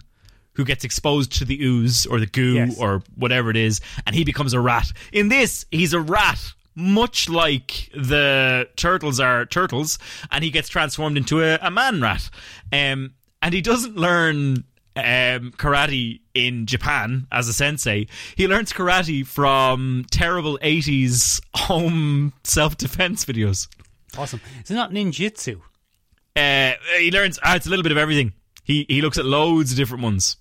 who 0.54 0.64
gets 0.64 0.84
exposed 0.84 1.32
to 1.38 1.44
the 1.44 1.60
ooze 1.62 2.06
or 2.06 2.18
the 2.20 2.26
goo 2.26 2.54
Yes. 2.54 2.78
or 2.80 3.02
whatever 3.14 3.50
it 3.50 3.56
is, 3.56 3.80
and 4.06 4.14
he 4.14 4.24
becomes 4.24 4.52
a 4.54 4.60
rat. 4.60 4.90
In 5.12 5.28
this, 5.28 5.66
he's 5.70 5.92
a 5.92 6.00
rat, 6.00 6.40
much 6.74 7.28
like 7.28 7.90
the 7.94 8.68
turtles 8.76 9.20
are 9.20 9.44
turtles, 9.46 9.98
and 10.30 10.42
he 10.44 10.50
gets 10.50 10.68
transformed 10.68 11.16
into 11.16 11.42
a, 11.42 11.58
a 11.60 11.70
man 11.70 12.00
rat. 12.00 12.30
Um, 12.72 13.14
and 13.42 13.52
he 13.54 13.60
doesn't 13.60 13.96
learn 13.96 14.64
um, 14.96 15.52
karate 15.58 16.20
in 16.32 16.64
Japan 16.66 17.26
as 17.30 17.48
a 17.48 17.52
sensei. 17.52 18.06
He 18.36 18.48
learns 18.48 18.72
karate 18.72 19.26
from 19.26 20.06
terrible 20.10 20.58
80s 20.62 21.40
home 21.54 22.32
self 22.44 22.76
defense 22.78 23.24
videos. 23.26 23.68
Awesome. 24.16 24.40
It's 24.60 24.70
not 24.70 24.92
ninjutsu. 24.92 25.60
Uh, 26.36 26.72
he 26.98 27.10
learns. 27.10 27.38
Ah, 27.42 27.56
it's 27.56 27.66
a 27.66 27.70
little 27.70 27.82
bit 27.82 27.92
of 27.92 27.98
everything. 27.98 28.32
He 28.64 28.84
he 28.88 29.00
looks 29.02 29.18
at 29.18 29.24
loads 29.24 29.70
of 29.72 29.76
different 29.76 30.02
ones, 30.04 30.36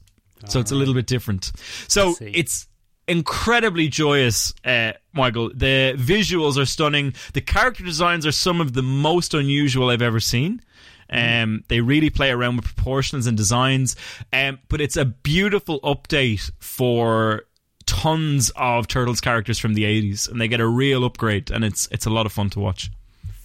so 0.48 0.60
it's 0.60 0.72
a 0.72 0.76
little 0.76 0.94
bit 0.94 1.08
different. 1.08 1.52
So 1.88 2.16
it's 2.22 2.68
incredibly 3.08 3.88
joyous, 3.88 4.54
uh, 4.66 4.94
Michael. 5.14 5.50
The 5.54 5.94
visuals 5.98 6.58
are 6.58 6.66
stunning. 6.66 7.14
The 7.34 7.42
character 7.42 7.84
designs 7.84 8.26
are 8.26 8.32
some 8.32 8.60
of 8.62 8.74
the 8.74 8.82
most 8.82 9.34
unusual 9.34 9.90
I've 9.90 10.02
ever 10.02 10.20
seen. 10.20 10.62
Um, 11.08 11.64
they 11.68 11.82
really 11.82 12.10
play 12.10 12.32
around 12.32 12.56
with 12.56 12.66
proportions 12.66 13.28
and 13.28 13.38
designs, 13.38 13.96
um, 14.34 14.58
but 14.70 14.82
it's 14.82 14.98
a 14.98 15.06
beautiful 15.06 15.80
update 15.82 16.50
for 16.60 17.44
tons 17.86 18.52
of 18.56 18.88
Turtles 18.88 19.22
characters 19.22 19.60
from 19.60 19.76
the 19.76 19.84
80s, 19.84 20.28
and 20.28 20.42
they 20.42 20.48
get 20.48 20.60
a 20.60 20.68
real 20.68 21.06
upgrade, 21.06 21.52
and 21.52 21.64
it's 21.64 21.88
it's 21.92 22.08
a 22.08 22.10
lot 22.10 22.26
of 22.26 22.32
fun 22.32 22.50
to 22.50 22.60
watch. 22.60 22.90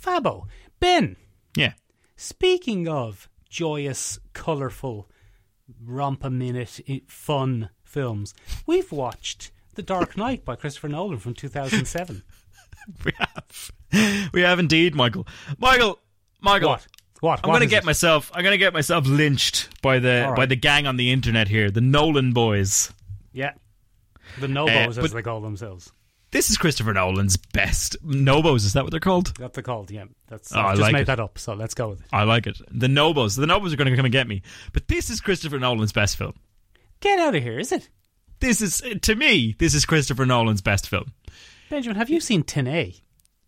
Fabo. 0.02 0.46
Ben, 0.80 1.16
Yeah. 1.54 1.74
Speaking 2.20 2.86
of 2.86 3.28
joyous, 3.48 4.18
colourful, 4.34 5.08
romp 5.82 6.22
a 6.24 6.30
minute 6.30 6.80
fun 7.08 7.70
films, 7.82 8.34
we've 8.66 8.92
watched 8.92 9.50
The 9.74 9.82
Dark 9.82 10.16
Knight 10.16 10.44
by 10.44 10.54
Christopher 10.56 10.88
Nolan 10.88 11.18
from 11.18 11.34
2007. 11.34 12.22
We 13.04 13.12
have. 13.18 14.30
We 14.32 14.40
have 14.40 14.58
indeed, 14.58 14.94
Michael. 14.96 15.26
Michael, 15.58 16.00
Michael. 16.40 16.70
what? 16.70 16.86
What? 17.20 17.40
I'm 17.44 17.50
What 17.50 17.56
gonna 17.56 17.66
get 17.66 17.82
it? 17.84 17.86
myself. 17.86 18.30
I'm 18.34 18.42
gonna 18.42 18.56
get 18.56 18.72
myself 18.72 19.06
lynched 19.06 19.68
by 19.82 19.98
the 20.00 20.24
right. 20.28 20.34
by 20.36 20.46
the 20.46 20.56
gang 20.56 20.86
on 20.86 20.96
the 20.96 21.12
internet 21.12 21.46
here, 21.46 21.70
the 21.70 21.82
Nolan 21.82 22.32
boys. 22.32 22.90
Yeah. 23.32 23.52
The 24.40 24.48
Nobos, 24.48 24.98
Uh, 24.98 25.02
as 25.02 25.12
they 25.12 25.22
call 25.22 25.40
themselves. 25.42 25.92
This 26.32 26.48
is 26.48 26.56
Christopher 26.58 26.92
Nolan's 26.92 27.36
best 27.36 27.96
Nobos. 28.04 28.64
Is 28.64 28.74
that 28.74 28.84
what 28.84 28.92
they're 28.92 29.00
called? 29.00 29.36
That's 29.36 29.54
they're 29.54 29.62
called, 29.64 29.90
yeah. 29.90 30.04
That's, 30.28 30.54
Oh, 30.54 30.60
I 30.60 30.64
I've 30.68 30.70
just 30.76 30.82
like 30.82 30.92
made 30.92 31.00
it. 31.02 31.06
that 31.06 31.18
up, 31.20 31.38
so 31.38 31.54
let's 31.54 31.74
go 31.74 31.88
with 31.88 32.00
it. 32.00 32.06
I 32.12 32.22
like 32.22 32.46
it. 32.46 32.60
The 32.70 32.86
Nobos. 32.88 33.34
The 33.34 33.46
Nobos 33.46 33.72
are 33.72 33.76
going 33.76 33.90
to 33.90 33.96
come 33.96 34.04
and 34.04 34.12
get 34.12 34.28
me. 34.28 34.42
But 34.72 34.86
this 34.86 35.10
is 35.10 35.20
Christopher 35.20 35.58
Nolan's 35.58 35.92
best 35.92 36.16
film. 36.16 36.34
Get 37.00 37.18
out 37.18 37.34
of 37.34 37.42
here, 37.42 37.58
is 37.58 37.72
it? 37.72 37.88
This 38.38 38.60
is 38.60 38.80
to 39.02 39.14
me. 39.16 39.56
This 39.58 39.74
is 39.74 39.84
Christopher 39.84 40.24
Nolan's 40.24 40.62
best 40.62 40.88
film. 40.88 41.12
Benjamin, 41.68 41.96
have 41.96 42.10
you 42.10 42.20
seen 42.20 42.42
Tenet? 42.44 43.00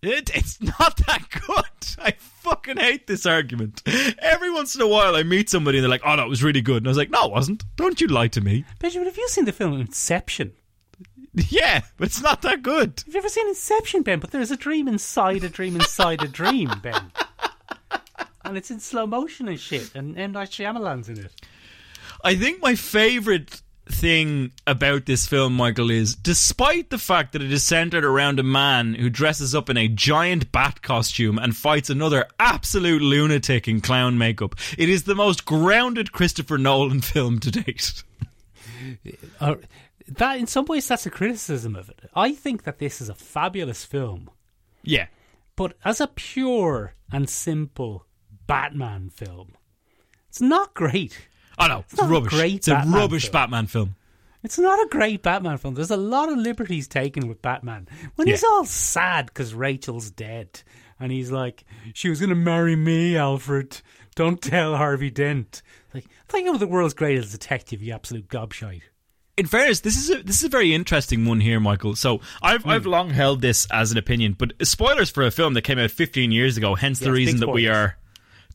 It, 0.03 0.35
it's 0.35 0.61
not 0.61 0.97
that 1.07 1.23
good. 1.31 2.05
I 2.05 2.13
fucking 2.19 2.77
hate 2.79 3.07
this 3.07 3.25
argument. 3.25 3.83
Every 4.19 4.51
once 4.51 4.75
in 4.75 4.81
a 4.83 4.89
while, 4.89 5.15
I 5.15 5.23
meet 5.23 5.49
somebody 5.49 5.79
and 5.79 5.85
they're 5.85 5.91
like, 5.91 6.03
"Oh, 6.05 6.17
that 6.17 6.29
was 6.29 6.43
really 6.43 6.61
good," 6.61 6.79
and 6.79 6.89
I 6.89 6.91
was 6.91 6.97
like, 6.99 7.11
"No, 7.11 7.27
it 7.27 7.31
wasn't. 7.31 7.63
Don't 7.77 8.01
you 8.01 8.09
lie 8.09 8.27
to 8.29 8.41
me." 8.41 8.65
Benjamin, 8.81 9.07
have 9.07 9.17
you 9.17 9.29
seen 9.29 9.45
the 9.45 9.53
film 9.53 9.81
Inception? 9.81 10.53
Yeah, 11.49 11.81
but 11.97 12.09
it's 12.09 12.21
not 12.21 12.43
that 12.43 12.63
good. 12.63 13.03
Have 13.07 13.15
you 13.15 13.19
ever 13.19 13.29
seen 13.29 13.49
Inception, 13.49 14.03
Ben? 14.03 14.21
But 14.21 14.33
there's 14.33 14.51
a 14.51 14.57
dream 14.57 14.87
inside 14.87 15.45
a 15.45 15.49
dream 15.49 15.77
inside 15.77 16.23
a 16.23 16.29
dream, 16.29 16.71
Ben. 16.83 17.11
And 18.45 18.57
it's 18.57 18.71
in 18.71 18.81
slow 18.81 19.07
motion 19.07 19.49
and 19.49 19.59
shit, 19.59 19.95
and 19.95 20.19
M. 20.19 20.33
Night 20.33 20.51
Shyamalan's 20.51 21.09
in 21.09 21.19
it. 21.19 21.33
I 22.25 22.35
think 22.35 22.61
my 22.61 22.75
favorite 22.75 23.63
thing 23.87 24.53
about 24.67 25.07
this 25.07 25.27
film, 25.27 25.57
Michael, 25.57 25.91
is 25.91 26.15
despite 26.15 26.91
the 26.91 26.99
fact 26.99 27.33
that 27.33 27.43
it 27.43 27.53
is 27.53 27.65
centered 27.65 28.05
around 28.05 28.39
a 28.39 28.45
man 28.45 28.95
who 28.95 29.11
dresses 29.11 29.55
up 29.55 29.69
in 29.71 29.77
a 29.77 29.89
giant 29.89 30.53
bat 30.53 30.83
costume 30.83 31.39
and 31.39 31.57
fights 31.57 31.91
another 31.91 32.27
absolute 32.39 33.03
lunatic 33.03 33.67
in 33.69 33.81
clown 33.81 34.19
makeup, 34.19 34.55
it 34.79 34.89
is 34.89 35.05
the 35.05 35.15
most 35.15 35.45
grounded 35.45 36.13
Christopher 36.13 36.59
Nolan 36.59 37.01
film 37.03 37.39
to 37.41 37.51
date. 37.51 38.03
Uh, 39.41 39.57
That, 40.19 40.39
in 40.39 40.47
some 40.47 40.65
ways, 40.67 40.89
that's 40.89 41.07
a 41.07 41.11
criticism 41.11 41.77
of 41.77 41.89
it. 41.89 42.01
I 42.15 42.33
think 42.33 42.65
that 42.65 42.79
this 42.79 43.01
is 43.01 43.09
a 43.09 43.15
fabulous 43.15 43.85
film, 43.85 44.31
Yeah. 44.83 45.07
but 45.57 45.77
as 45.85 46.01
a 46.01 46.07
pure 46.07 46.95
and 47.13 47.29
simple 47.29 48.07
Batman 48.47 49.11
film, 49.11 49.55
it's 50.29 50.41
not 50.41 50.75
great. 50.75 51.29
Oh 51.59 51.67
no, 51.67 51.85
it's, 51.91 52.01
a 52.01 52.05
rubbish. 52.07 52.33
it's 52.35 52.69
a 52.69 52.73
Batman 52.73 52.95
rubbish 53.01 53.23
film. 53.25 53.33
Batman 53.33 53.67
film. 53.67 53.97
It's 54.43 54.59
not 54.59 54.79
a 54.85 54.89
great 54.89 55.23
Batman 55.23 55.59
film. 55.59 55.75
There's 55.75 55.91
a 55.93 55.97
lot 55.97 56.29
of 56.33 56.37
liberties 56.39 56.89
taken 56.89 57.29
with 57.29 57.41
Batman. 57.43 57.87
When 58.17 58.27
he's 58.27 58.43
all 58.43 58.65
sad 58.65 59.27
because 59.27 59.55
Rachel's 59.55 60.11
dead, 60.11 60.63
and 60.99 61.13
he's 61.13 61.31
like, 61.31 61.65
"She 61.95 62.09
was 62.09 62.19
going 62.19 62.31
to 62.31 62.35
marry 62.35 62.75
me, 62.75 63.17
Alfred. 63.17 63.81
Don't 64.17 64.43
tell 64.43 64.77
Harvey 64.77 65.11
Dent." 65.11 65.63
Like, 65.95 66.07
I 66.07 66.09
thought 66.33 66.43
you 66.43 66.51
were 66.53 66.59
the 66.59 66.67
world's 66.67 66.95
greatest 66.95 67.31
detective, 67.33 67.83
you 67.83 67.93
absolute 67.93 68.27
gobshite. 68.29 68.83
In 69.37 69.47
fairness, 69.47 69.81
this 69.81 69.97
is 69.97 70.11
a 70.11 70.23
this 70.23 70.39
is 70.39 70.45
a 70.45 70.49
very 70.49 70.75
interesting 70.75 71.25
one 71.25 71.41
here, 71.41 71.59
Michael. 71.61 71.97
So 71.97 72.21
I've 72.43 72.63
Hmm. 72.63 72.71
I've 72.71 72.87
long 72.87 73.11
held 73.11 73.41
this 73.41 73.67
as 73.71 73.93
an 73.93 73.99
opinion, 73.99 74.35
but 74.39 74.53
spoilers 74.63 75.11
for 75.11 75.25
a 75.25 75.31
film 75.31 75.55
that 75.55 75.63
came 75.63 75.79
out 75.79 75.91
15 75.91 76.33
years 76.33 76.57
ago. 76.57 76.75
Hence 76.75 76.99
the 76.99 77.13
reason 77.13 77.41
that 77.41 77.49
we 77.49 77.67
are 77.69 77.97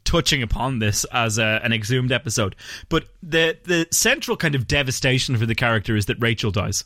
touching 0.03 0.41
upon 0.41 0.79
this 0.79 1.03
as 1.11 1.37
a, 1.37 1.59
an 1.63 1.73
exhumed 1.73 2.11
episode. 2.11 2.55
But 2.89 3.05
the 3.23 3.57
the 3.63 3.87
central 3.91 4.37
kind 4.37 4.55
of 4.55 4.67
devastation 4.67 5.35
for 5.37 5.45
the 5.45 5.55
character 5.55 5.95
is 5.95 6.05
that 6.05 6.17
Rachel 6.19 6.51
dies. 6.51 6.83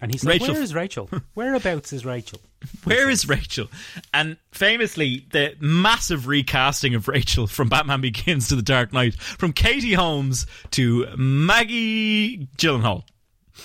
And 0.00 0.12
he's 0.12 0.24
like, 0.24 0.40
Rachel- 0.40 0.54
"Where 0.54 0.62
is 0.62 0.74
Rachel? 0.74 1.10
Whereabouts 1.34 1.92
is 1.92 2.04
Rachel?" 2.04 2.40
Where 2.84 3.08
is 3.08 3.28
Rachel? 3.28 3.68
And 4.12 4.36
famously, 4.50 5.26
the 5.30 5.54
massive 5.60 6.26
recasting 6.26 6.94
of 6.94 7.08
Rachel 7.08 7.46
from 7.46 7.68
Batman 7.68 8.00
Begins 8.00 8.48
to 8.48 8.56
The 8.56 8.62
Dark 8.62 8.92
Knight, 8.92 9.14
from 9.14 9.52
Katie 9.52 9.94
Holmes 9.94 10.46
to 10.72 11.06
Maggie 11.16 12.48
Gyllenhaal. 12.56 13.04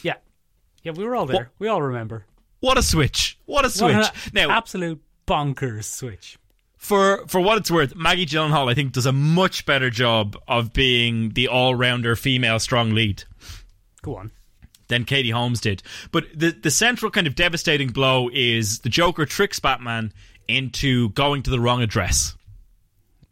Yeah, 0.03 0.15
yeah, 0.83 0.91
we 0.91 1.03
were 1.03 1.15
all 1.15 1.25
there. 1.25 1.51
We 1.59 1.67
all 1.67 1.81
remember. 1.81 2.25
What 2.59 2.77
a 2.77 2.83
switch! 2.83 3.37
What 3.45 3.65
a 3.65 3.69
switch! 3.69 3.95
What 3.95 4.13
an 4.25 4.31
now, 4.33 4.49
absolute 4.51 5.01
bonkers 5.27 5.85
switch. 5.85 6.37
for 6.77 7.25
for 7.27 7.39
what 7.41 7.57
it's 7.57 7.71
worth, 7.71 7.95
Maggie 7.95 8.25
Gyllenhaal 8.25 8.69
I 8.69 8.73
think 8.75 8.91
does 8.93 9.05
a 9.05 9.11
much 9.13 9.65
better 9.65 9.89
job 9.89 10.37
of 10.47 10.73
being 10.73 11.29
the 11.31 11.47
all 11.47 11.73
rounder 11.75 12.15
female 12.15 12.59
strong 12.59 12.91
lead 12.91 13.23
Go 14.01 14.15
on. 14.15 14.31
Than 14.89 15.05
Katie 15.05 15.29
Holmes 15.31 15.61
did. 15.61 15.81
But 16.11 16.25
the 16.35 16.51
the 16.51 16.69
central 16.71 17.09
kind 17.09 17.25
of 17.25 17.35
devastating 17.35 17.89
blow 17.89 18.29
is 18.31 18.79
the 18.79 18.89
Joker 18.89 19.25
tricks 19.25 19.59
Batman 19.59 20.11
into 20.47 21.09
going 21.09 21.41
to 21.43 21.49
the 21.49 21.59
wrong 21.59 21.81
address. 21.81 22.35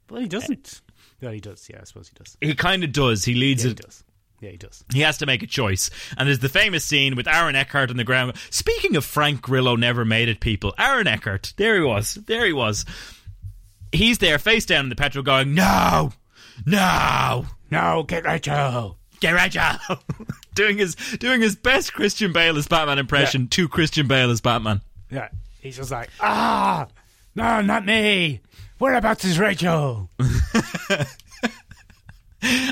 Well, 0.10 0.22
he 0.22 0.28
doesn't. 0.28 0.82
Yeah, 1.20 1.32
he 1.32 1.39
does. 1.41 1.67
Yeah, 1.70 1.80
I 1.82 1.84
suppose 1.84 2.08
he 2.10 2.13
does. 2.17 2.38
He 2.39 2.56
kind 2.56 2.84
of 2.84 2.91
does. 2.93 3.26
He 3.26 3.34
leads 3.34 3.63
Yeah, 3.63 3.70
he 3.70 3.72
it. 3.74 3.82
does. 3.82 4.04
Yeah, 4.39 4.50
he 4.52 4.58
does. 4.58 4.84
He 4.93 5.02
has 5.02 5.17
to 5.17 5.26
make 5.26 5.41
a 5.41 5.48
choice. 5.48 5.89
And 6.15 6.28
there's 6.28 6.38
the 6.39 6.48
famous 6.48 6.86
scene 6.86 7.15
with 7.15 7.28
Aaron 7.28 7.56
Eckhart 7.56 7.89
on 7.89 7.98
the 7.98 8.04
ground. 8.04 8.34
Speaking 8.52 8.96
of 8.96 9.04
Frank 9.04 9.41
Grillo 9.41 9.76
never 9.76 10.06
made 10.06 10.30
it, 10.30 10.39
people. 10.39 10.76
Aaron 10.78 11.08
Eckhart, 11.08 11.54
there 11.58 11.76
he 11.76 11.82
was. 11.82 12.13
There 12.28 12.46
he 12.46 12.54
was. 12.54 12.86
He's 13.91 14.20
there, 14.20 14.38
face 14.38 14.65
down 14.67 14.86
in 14.86 14.89
the 14.89 14.96
petrol, 14.96 15.24
going, 15.24 15.56
No! 15.56 16.13
No! 16.67 17.48
No, 17.72 18.03
get 18.03 18.26
Rachel. 18.26 18.99
Get 19.20 19.32
Rachel! 19.32 19.80
doing 20.58 20.78
his 20.78 20.95
doing 21.20 21.39
his 21.41 21.55
best 21.55 21.93
Christian 21.93 22.34
Bale 22.34 22.58
as 22.58 22.68
Batman 22.68 22.99
impression 22.99 23.47
to 23.49 23.70
Christian 23.70 24.08
Bale 24.08 24.30
as 24.32 24.41
Batman. 24.41 24.82
Yeah, 25.10 25.30
he's 25.62 25.78
just 25.78 25.91
like, 25.91 26.10
ah, 26.20 26.88
no, 27.36 27.62
not 27.62 27.86
me. 27.86 28.41
Whereabouts 28.80 29.24
is 29.26 29.39
Rachel? 29.39 30.10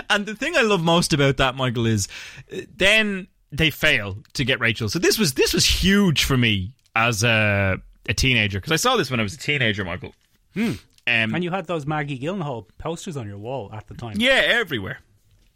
And 0.09 0.27
the 0.27 0.35
thing 0.35 0.55
I 0.55 0.61
love 0.61 0.83
most 0.83 1.11
about 1.11 1.37
that, 1.37 1.55
Michael, 1.55 1.87
is 1.87 2.07
uh, 2.53 2.61
then 2.77 3.27
they 3.51 3.71
fail 3.71 4.17
to 4.33 4.45
get 4.45 4.59
Rachel. 4.59 4.89
So 4.89 4.99
this 4.99 5.17
was 5.17 5.33
this 5.33 5.53
was 5.53 5.65
huge 5.65 6.23
for 6.23 6.37
me 6.37 6.71
as 6.95 7.23
a, 7.23 7.77
a 8.07 8.13
teenager 8.13 8.59
because 8.59 8.71
I 8.71 8.75
saw 8.75 8.95
this 8.95 9.09
when 9.09 9.19
I 9.19 9.23
was 9.23 9.33
a 9.33 9.39
teenager, 9.39 9.83
Michael. 9.83 10.13
Um, 10.55 10.77
And 11.07 11.43
you 11.43 11.49
had 11.49 11.65
those 11.65 11.87
Maggie 11.87 12.19
Gyllenhaal 12.19 12.67
posters 12.77 13.17
on 13.17 13.27
your 13.27 13.39
wall 13.39 13.71
at 13.73 13.87
the 13.87 13.95
time. 13.95 14.13
yeah, 14.17 14.41
everywhere, 14.45 14.99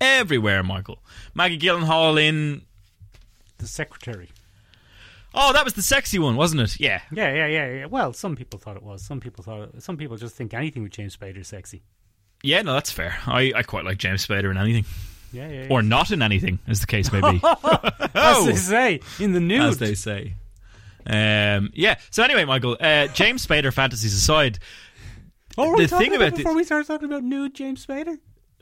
everywhere, 0.02 0.64
Michael. 0.64 1.00
Maggie 1.34 1.60
Gyllenhaal 1.60 2.22
in. 2.22 2.62
The 3.58 3.68
secretary. 3.68 4.30
Oh, 5.34 5.54
that 5.54 5.64
was 5.64 5.74
the 5.74 5.82
sexy 5.82 6.18
one, 6.18 6.36
wasn't 6.36 6.62
it? 6.62 6.80
Yeah. 6.80 7.02
Yeah, 7.12 7.34
yeah, 7.34 7.47
yeah, 7.47 7.72
yeah. 7.72 7.86
Well, 7.86 8.14
some 8.14 8.36
people 8.36 8.60
thought 8.60 8.76
it 8.78 8.84
was. 8.84 9.04
Some 9.04 9.20
people 9.20 9.43
thought. 9.43 9.70
It, 9.76 9.84
some 9.84 9.97
people 9.97 10.18
just 10.18 10.36
think 10.36 10.54
anything 10.54 10.82
with 10.82 10.91
James 10.91 11.16
Spader 11.16 11.39
is 11.39 11.47
sexy. 11.47 11.84
Yeah, 12.41 12.62
no, 12.62 12.74
that's 12.74 12.91
fair. 12.91 13.18
I, 13.28 13.52
I 13.56 13.64
quite 13.64 13.86
like 13.86 13.97
James 13.97 14.26
Spader 14.26 14.50
in 14.50 14.58
anything. 14.58 14.86
Yeah, 15.32 15.47
yeah. 15.47 15.62
yeah. 15.64 15.68
Or 15.70 15.82
not 15.82 16.12
in 16.12 16.22
anything, 16.22 16.60
as 16.68 16.80
the 16.80 16.88
case 16.88 17.12
may 17.12 17.22
be. 17.22 17.41
as 18.16 18.45
they 18.45 18.56
say 18.56 19.00
in 19.20 19.34
the 19.34 19.39
nude. 19.39 19.62
as 19.62 19.78
they 19.78 19.93
say. 19.93 20.36
Um, 21.06 21.72
yeah. 21.74 22.00
So 22.10 22.24
anyway, 22.24 22.45
Michael, 22.45 22.78
uh, 22.80 23.08
James 23.08 23.45
Spader 23.45 23.74
fantasies 23.74 24.14
aside, 24.14 24.60
oh, 25.58 25.76
the 25.78 25.88
talking 25.88 26.08
thing 26.08 26.16
about 26.16 26.30
about 26.30 26.38
before 26.38 26.56
we 26.56 26.64
start 26.64 26.88
talking 26.88 27.08
about 27.08 27.24
nude 27.24 27.54
James 27.54 27.86
Spader? 27.86 28.18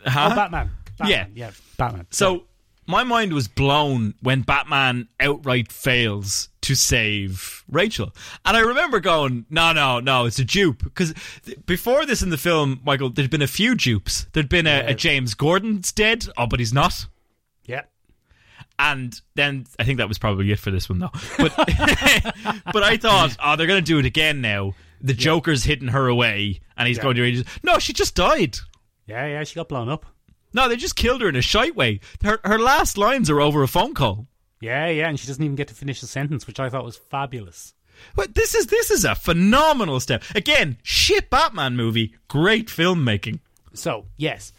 huh? 0.05 0.29
Oh, 0.31 0.35
Batman. 0.35 0.71
Batman. 0.97 1.31
Yeah. 1.35 1.45
yeah, 1.47 1.51
Batman. 1.77 2.07
So 2.11 2.43
my 2.85 3.03
mind 3.03 3.33
was 3.33 3.47
blown 3.47 4.13
when 4.21 4.41
Batman 4.41 5.07
outright 5.19 5.71
fails 5.71 6.49
to 6.61 6.75
save 6.75 7.63
Rachel, 7.69 8.13
and 8.45 8.55
I 8.57 8.61
remember 8.61 8.99
going, 8.99 9.45
"No, 9.49 9.71
no, 9.73 9.99
no, 9.99 10.25
it's 10.25 10.39
a 10.39 10.45
dupe." 10.45 10.83
Because 10.83 11.13
th- 11.45 11.57
before 11.65 12.05
this 12.05 12.21
in 12.21 12.29
the 12.29 12.37
film, 12.37 12.81
Michael, 12.85 13.09
there'd 13.09 13.29
been 13.29 13.41
a 13.41 13.47
few 13.47 13.75
dupes. 13.75 14.27
There'd 14.33 14.49
been 14.49 14.67
a, 14.67 14.77
Yeah. 14.77 14.89
a 14.89 14.93
James 14.93 15.33
Gordon's 15.33 15.91
dead, 15.91 16.27
oh, 16.37 16.45
but 16.47 16.59
he's 16.59 16.73
not. 16.73 17.05
yeah, 17.65 17.83
And 18.79 19.19
then 19.35 19.65
I 19.79 19.83
think 19.83 19.97
that 19.97 20.07
was 20.07 20.17
probably 20.17 20.51
it 20.51 20.59
for 20.59 20.71
this 20.71 20.87
one, 20.89 20.99
though. 20.99 21.11
But 21.37 21.53
but 22.73 22.83
I 22.83 22.97
thought, 22.97 23.35
oh, 23.43 23.55
they're 23.55 23.67
going 23.67 23.83
to 23.83 23.85
do 23.85 23.99
it 23.99 24.05
again 24.05 24.39
now. 24.41 24.73
The 25.01 25.13
Joker's 25.13 25.63
hitting 25.63 25.89
her 25.89 26.07
away, 26.07 26.59
and 26.75 26.87
he's 26.87 26.97
Yeah. 26.97 27.03
going 27.03 27.15
to. 27.17 27.43
No, 27.63 27.79
she 27.79 27.93
just 27.93 28.15
died. 28.15 28.57
yeah, 29.05 29.25
yeah. 29.27 29.43
She 29.43 29.55
got 29.55 29.69
blown 29.69 29.89
up. 29.89 30.05
No, 30.58 30.68
they 30.68 30.76
just 30.76 30.95
killed 30.95 31.22
her 31.22 31.30
in 31.30 31.36
a 31.36 31.41
shite 31.41 31.76
way. 31.76 31.99
Her 32.24 32.39
her 32.43 32.58
last 32.58 32.97
lines 32.97 33.30
are 33.30 33.39
over 33.39 33.62
a 33.62 33.68
phone 33.68 33.93
call. 33.93 34.28
Yeah, 34.60 34.88
yeah, 34.88 35.08
and 35.08 35.20
she 35.20 35.28
doesn't 35.28 35.43
even 35.43 35.55
get 35.55 35.68
to 35.68 35.76
finish 35.76 36.01
the 36.01 36.08
sentence, 36.08 36.47
which 36.47 36.60
I 36.60 36.68
thought 36.68 36.84
was 36.84 36.97
fabulous. 36.97 37.76
But 38.16 38.34
this 38.34 38.55
is 38.55 38.66
this 38.66 38.89
is 38.89 39.05
a 39.05 39.14
phenomenal 39.14 39.99
step. 39.99 40.24
Again, 40.34 40.78
shit 40.82 41.30
Batman 41.30 41.76
movie, 41.76 42.16
great 42.28 42.68
filmmaking. 42.70 43.39
So 43.76 44.05
yes, 44.18 44.51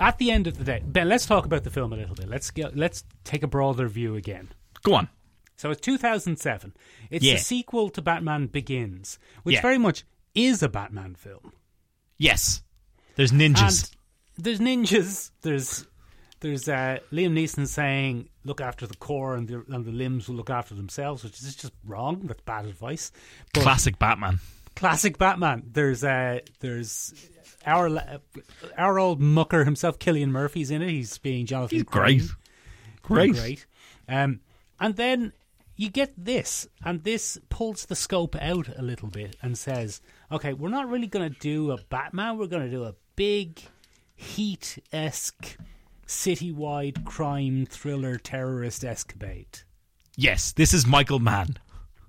at 0.00 0.18
the 0.18 0.32
end 0.32 0.48
of 0.48 0.58
the 0.58 0.64
day, 0.64 0.82
Ben, 0.84 1.08
let's 1.08 1.26
talk 1.26 1.46
about 1.46 1.62
the 1.62 1.70
film 1.70 1.92
a 1.92 1.96
little 1.96 2.16
bit. 2.16 2.28
Let's 2.28 2.50
get 2.50 2.76
let's 2.76 3.04
take 3.22 3.44
a 3.44 3.48
broader 3.48 3.86
view 3.86 4.16
again. 4.16 4.48
Go 4.82 4.94
on. 4.94 5.08
So 5.56 5.70
it's 5.70 5.80
2007. 5.80 6.74
It's 7.08 7.24
Yeah. 7.24 7.34
the 7.34 7.38
sequel 7.40 7.88
to 7.90 8.02
Batman 8.02 8.48
Begins, 8.48 9.18
which 9.44 9.54
Yeah. 9.54 9.62
very 9.62 9.78
much 9.78 10.04
is 10.34 10.60
a 10.62 10.68
Batman 10.68 11.14
film. 11.14 11.52
Yes. 12.18 12.62
There's 13.14 13.32
ninjas. 13.32 13.60
And 13.92 13.95
there's 14.38 14.60
ninjas. 14.60 15.30
There's 15.42 15.86
there's 16.40 16.68
uh, 16.68 16.98
Liam 17.12 17.32
Neeson 17.32 17.66
saying, 17.66 18.28
"Look 18.44 18.60
after 18.60 18.86
the 18.86 18.96
core, 18.96 19.34
and 19.34 19.48
the 19.48 19.64
and 19.68 19.84
the 19.84 19.92
limbs 19.92 20.28
will 20.28 20.36
look 20.36 20.50
after 20.50 20.74
themselves," 20.74 21.24
which 21.24 21.40
is 21.40 21.56
just 21.56 21.72
wrong. 21.84 22.20
That's 22.24 22.42
bad 22.42 22.66
advice. 22.66 23.12
But 23.54 23.62
Classic 23.62 23.98
Batman. 23.98 24.40
classic 24.74 25.18
Batman. 25.18 25.64
There's 25.72 26.04
uh, 26.04 26.40
there's 26.60 27.14
our 27.64 28.20
our 28.76 28.98
old 28.98 29.20
mucker 29.20 29.64
himself, 29.64 29.98
Cillian 29.98 30.28
Murphy's 30.28 30.70
in 30.70 30.82
it. 30.82 30.90
He's 30.90 31.18
being 31.18 31.46
Jonathan. 31.46 31.76
He's 31.76 31.84
great. 31.84 32.22
Great. 33.02 33.34
great. 33.34 33.66
Um, 34.08 34.40
and 34.78 34.96
then 34.96 35.32
you 35.76 35.90
get 35.90 36.12
this, 36.16 36.68
and 36.84 37.02
this 37.04 37.38
pulls 37.48 37.86
the 37.86 37.96
scope 37.96 38.36
out 38.40 38.68
a 38.76 38.82
little 38.82 39.08
bit 39.08 39.36
and 39.42 39.56
says, 39.56 40.00
"Okay, 40.30 40.52
we're 40.52 40.68
not 40.68 40.88
really 40.88 41.06
going 41.06 41.32
to 41.32 41.38
do 41.38 41.70
a 41.70 41.78
Batman. 41.88 42.36
We're 42.36 42.46
going 42.46 42.64
to 42.64 42.70
do 42.70 42.84
a 42.84 42.94
big 43.14 43.60
Heat 44.16 44.82
esque, 44.92 45.56
citywide 46.06 47.04
crime 47.04 47.66
thriller 47.66 48.16
terrorist 48.16 48.84
escapade." 48.84 49.60
Yes, 50.16 50.52
this 50.52 50.72
is 50.72 50.86
Michael 50.86 51.18
Mann. 51.18 51.58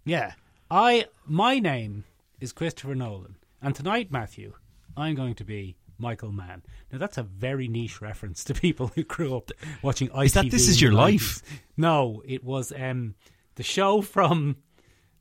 Yeah, 0.05 0.33
I 0.71 1.07
my 1.25 1.59
name 1.59 2.05
is 2.39 2.53
Christopher 2.53 2.95
Nolan, 2.95 3.35
and 3.61 3.75
tonight, 3.75 4.11
Matthew, 4.11 4.53
I'm 4.95 5.15
going 5.15 5.35
to 5.35 5.43
be 5.43 5.75
Michael 5.97 6.31
Mann. 6.31 6.63
Now 6.91 6.97
that's 6.97 7.17
a 7.17 7.23
very 7.23 7.67
niche 7.67 8.01
reference 8.01 8.43
to 8.45 8.53
people 8.65 8.91
who 8.95 9.03
grew 9.03 9.35
up 9.35 9.51
watching 9.81 10.09
ITV. 10.09 10.25
Is 10.25 10.33
that 10.33 10.51
This 10.51 10.67
Is 10.67 10.81
Your 10.81 10.91
90s. 10.91 10.95
Life? 10.95 11.43
No, 11.75 12.23
it 12.25 12.43
was 12.43 12.71
um, 12.77 13.15
the 13.55 13.63
show 13.63 14.01
from 14.01 14.57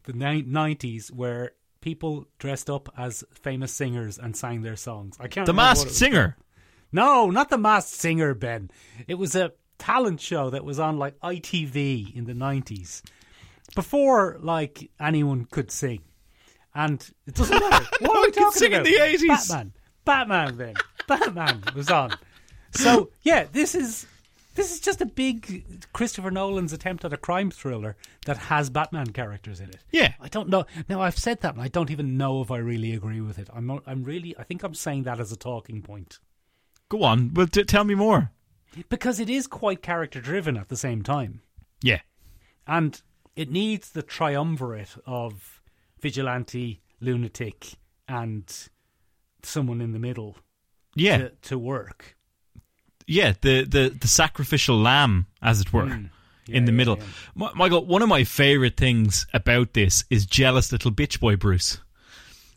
the 0.04 0.12
90s 0.12 1.10
where 1.10 1.52
people 1.80 2.26
dressed 2.38 2.70
up 2.70 2.88
as 2.96 3.24
famous 3.30 3.72
singers 3.72 4.18
and 4.18 4.36
sang 4.36 4.62
their 4.62 4.76
songs. 4.76 5.16
I 5.20 5.28
can't 5.28 5.46
The 5.46 5.52
Masked 5.52 5.90
Singer. 5.90 6.36
No, 6.92 7.30
not 7.30 7.50
the 7.50 7.58
Masked 7.58 7.94
Singer, 7.94 8.34
Ben. 8.34 8.70
It 9.06 9.14
was 9.14 9.34
a 9.34 9.52
talent 9.78 10.20
show 10.20 10.50
that 10.50 10.64
was 10.64 10.78
on 10.78 10.98
like 10.98 11.18
ITV 11.20 12.14
in 12.16 12.24
the 12.24 12.34
nineties, 12.34 13.02
before 13.74 14.38
like 14.40 14.90
anyone 15.00 15.46
could 15.50 15.70
sing. 15.70 16.02
And 16.74 17.00
it 17.26 17.34
doesn't 17.34 17.58
matter. 17.58 17.86
What 18.00 18.16
are 18.16 18.22
we 18.22 18.30
talking 18.32 18.52
sing 18.52 18.72
in 18.72 18.80
about? 18.80 18.84
the 18.84 18.98
80s. 18.98 19.48
Batman, 19.48 19.72
Batman, 20.04 20.56
Ben, 20.56 20.74
Batman 21.06 21.62
was 21.74 21.90
on. 21.90 22.12
So 22.72 23.10
yeah, 23.22 23.46
this 23.50 23.74
is 23.74 24.06
this 24.56 24.72
is 24.72 24.80
just 24.80 25.00
a 25.00 25.06
big 25.06 25.64
Christopher 25.92 26.30
Nolan's 26.30 26.72
attempt 26.72 27.04
at 27.04 27.12
a 27.12 27.16
crime 27.18 27.50
thriller 27.50 27.96
that 28.24 28.36
has 28.36 28.70
Batman 28.70 29.12
characters 29.12 29.60
in 29.60 29.68
it. 29.68 29.78
Yeah. 29.90 30.14
I 30.20 30.28
don't 30.28 30.48
know. 30.48 30.64
Now 30.88 31.00
I've 31.02 31.18
said 31.18 31.40
that, 31.42 31.54
and 31.54 31.62
I 31.62 31.68
don't 31.68 31.90
even 31.90 32.16
know 32.16 32.40
if 32.42 32.50
I 32.50 32.58
really 32.58 32.92
agree 32.94 33.20
with 33.20 33.38
it. 33.38 33.48
I'm 33.54 33.66
not. 33.66 33.82
I'm 33.86 34.02
really. 34.02 34.36
I 34.38 34.44
think 34.44 34.62
I'm 34.62 34.74
saying 34.74 35.04
that 35.04 35.20
as 35.20 35.30
a 35.32 35.36
talking 35.36 35.82
point 35.82 36.18
Go 36.88 37.02
on. 37.02 37.32
Well, 37.34 37.46
t- 37.46 37.64
tell 37.64 37.84
me 37.84 37.94
more. 37.94 38.30
because 38.88 39.18
it 39.20 39.30
is 39.30 39.46
quite 39.46 39.82
character 39.82 40.20
driven 40.20 40.56
at 40.56 40.68
the 40.68 40.76
same 40.76 41.02
time, 41.02 41.40
Yeah. 41.82 42.00
and 42.66 43.00
it 43.34 43.50
needs 43.50 43.90
the 43.90 44.02
triumvirate 44.02 44.96
of 45.06 45.62
vigilante, 46.00 46.82
lunatic, 47.00 47.74
and 48.06 48.44
someone 49.42 49.80
in 49.80 49.92
the 49.92 49.98
middle 49.98 50.36
Yeah. 50.94 51.16
to, 51.18 51.28
to 51.42 51.58
work. 51.58 52.16
yeah, 53.06 53.32
the, 53.40 53.62
the, 53.64 53.88
the 53.98 54.08
sacrificial 54.08 54.78
lamb, 54.78 55.26
as 55.40 55.60
it 55.60 55.72
were, 55.72 55.84
in 56.48 56.64
the 56.64 56.72
yeah, 56.72 56.76
middle. 56.76 56.98
Mi- 57.34 57.48
Michael, 57.54 57.84
one 57.86 58.02
of 58.02 58.08
my 58.08 58.24
favorite 58.24 58.76
things 58.76 59.26
about 59.32 59.72
this 59.74 60.04
is 60.10 60.26
jealous 60.26 60.70
little 60.72 60.90
bitch 60.92 61.18
boy 61.20 61.36
Bruce. 61.36 61.78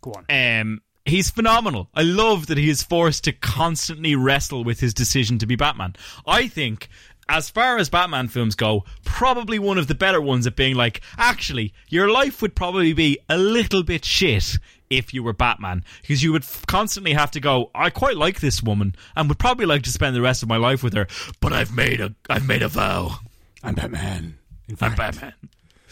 Go 0.02 0.14
on. 0.14 0.26
Um, 0.30 0.82
he's 1.10 1.30
phenomenal. 1.30 1.90
I 1.94 2.04
love 2.04 2.48
that 2.48 2.58
he 2.58 2.70
is 2.70 2.84
forced 2.84 3.26
to 3.26 3.34
constantly 3.34 4.16
wrestle 4.16 4.64
with 4.64 4.80
his 4.80 4.94
decision 4.94 5.38
to 5.40 5.46
be 5.46 5.56
Batman. 5.56 5.96
I 6.26 6.48
think, 6.48 6.90
as 7.28 7.50
far 7.50 7.78
as 7.78 7.90
Batman 7.90 8.28
films 8.28 8.56
go, 8.56 8.86
probably 9.04 9.60
one 9.60 9.78
of 9.78 9.88
the 9.88 9.96
better 9.96 10.22
ones 10.22 10.48
at 10.48 10.56
being 10.56 10.76
like, 10.76 11.02
actually, 11.18 11.74
your 11.88 12.10
life 12.10 12.42
would 12.42 12.56
probably 12.56 12.94
be 12.94 13.20
a 13.30 13.38
little 13.38 13.84
bit 13.84 14.06
shit 14.06 14.58
if 14.90 15.14
you 15.14 15.22
were 15.22 15.34
Batman, 15.34 15.84
because 16.02 16.24
you 16.24 16.32
would 16.32 16.42
f- 16.42 16.66
constantly 16.66 17.14
have 17.14 17.30
to 17.32 17.40
go. 17.40 17.70
I 17.76 17.92
quite 17.92 18.18
like 18.18 18.40
this 18.40 18.64
woman, 18.64 18.96
and 19.16 19.30
would 19.30 19.38
probably 19.38 19.68
like 19.68 19.84
to 19.84 19.92
spend 19.92 20.16
the 20.16 20.22
rest 20.22 20.42
of 20.42 20.50
my 20.50 20.58
life 20.58 20.82
with 20.82 20.94
her, 20.94 21.08
but 21.40 21.54
I've 21.54 21.76
made 21.76 22.02
a, 22.02 22.16
I've 22.30 22.48
made 22.48 22.64
a 22.64 22.68
vow. 22.68 23.20
I'm 23.64 23.76
Batman. 23.76 24.40
In 24.68 24.78
I'm 24.82 24.96
Batman. 24.96 25.34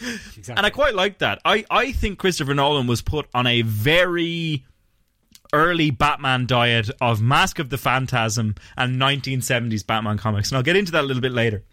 exactly. 0.00 0.54
And 0.56 0.66
I 0.66 0.70
quite 0.70 0.94
like 0.94 1.18
that. 1.18 1.40
I, 1.44 1.64
I 1.70 1.92
think 1.92 2.18
Christopher 2.18 2.54
Nolan 2.54 2.86
was 2.86 3.02
put 3.02 3.28
on 3.34 3.46
a 3.46 3.62
very 3.62 4.64
early 5.52 5.90
Batman 5.90 6.46
diet 6.46 6.90
of 7.00 7.20
Mask 7.20 7.58
of 7.58 7.70
the 7.70 7.78
Phantasm 7.78 8.54
and 8.76 9.00
1970s 9.00 9.86
Batman 9.86 10.18
comics. 10.18 10.50
And 10.50 10.56
I'll 10.56 10.62
get 10.62 10.76
into 10.76 10.92
that 10.92 11.04
a 11.04 11.06
little 11.06 11.22
bit 11.22 11.32
later. 11.32 11.64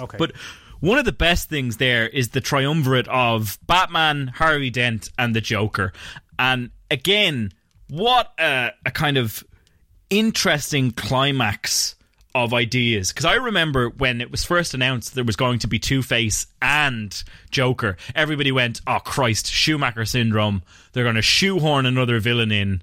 okay. 0.00 0.16
But 0.18 0.32
one 0.80 0.98
of 0.98 1.04
the 1.04 1.12
best 1.12 1.48
things 1.48 1.78
there 1.78 2.08
is 2.08 2.28
the 2.28 2.40
triumvirate 2.40 3.08
of 3.08 3.58
Batman, 3.66 4.28
Harvey 4.28 4.70
Dent, 4.70 5.10
and 5.18 5.34
the 5.34 5.40
Joker. 5.40 5.92
And 6.38 6.70
again, 6.90 7.52
what 7.88 8.32
a, 8.38 8.70
a 8.86 8.90
kind 8.90 9.16
of 9.16 9.42
interesting 10.10 10.92
climax 10.92 11.96
of 12.34 12.54
ideas. 12.54 13.08
Because 13.08 13.24
I 13.24 13.34
remember 13.34 13.88
when 13.88 14.20
it 14.20 14.30
was 14.30 14.44
first 14.44 14.74
announced 14.74 15.14
there 15.14 15.24
was 15.24 15.36
going 15.36 15.58
to 15.60 15.68
be 15.68 15.78
Two 15.78 16.02
Face 16.02 16.46
and 16.62 17.22
Joker, 17.50 17.96
everybody 18.14 18.52
went, 18.52 18.80
oh 18.86 18.98
Christ, 19.00 19.48
Schumacher 19.48 20.04
syndrome. 20.04 20.62
They're 20.92 21.04
going 21.04 21.16
to 21.16 21.22
shoehorn 21.22 21.86
another 21.86 22.20
villain 22.20 22.52
in. 22.52 22.82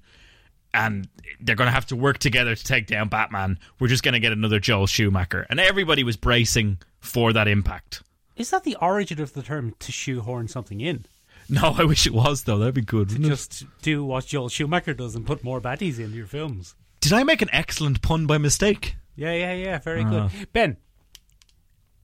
And 0.75 1.07
they're 1.39 1.55
going 1.55 1.67
to 1.67 1.71
have 1.73 1.85
to 1.87 1.95
work 1.95 2.17
together 2.19 2.53
to 2.55 2.63
take 2.63 2.87
down 2.87 3.07
Batman. 3.09 3.57
We're 3.79 3.87
just 3.87 4.03
going 4.03 4.13
to 4.13 4.19
get 4.19 4.31
another 4.33 4.59
Joel 4.59 4.87
Schumacher. 4.87 5.45
And 5.49 5.59
everybody 5.59 6.03
was 6.03 6.17
bracing 6.17 6.79
for 6.99 7.31
that 7.33 7.47
impact. 7.47 8.03
is 8.35 8.49
that 8.51 8.63
the 8.63 8.75
origin 8.81 9.21
of 9.21 9.33
the 9.33 9.41
term 9.43 9.73
to 9.79 9.91
shoehorn 9.91 10.47
something 10.47 10.81
in? 10.81 11.05
No, 11.47 11.75
I 11.77 11.83
wish 11.85 12.07
it 12.07 12.13
was 12.13 12.43
though. 12.43 12.57
That'd 12.57 12.73
be 12.75 12.81
good. 12.81 13.11
wouldn't 13.11 13.25
it? 13.25 13.29
Just 13.29 13.63
do 13.81 14.03
what 14.03 14.25
Joel 14.25 14.49
Schumacher 14.49 14.93
does 14.95 15.15
and 15.15 15.25
put 15.25 15.43
more 15.43 15.61
baddies 15.61 15.99
in 15.99 16.11
your 16.13 16.25
films. 16.25 16.75
Did 17.01 17.13
I 17.13 17.23
make 17.23 17.41
an 17.43 17.49
excellent 17.53 18.01
pun 18.01 18.25
by 18.25 18.37
mistake? 18.39 18.95
Yeah, 19.15 19.31
yeah, 19.33 19.53
yeah. 19.53 19.77
Very 19.79 20.01
Ah. 20.03 20.09
good. 20.29 20.51
Ben, 20.53 20.77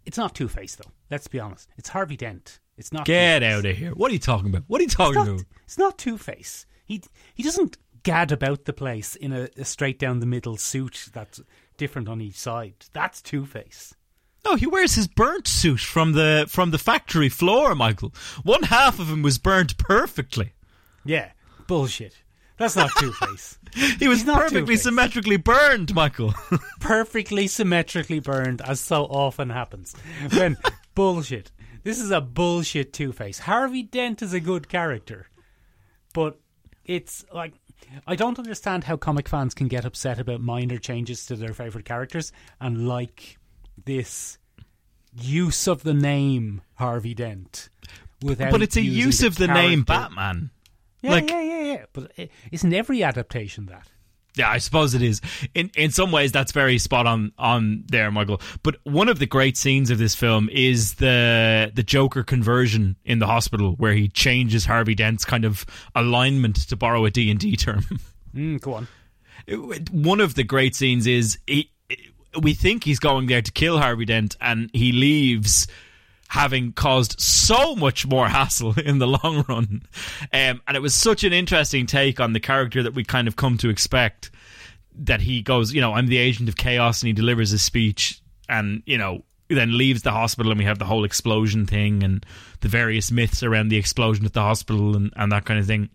it's 0.05 0.17
not 0.17 0.35
Two 0.35 0.47
Face 0.47 0.75
though. 0.75 0.91
Let's 1.09 1.27
be 1.27 1.39
honest. 1.39 1.69
It's 1.77 1.89
Harvey 1.89 2.15
Dent. 2.17 2.59
It's 2.77 2.91
not. 2.93 3.05
Get 3.05 3.39
Two-Face. 3.39 3.53
out 3.57 3.65
of 3.65 3.77
here! 3.77 3.91
What 3.91 4.11
are 4.11 4.13
you 4.13 4.19
talking 4.19 4.47
about? 4.49 4.63
What 4.67 4.79
are 4.79 4.83
you 4.83 4.85
It's 4.87 4.95
talking 4.95 5.15
not, 5.15 5.27
about? 5.27 5.45
it's 5.65 5.77
not 5.77 5.97
Two 5.97 6.17
Face. 6.17 6.65
He 6.85 7.01
he 7.33 7.43
doesn't 7.43 7.77
gad 8.03 8.31
about 8.31 8.65
the 8.65 8.73
place 8.73 9.15
in 9.15 9.31
a, 9.33 9.47
a 9.57 9.65
straight 9.65 9.99
down 9.99 10.19
the 10.19 10.25
middle 10.25 10.57
suit 10.57 11.09
that's 11.13 11.41
different 11.77 12.07
on 12.09 12.21
each 12.21 12.37
side. 12.39 12.73
That's 12.93 13.21
Two 13.21 13.45
Face. 13.45 13.93
No, 14.43 14.55
he 14.55 14.65
wears 14.65 14.95
his 14.95 15.07
burnt 15.07 15.47
suit 15.47 15.79
from 15.81 16.13
the 16.13 16.45
from 16.49 16.71
the 16.71 16.77
factory 16.79 17.29
floor, 17.29 17.75
Michael. 17.75 18.13
One 18.43 18.63
half 18.63 18.99
of 18.99 19.09
him 19.09 19.21
was 19.21 19.37
burnt 19.37 19.77
perfectly. 19.77 20.53
Yeah, 21.05 21.31
bullshit. 21.67 22.17
That's 22.57 22.75
not 22.75 22.91
Two 22.99 23.11
Face. 23.13 23.57
He 23.99 24.09
was 24.09 24.25
not 24.25 24.37
perfectly 24.37 24.61
Two-Face. 24.75 24.83
symmetrically 24.83 25.37
burned, 25.37 25.95
Michael. 25.95 26.33
Perfectly 26.81 27.47
symmetrically 27.47 28.19
burned, 28.19 28.61
as 28.61 28.81
so 28.81 29.05
often 29.05 29.49
happens. 29.49 29.95
When 30.33 30.57
bullshit. 30.95 31.51
This 31.83 31.97
is 31.97 32.11
a 32.11 32.19
bullshit 32.19 32.91
Two 32.91 33.13
Face. 33.13 33.39
Harvey 33.39 33.81
Dent 33.83 34.21
is 34.21 34.33
a 34.33 34.41
good 34.41 34.67
character, 34.67 35.27
but 36.13 36.41
it's 36.83 37.23
like 37.33 37.53
I 38.07 38.15
don't 38.15 38.39
understand 38.39 38.85
how 38.85 38.97
comic 38.97 39.27
fans 39.27 39.53
can 39.53 39.67
get 39.67 39.85
upset 39.85 40.19
about 40.19 40.41
minor 40.41 40.77
changes 40.77 41.25
to 41.27 41.35
their 41.35 41.53
favorite 41.53 41.85
characters 41.85 42.31
and 42.59 42.87
like 42.87 43.37
this 43.85 44.37
use 45.15 45.67
of 45.67 45.83
the 45.83 45.93
name 45.93 46.61
Harvey 46.75 47.13
Dent 47.13 47.69
without. 48.21 48.51
but 48.51 48.61
it's 48.61 48.77
a 48.77 48.81
use 48.81 49.23
of 49.23 49.35
the 49.35 49.47
name. 49.47 49.83
Batman. 49.83 50.51
Yeah, 51.01 51.11
like- 51.11 51.29
yeah, 51.29 51.41
yeah, 51.41 51.61
yeah. 51.63 51.85
But 51.93 52.11
eh, 52.17 52.27
isn't 52.51 52.73
every 52.73 53.03
adaptation 53.03 53.65
that? 53.67 53.87
Yeah, 54.41 54.49
I 54.49 54.57
suppose 54.57 54.95
it 54.95 55.03
is. 55.03 55.21
In 55.53 55.69
in 55.77 55.91
some 55.91 56.11
ways, 56.11 56.31
that's 56.31 56.51
very 56.51 56.79
spot 56.79 57.05
on 57.05 57.31
on 57.37 57.83
there, 57.87 58.09
Michael. 58.09 58.41
But 58.63 58.77
one 58.85 59.07
of 59.07 59.19
the 59.19 59.27
great 59.27 59.55
scenes 59.55 59.91
of 59.91 59.99
this 59.99 60.15
film 60.15 60.49
is 60.51 60.95
the 60.95 61.71
the 61.75 61.83
Joker 61.83 62.23
conversion 62.23 62.95
in 63.05 63.19
the 63.19 63.27
hospital, 63.27 63.73
where 63.77 63.93
he 63.93 64.07
changes 64.07 64.65
Harvey 64.65 64.95
Dent's 64.95 65.25
kind 65.25 65.45
of 65.45 65.63
alignment, 65.93 66.55
to 66.69 66.75
borrow 66.75 67.05
a 67.05 67.11
D 67.11 67.29
and 67.29 67.39
D 67.39 67.55
term. 67.55 67.85
Mm, 68.33 68.61
go 68.61 68.75
on. 68.75 68.87
one 69.91 70.21
of 70.21 70.35
the 70.35 70.43
great 70.45 70.73
scenes 70.73 71.05
is 71.05 71.37
he, 71.45 71.69
we 72.41 72.53
think 72.53 72.85
he's 72.85 72.97
going 72.99 73.27
there 73.27 73.41
to 73.41 73.51
kill 73.51 73.77
Harvey 73.77 74.05
Dent, 74.05 74.37
and 74.39 74.69
he 74.71 74.93
leaves 74.93 75.67
having 76.31 76.71
caused 76.71 77.19
so 77.19 77.75
much 77.75 78.07
more 78.07 78.25
hassle 78.29 78.73
in 78.79 78.99
the 78.99 79.07
long 79.07 79.43
run. 79.49 79.81
Um, 80.31 80.61
and 80.65 80.77
it 80.77 80.81
was 80.81 80.95
such 80.95 81.25
an 81.25 81.33
interesting 81.33 81.85
take 81.85 82.21
on 82.21 82.31
the 82.31 82.39
character 82.39 82.81
that 82.83 82.93
we 82.93 83.03
kind 83.03 83.27
of 83.27 83.35
come 83.35 83.57
to 83.57 83.67
expect. 83.67 84.31
That 84.95 85.19
he 85.19 85.41
goes, 85.41 85.73
you 85.73 85.81
know, 85.81 85.91
I'm 85.91 86.07
the 86.07 86.17
agent 86.17 86.47
of 86.47 86.55
chaos, 86.55 87.01
and 87.01 87.07
he 87.07 87.13
delivers 87.13 87.51
a 87.51 87.59
speech, 87.59 88.21
and 88.47 88.81
you 88.85 88.97
know, 88.97 89.25
then 89.49 89.77
leaves 89.77 90.03
the 90.03 90.11
hospital, 90.11 90.53
and 90.53 90.59
we 90.59 90.63
have 90.63 90.79
the 90.79 90.85
whole 90.85 91.03
explosion 91.03 91.65
thing, 91.65 92.01
and 92.01 92.25
the 92.61 92.69
various 92.69 93.11
myths 93.11 93.43
around 93.43 93.67
the 93.67 93.77
explosion 93.77 94.25
at 94.25 94.31
the 94.31 94.41
hospital, 94.41 94.95
and, 94.95 95.11
and 95.17 95.33
that 95.33 95.43
kind 95.43 95.59
of 95.59 95.65
thing. 95.65 95.89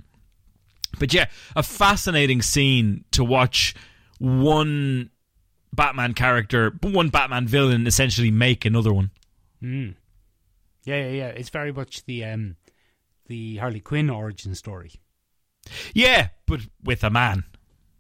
But 0.99 1.15
yeah, 1.15 1.27
a 1.55 1.63
fascinating 1.63 2.43
scene 2.43 3.05
to 3.13 3.25
watch 3.25 3.75
one 4.19 5.09
Batman 5.75 6.13
character, 6.13 6.75
one 6.83 7.09
Batman 7.09 7.47
villain 7.47 7.87
essentially 7.87 8.31
make 8.31 8.67
another 8.67 8.93
one. 8.93 9.11
Yeah, 10.87 10.97
yeah, 11.05 11.11
yeah. 11.11 11.29
It's 11.29 11.51
very 11.51 11.73
much 11.73 12.05
the 12.07 12.25
um, 12.25 12.57
the 13.27 13.57
Harley 13.57 13.81
Quinn 13.81 14.09
origin 14.09 14.55
story 14.55 14.93
Yeah, 15.93 16.29
but 16.47 16.61
with 16.83 17.05
a 17.05 17.11
man. 17.11 17.45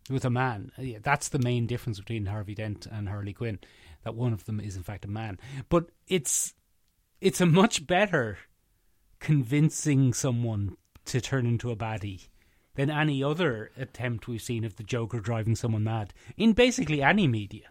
with 0.09 0.25
a 0.25 0.31
man. 0.31 0.73
Yeah, 0.79 0.99
that's 1.03 1.29
the 1.29 1.39
main 1.41 1.67
difference 1.67 1.99
between 1.99 2.27
Harvey 2.27 2.55
Dent 2.55 2.87
and 2.87 3.09
Harley 3.09 3.33
Quinn. 3.33 3.59
That 4.05 4.15
one 4.15 4.33
of 4.33 4.45
them 4.45 4.61
is 4.61 4.77
in 4.77 4.85
fact 4.85 5.05
a 5.05 5.09
man, 5.09 5.39
but 5.69 5.87
it's 6.07 6.55
it's 7.21 7.41
a 7.41 7.47
much 7.47 7.87
better 7.87 8.39
convincing 9.19 10.13
someone 10.13 10.77
to 11.07 11.21
turn 11.21 11.47
into 11.47 11.71
a 11.71 11.77
baddie 11.77 12.29
than 12.77 12.91
any 12.91 13.25
other 13.25 13.71
attempt 13.77 14.29
we've 14.29 14.43
seen 14.43 14.65
of 14.65 14.77
the 14.77 14.83
Joker 14.83 15.19
driving 15.19 15.57
someone 15.57 15.83
mad 15.83 16.13
in 16.37 16.53
basically 16.53 17.03
any 17.03 17.27
media. 17.27 17.69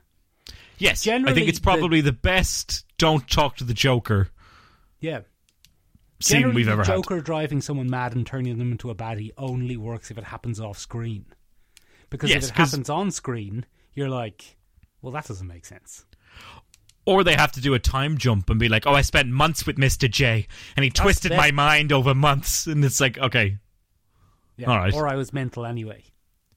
Yes, 0.77 1.07
I 1.07 1.21
think 1.33 1.47
it's 1.47 1.59
probably 1.59 2.01
the, 2.01 2.11
best 2.11 2.85
"Don't 2.97 3.29
talk 3.29 3.55
to 3.57 3.63
the 3.63 3.73
Joker" 3.73 4.29
Yeah. 5.05 5.19
scene 6.19 6.37
Generally, 6.39 6.55
we've 6.55 6.65
the 6.65 6.71
ever 6.71 6.83
had. 6.83 6.95
Joker 6.95 7.21
driving 7.21 7.61
someone 7.61 7.89
mad 7.89 8.15
and 8.15 8.25
turning 8.25 8.57
them 8.57 8.71
into 8.71 8.89
a 8.89 8.95
baddie 8.95 9.31
only 9.37 9.77
works 9.77 10.09
if 10.11 10.17
it 10.17 10.23
happens 10.23 10.59
off 10.59 10.77
screen. 10.77 11.25
Because 12.09 12.29
Yes, 12.29 12.45
if 12.45 12.49
it 12.51 12.55
'cause- 12.55 12.71
happens 12.71 12.89
on 12.89 13.11
screen, 13.11 13.65
you're 13.93 14.09
like, 14.09 14.57
well, 15.01 15.11
that 15.11 15.25
doesn't 15.27 15.47
make 15.47 15.65
sense. 15.65 16.05
Or 17.05 17.23
they 17.23 17.35
have 17.35 17.51
to 17.51 17.61
do 17.61 17.73
a 17.75 17.79
time 17.79 18.17
jump 18.17 18.49
and 18.49 18.59
be 18.59 18.67
like, 18.69 18.87
"Oh, 18.87 18.93
I 18.93 19.01
spent 19.01 19.29
months 19.29 19.67
with 19.67 19.77
Mister 19.77 20.07
J, 20.07 20.47
and 20.75 20.83
he 20.83 20.89
twisted 20.89 21.31
my 21.33 21.51
mind 21.51 21.91
over 21.91 22.15
months," 22.15 22.65
and 22.65 22.83
it's 22.83 22.99
like, 22.99 23.17
okay, 23.19 23.59
Yeah. 24.57 24.71
All 24.71 24.77
right. 24.77 24.93
Or 24.93 25.07
I 25.07 25.15
was 25.15 25.33
mental 25.33 25.65
anyway. 25.65 26.03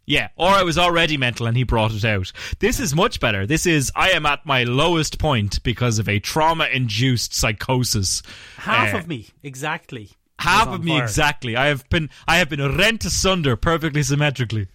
Yeah, 0.08 0.28
or 0.36 0.48
I 0.48 0.62
was 0.62 0.78
already 0.78 1.16
mental 1.18 1.46
and 1.46 1.56
he 1.56 1.64
brought 1.64 1.92
it 1.92 2.04
out. 2.04 2.32
This 2.60 2.80
is 2.80 2.94
much 2.94 3.20
better. 3.20 3.46
This 3.46 3.66
is 3.66 3.92
I 3.94 4.10
am 4.10 4.24
at 4.26 4.46
my 4.46 4.64
lowest 4.64 5.18
point 5.18 5.62
because 5.62 5.98
of 5.98 6.08
a 6.08 6.18
trauma 6.18 6.64
induced 6.66 7.34
psychosis. 7.34 8.22
Half 8.56 8.94
Uh, 8.94 8.98
of 8.98 9.06
me, 9.08 9.26
exactly. 9.42 10.10
half 10.38 10.68
of 10.68 10.82
me 10.82 10.92
fire. 10.92 11.02
exactly. 11.02 11.56
I 11.56 11.66
have 11.66 11.88
been 11.90 12.08
I 12.26 12.38
have 12.38 12.48
been 12.48 12.76
rent 12.76 13.04
asunder 13.04 13.54
perfectly 13.56 14.02
symmetrically. 14.02 14.68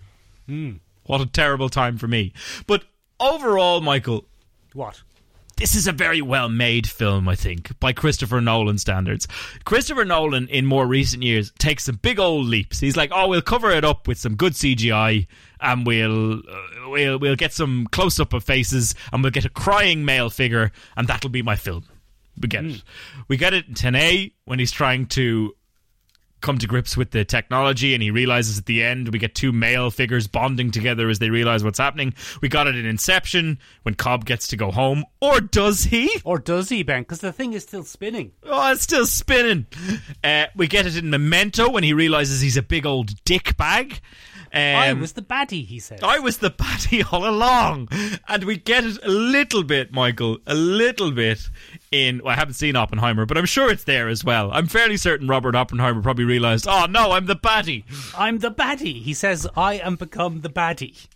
Hmm. 0.45 0.73
What 1.05 1.19
a 1.21 1.25
terrible 1.25 1.69
time 1.69 1.97
for 1.97 2.07
me. 2.07 2.31
But 2.67 2.84
overall, 3.19 3.81
Michael, 3.81 4.25
What? 4.73 5.01
This 5.58 5.76
is 5.76 5.88
a 5.88 5.91
very 5.91 6.22
well 6.22 6.49
made 6.49 6.88
film, 6.88 7.28
I 7.30 7.36
think, 7.36 7.80
by 7.80 7.93
Christopher 7.93 8.41
Nolan 8.41 8.78
standards. 8.78 9.28
Christopher 9.66 10.04
Nolan, 10.04 10.47
in 10.47 10.66
more 10.66 10.88
recent 10.88 11.24
years, 11.24 11.51
takes 11.60 11.84
some 11.86 11.99
big 12.01 12.20
old 12.20 12.47
leaps. 12.47 12.80
He's 12.80 12.97
like, 12.97 13.12
"Oh, 13.14 13.28
we'll 13.28 13.41
cover 13.41 13.70
it 13.72 13.86
up 13.86 14.08
with 14.08 14.18
some 14.18 14.36
good 14.36 14.54
CGI, 14.54 15.28
and 15.62 15.86
we'll 15.86 16.39
uh, 16.39 16.89
we'll 16.89 17.20
we'll 17.20 17.36
get 17.36 17.54
some 17.54 17.88
close 17.91 18.20
up 18.20 18.34
of 18.34 18.43
faces, 18.43 18.95
and 19.12 19.22
we'll 19.22 19.32
get 19.32 19.45
a 19.45 19.49
crying 19.49 20.06
male 20.06 20.30
figure, 20.30 20.72
and 20.97 21.08
that'll 21.08 21.30
be 21.30 21.43
my 21.43 21.56
film." 21.56 21.86
We 22.39 22.47
get 22.47 22.66
it. 22.66 22.84
We 23.28 23.38
get 23.38 23.54
it 23.54 23.68
in 23.68 23.76
Tenet 23.76 24.32
when 24.45 24.58
he's 24.58 24.72
trying 24.72 25.06
to 25.08 25.56
come 26.43 26.59
to 26.59 26.67
grips 26.67 26.95
with 26.95 27.09
the 27.11 27.25
technology 27.25 27.93
and 27.95 28.03
he 28.03 28.11
realizes 28.11 28.59
at 28.59 28.65
the 28.67 28.83
end 28.83 29.09
we 29.11 29.17
get 29.17 29.33
two 29.33 29.51
male 29.51 29.89
figures 29.89 30.27
bonding 30.27 30.69
together 30.69 31.09
as 31.09 31.17
they 31.17 31.29
realize 31.29 31.63
what's 31.63 31.79
happening. 31.79 32.13
We 32.41 32.49
got 32.49 32.67
it 32.67 32.75
in 32.75 32.85
Inception 32.85 33.57
when 33.83 33.95
Cobb 33.95 34.25
gets 34.25 34.47
to 34.49 34.57
go 34.57 34.69
home. 34.69 35.05
Or 35.21 35.39
does 35.39 35.85
he? 35.85 36.11
Or 36.23 36.37
does 36.37 36.69
he, 36.69 36.83
Ben? 36.83 37.01
Because 37.01 37.21
the 37.21 37.31
thing 37.31 37.53
is 37.53 37.63
still 37.63 37.83
spinning. 37.83 38.33
Oh, 38.43 38.71
it's 38.71 38.83
still 38.83 39.05
spinning. 39.05 39.65
Uh, 40.23 40.45
we 40.55 40.67
get 40.67 40.85
it 40.85 40.97
in 40.97 41.09
Memento 41.09 41.69
when 41.69 41.83
he 41.83 41.93
realizes 41.93 42.41
he's 42.41 42.57
a 42.57 42.61
big 42.61 42.85
old 42.85 43.23
dick 43.23 43.55
bag. 43.57 44.01
Um, 44.54 44.60
I 44.62 44.93
was 44.93 45.14
the 45.14 45.24
baddie, 45.24 45.66
he 45.66 45.80
said. 45.80 46.04
I 46.04 46.20
was 46.20 46.38
the 46.38 46.51
baddie 46.51 47.04
all 47.12 47.28
along. 47.28 47.89
And 48.28 48.43
we 48.43 48.58
get 48.58 48.84
it 48.84 49.04
a 49.04 49.10
little 49.10 49.64
bit, 49.64 49.91
Michael, 49.91 50.38
a 50.45 50.54
little 50.54 51.10
bit 51.10 51.49
in. 51.91 52.22
Well, 52.24 52.34
I 52.34 52.36
haven't 52.36 52.54
seen 52.54 52.76
Oppenheimer, 52.76 53.26
but 53.26 53.38
I'm 53.38 53.47
sure 53.47 53.72
it's 53.72 53.86
there 53.86 54.10
as 54.10 54.24
well. 54.24 54.51
I'm 54.54 54.68
fairly 54.68 54.97
certain 54.97 55.28
Robert 55.28 55.56
Oppenheimer 55.56 56.04
probably 56.04 56.26
realized, 56.26 56.68
oh 56.70 56.86
no, 56.86 57.14
I'm 57.14 57.26
the 57.26 57.36
baddie. 57.36 57.84
I'm 58.16 58.39
the 58.39 58.51
baddie. 58.51 59.01
He 59.01 59.16
says, 59.16 59.47
I 59.58 59.76
am 59.76 59.95
become 59.95 60.41
the 60.41 60.49
baddie. 60.49 61.08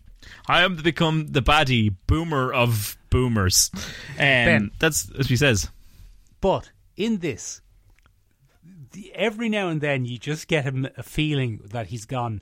I 0.48 0.64
am 0.64 0.76
become 0.76 1.28
the 1.28 1.42
baddie 1.42 1.94
boomer 2.08 2.52
of 2.52 2.98
boomers. 3.12 3.70
Um, 3.74 4.18
Ben. 4.18 4.72
That's 4.80 5.12
as 5.12 5.28
he 5.28 5.36
says. 5.36 5.70
But 6.42 6.72
in 6.96 7.20
this, 7.20 7.62
the, 8.94 9.14
every 9.14 9.48
now 9.50 9.70
and 9.70 9.80
then 9.80 10.06
you 10.06 10.18
just 10.18 10.48
get 10.48 10.64
him 10.64 10.88
a 10.98 11.04
feeling 11.04 11.62
that 11.66 11.88
he's 11.88 12.06
gone. 12.06 12.42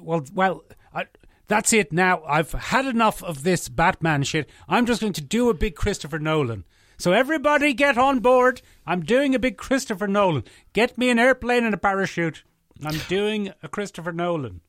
Well, 0.00 0.24
well, 0.34 0.64
I, 0.94 1.06
that's 1.48 1.72
it. 1.72 1.92
Now 1.92 2.22
I've 2.24 2.52
had 2.52 2.86
enough 2.86 3.22
of 3.22 3.42
this 3.42 3.68
Batman 3.68 4.22
shit. 4.22 4.48
I'm 4.68 4.86
just 4.86 5.00
going 5.00 5.12
to 5.14 5.20
do 5.20 5.48
a 5.48 5.54
big 5.54 5.74
Christopher 5.76 6.18
Nolan. 6.18 6.64
So 6.98 7.12
everybody 7.12 7.74
get 7.74 7.98
on 7.98 8.20
board. 8.20 8.62
I'm 8.86 9.02
doing 9.02 9.34
a 9.34 9.38
big 9.38 9.56
Christopher 9.58 10.06
Nolan. 10.06 10.44
Get 10.72 10.96
me 10.96 11.10
an 11.10 11.18
airplane 11.18 11.64
and 11.64 11.74
a 11.74 11.78
parachute. 11.78 12.42
I'm 12.84 12.98
doing 13.08 13.52
a 13.62 13.68
Christopher 13.68 14.12
Nolan. 14.12 14.60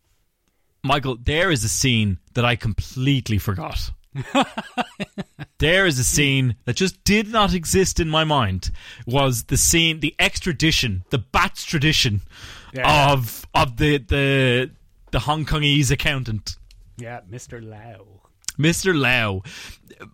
Michael, 0.83 1.17
there 1.21 1.51
is 1.51 1.63
a 1.63 1.69
scene 1.69 2.19
that 2.33 2.45
I 2.45 2.55
completely 2.55 3.37
forgot. 3.37 3.91
there 5.59 5.85
is 5.85 5.99
a 5.99 6.03
scene 6.03 6.55
that 6.65 6.75
just 6.75 7.03
did 7.03 7.27
not 7.29 7.53
exist 7.53 7.99
in 7.99 8.09
my 8.09 8.23
mind. 8.23 8.71
Was 9.05 9.43
the 9.45 9.57
scene, 9.57 9.99
the 9.99 10.15
extradition, 10.19 11.03
the 11.09 11.17
Bats 11.17 11.63
tradition 11.63 12.21
Yeah. 12.73 13.11
of 13.11 13.45
of 13.53 13.77
the 13.77 13.97
the 13.97 14.71
the 15.17 15.21
Hong 15.21 15.45
Kongese 15.45 15.89
accountant, 15.89 16.57
Yeah, 16.95 17.21
Mr. 17.27 17.59
Lau. 17.59 18.21
Mr. 18.55 18.95
Lau. 18.95 19.41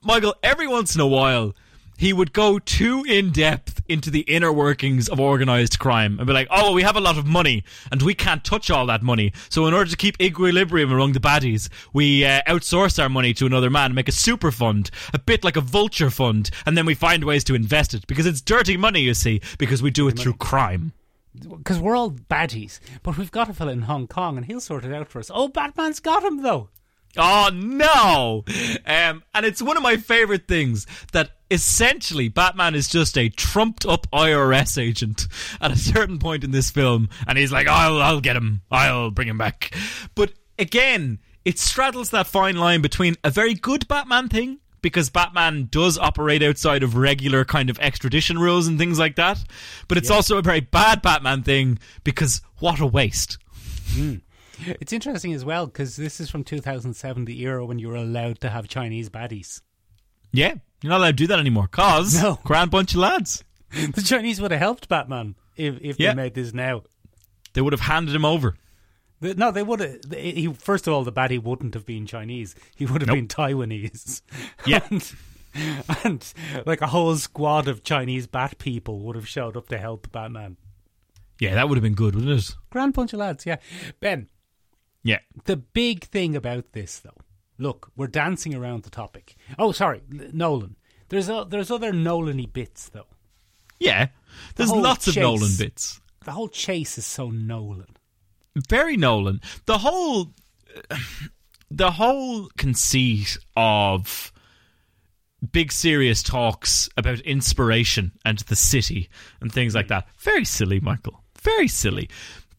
Michael, 0.01 0.33
every 0.41 0.65
once 0.65 0.95
in 0.95 1.01
a 1.01 1.05
while, 1.05 1.53
he 1.97 2.13
would 2.13 2.31
go 2.31 2.57
too 2.57 3.03
in 3.05 3.31
depth 3.31 3.81
into 3.89 4.09
the 4.09 4.21
inner 4.21 4.53
workings 4.53 5.09
of 5.09 5.19
organized 5.19 5.77
crime 5.77 6.19
and 6.19 6.25
be 6.25 6.31
like, 6.31 6.47
oh, 6.49 6.67
well, 6.67 6.73
we 6.73 6.83
have 6.83 6.95
a 6.95 7.01
lot 7.01 7.17
of 7.17 7.25
money 7.25 7.65
and 7.91 8.01
we 8.01 8.13
can't 8.13 8.45
touch 8.45 8.71
all 8.71 8.85
that 8.85 9.03
money. 9.03 9.33
So, 9.49 9.65
in 9.65 9.73
order 9.73 9.89
to 9.91 9.97
keep 9.97 10.21
equilibrium 10.21 10.89
among 10.89 11.11
the 11.11 11.19
baddies, 11.19 11.67
we 11.91 12.23
uh, 12.23 12.41
outsource 12.47 12.97
our 12.97 13.09
money 13.09 13.33
to 13.33 13.45
another 13.45 13.69
man, 13.69 13.93
make 13.93 14.07
a 14.07 14.13
super 14.13 14.53
fund, 14.53 14.89
a 15.13 15.19
bit 15.19 15.43
like 15.43 15.57
a 15.57 15.61
vulture 15.61 16.11
fund, 16.11 16.49
and 16.65 16.77
then 16.77 16.85
we 16.85 16.93
find 16.95 17.25
ways 17.25 17.43
to 17.43 17.55
invest 17.55 17.93
it 17.93 18.07
because 18.07 18.25
it's 18.25 18.39
dirty 18.39 18.77
money, 18.77 19.01
you 19.01 19.13
see, 19.13 19.41
because 19.57 19.83
we 19.83 19.91
do 19.91 20.07
it 20.07 20.17
through 20.17 20.35
crime. 20.35 20.93
Because 21.39 21.79
we're 21.79 21.95
all 21.95 22.11
baddies, 22.11 22.79
but 23.01 23.17
we've 23.17 23.31
got 23.31 23.49
a 23.49 23.53
fella 23.53 23.71
in 23.71 23.84
Hong 23.84 24.07
Kong, 24.07 24.38
and 24.38 24.45
he'll 24.45 24.61
sort 24.61 24.86
it 24.86 24.93
out 24.93 25.09
for 25.09 25.19
us. 25.19 25.31
Oh, 25.34 25.47
Batman's 25.47 25.99
got 25.99 26.23
him 26.23 26.41
though. 26.41 26.69
Oh 27.15 27.49
no! 27.53 28.43
Um, 28.86 29.23
and 29.36 29.45
it's 29.45 29.61
one 29.61 29.77
of 29.77 29.84
my 29.84 29.97
favorite 29.97 30.47
things 30.47 30.88
that 31.11 31.31
essentially 31.51 32.27
Batman 32.27 32.73
is 32.73 32.88
just 32.88 33.17
a 33.17 33.29
trumped 33.29 33.86
up 33.86 34.07
IRS 34.11 34.81
agent 34.81 35.27
at 35.61 35.71
a 35.71 35.77
certain 35.77 36.17
point 36.17 36.43
in 36.43 36.51
this 36.51 36.71
film, 36.71 37.09
and 37.27 37.38
he's 37.38 37.51
like, 37.51 37.67
"I'll, 37.67 38.01
I'll 38.01 38.21
get 38.21 38.36
him. 38.36 38.61
I'll 38.71 39.11
bring 39.11 39.27
him 39.27 39.38
back." 39.38 39.75
But 40.15 40.34
again, 40.57 41.19
it 41.45 41.59
straddles 41.59 42.09
that 42.09 42.25
fine 42.25 42.55
line 42.55 42.81
between 42.81 43.15
a 43.23 43.29
very 43.29 43.53
good 43.53 43.88
Batman 43.88 44.29
thing. 44.29 44.59
Because 44.84 45.09
Batman 45.09 45.69
does 45.71 45.97
operate 45.97 46.43
outside 46.43 46.84
of 46.84 46.95
regular 46.95 47.43
kind 47.45 47.71
of 47.71 47.79
extradition 47.79 48.38
rules 48.38 48.67
and 48.67 48.77
things 48.77 48.99
like 48.99 49.15
that. 49.15 49.43
But 49.88 49.97
it's 49.97 50.11
also 50.11 50.38
a 50.38 50.41
very 50.43 50.59
bad 50.59 51.01
Batman 51.01 51.41
thing 51.41 51.79
because 52.03 52.41
what 52.59 52.79
a 52.79 52.86
waste. 52.86 53.39
Hmm. 53.93 54.15
It's 54.59 54.93
interesting 54.93 55.34
as 55.34 55.43
well 55.43 55.65
because 55.65 55.95
this 55.95 56.19
is 56.19 56.29
from 56.29 56.43
2007, 56.43 57.25
the 57.25 57.41
era 57.41 57.65
when 57.65 57.79
you 57.79 57.88
were 57.88 57.95
allowed 57.95 58.39
to 58.41 58.49
have 58.49 58.67
Chinese 58.67 59.09
baddies. 59.09 59.61
Yeah, 60.31 60.55
you're 60.81 60.89
not 60.89 60.97
allowed 60.99 61.07
to 61.17 61.23
do 61.23 61.27
that 61.27 61.39
anymore. 61.39 61.67
Cause 61.67 62.13
No. 62.21 62.39
grand 62.43 62.69
bunch 62.69 62.93
of 62.93 62.99
lads. 62.99 63.43
The 63.71 64.03
Chinese 64.05 64.39
would 64.41 64.51
have 64.51 64.59
helped 64.59 64.88
Batman 64.89 65.36
if 65.55 65.79
if 65.81 65.99
Yeah. 65.99 66.09
they 66.11 66.15
made 66.23 66.34
this 66.36 66.53
now. 66.53 66.84
They 67.53 67.61
would 67.61 67.73
have 67.73 67.81
handed 67.81 68.13
him 68.15 68.25
over. 68.25 68.55
The- 69.24 69.36
No, 69.36 69.51
they 69.51 69.63
would 69.63 69.80
have. 69.80 69.99
He, 70.11 70.47
first 70.53 70.88
of 70.88 70.93
all, 70.93 71.03
the 71.03 71.11
baddie 71.11 71.41
wouldn't 71.41 71.74
have 71.74 71.86
been 71.86 72.05
Chinese. 72.05 72.55
He 72.76 72.86
would 72.86 73.01
have 73.01 73.07
Nope. 73.07 73.15
been 73.15 73.28
Taiwanese. 73.28 74.21
Yeah. 74.67 74.86
and, 74.89 75.13
and 76.03 76.34
like 76.65 76.82
a 76.82 76.88
whole 76.88 77.15
squad 77.15 77.67
of 77.67 77.84
Chinese 77.84 78.28
bat 78.28 78.57
people 78.57 78.99
would 79.01 79.15
have 79.15 79.28
showed 79.28 79.55
up 79.57 79.67
to 79.69 79.78
help 79.78 80.11
Batman. 80.11 80.57
Yeah, 81.39 81.55
that 81.55 81.67
would 81.69 81.78
have 81.78 81.84
been 81.84 81.93
good, 81.95 82.15
wouldn't 82.15 82.39
it? 82.39 82.55
Grand 82.69 82.93
bunch 82.93 83.13
of 83.13 83.19
lads, 83.19 83.45
yeah. 83.45 83.57
Ben, 83.99 84.30
Yeah. 85.03 85.19
the 85.45 85.57
big 85.57 86.05
thing 86.05 86.36
about 86.36 86.71
this, 86.74 86.99
though, 86.99 87.17
look, 87.59 87.91
we're 87.95 88.07
dancing 88.07 88.55
around 88.55 88.84
the 88.84 88.89
topic. 88.89 89.36
Oh, 89.59 89.71
sorry, 89.71 90.01
Nolan. 90.09 90.76
There's 91.09 91.30
a, 91.30 91.45
there's 91.47 91.69
other 91.71 91.91
Nolan-y 91.93 92.47
bits 92.51 92.89
though. 92.89 93.07
Yeah. 93.80 94.07
There's 94.55 94.69
whole 94.69 94.82
lots 94.82 95.07
of. 95.07 95.17
Nolan 95.17 95.51
bits. 95.57 95.99
The 96.24 96.32
whole 96.32 96.47
chase 96.47 96.97
is 96.97 97.05
so 97.05 97.30
Nolan. 97.30 97.97
Very 98.55 98.97
Nolan. 98.97 99.41
The 99.65 99.79
whole 99.79 100.33
the 101.71 101.91
whole 101.91 102.49
conceit 102.57 103.37
of 103.55 104.31
big 105.51 105.71
serious 105.71 106.23
talks 106.23 106.89
about 106.95 107.19
inspiration 107.21 108.11
and 108.23 108.39
the 108.39 108.55
city 108.55 109.09
and 109.41 109.51
things 109.51 109.75
like 109.75 109.87
that. 109.89 110.07
Very 110.19 110.45
silly, 110.45 110.79
Michael. 110.79 111.23
Very 111.41 111.67
silly. 111.67 112.09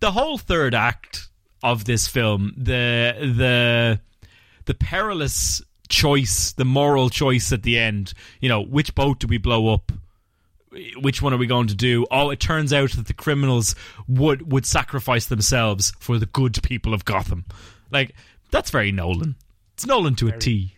The 0.01 0.13
whole 0.13 0.37
third 0.37 0.75
act 0.75 1.29
of 1.63 1.85
this 1.85 2.09
film, 2.09 2.53
the 2.57 3.15
the 3.21 4.01
the 4.67 4.75
perilous 4.75 5.63
choice, 5.89 6.53
the 6.53 6.65
moral 6.65 7.09
choice 7.09 7.53
at 7.53 7.63
the 7.63 7.79
end, 7.79 8.13
you 8.41 8.49
know, 8.49 8.63
which 8.63 8.95
boat 8.95 9.21
do 9.21 9.27
we 9.27 9.39
blow 9.39 9.73
up? 9.73 9.93
Which 11.01 11.23
one 11.23 11.33
are 11.33 11.39
we 11.39 11.47
going 11.47 11.69
to 11.69 11.75
do? 11.75 12.07
Oh, 12.11 12.31
it 12.31 12.41
turns 12.41 12.73
out 12.73 12.93
that 12.93 13.07
the 13.07 13.15
criminals 13.15 13.75
would 14.09 14.51
would 14.53 14.67
sacrifice 14.67 15.27
themselves 15.27 15.93
for 15.99 16.19
the 16.19 16.27
good 16.27 16.63
people 16.63 16.95
of 16.95 17.05
Gotham. 17.05 17.45
Like 17.91 18.15
that's 18.51 18.71
very 18.71 18.93
Nolan. 18.93 19.37
It's 19.75 19.87
Nolan 19.87 20.15
to 20.17 20.29
a 20.29 20.39
T. 20.39 20.77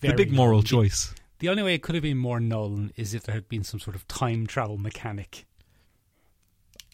The 0.00 0.12
big 0.12 0.32
moral 0.32 0.62
choice. 0.62 1.14
The 1.38 1.48
only 1.48 1.62
way 1.62 1.74
it 1.74 1.82
could 1.82 1.94
have 1.94 2.02
been 2.02 2.16
more 2.16 2.40
Nolan 2.40 2.92
is 2.96 3.12
if 3.12 3.24
there 3.24 3.34
had 3.34 3.48
been 3.48 3.64
some 3.64 3.80
sort 3.80 3.96
of 3.96 4.06
time 4.08 4.46
travel 4.46 4.78
mechanic. 4.78 5.46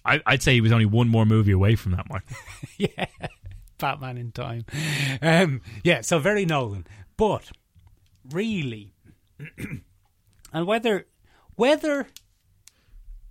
I, 0.04 0.20
I'd 0.26 0.42
say 0.42 0.54
he 0.54 0.60
was 0.60 0.72
only 0.72 0.86
one 0.86 1.08
more 1.08 1.24
movie 1.24 1.52
away 1.52 1.76
from 1.76 1.92
that, 1.92 2.08
Mark. 2.08 2.24
yeah, 2.76 3.06
Batman 3.78 4.18
in 4.18 4.32
time. 4.32 4.64
Um, 5.20 5.60
yeah, 5.84 6.00
so 6.00 6.18
very 6.18 6.44
Nolan, 6.44 6.86
but 7.16 7.52
really, 8.30 8.94
and 10.52 10.66
whether 10.66 11.06
whether 11.54 12.08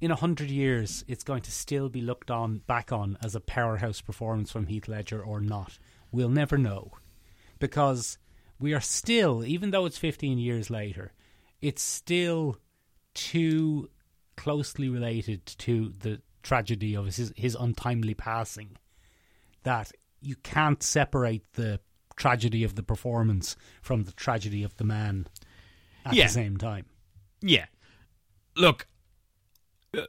in 0.02 0.12
a 0.12 0.16
hundred 0.16 0.50
years 0.50 1.06
it's 1.08 1.24
going 1.24 1.44
to 1.44 1.52
still 1.52 1.88
be 1.88 2.02
looked 2.02 2.30
on 2.32 2.58
back 2.68 2.92
on 2.92 3.18
as 3.24 3.36
a 3.36 3.40
powerhouse 3.40 4.02
performance 4.02 4.52
from 4.52 4.68
Heath 4.68 4.88
Ledger 4.88 5.22
or 5.24 5.40
not, 5.40 5.78
we'll 6.12 6.28
never 6.30 6.58
know, 6.58 6.92
because 7.60 8.18
we 8.60 8.74
are 8.74 8.82
still, 8.82 9.46
even 9.46 9.72
though 9.72 9.86
it's 9.86 9.98
fifteen 9.98 10.38
years 10.38 10.70
later, 10.70 11.14
it's 11.62 11.82
still 11.84 12.58
too 13.14 13.90
closely 14.38 14.90
related 14.90 15.46
to 15.46 15.94
the 16.00 16.22
tragedy 16.44 16.96
of 16.96 17.06
his 17.06 17.32
his 17.36 17.56
untimely 17.56 18.14
passing 18.16 18.76
that 19.64 19.92
you 20.22 20.36
can't 20.38 20.82
separate 20.82 21.44
the 21.54 21.80
tragedy 22.16 22.64
of 22.64 22.76
the 22.76 22.84
performance 22.84 23.56
from 23.82 24.04
the 24.04 24.12
tragedy 24.12 24.64
of 24.64 24.76
the 24.78 24.84
man 24.84 25.28
at 26.06 26.14
Yeah. 26.14 26.26
the 26.28 26.34
same 26.34 26.58
time. 26.58 26.86
Yeah. 27.42 27.66
Look, 28.56 28.88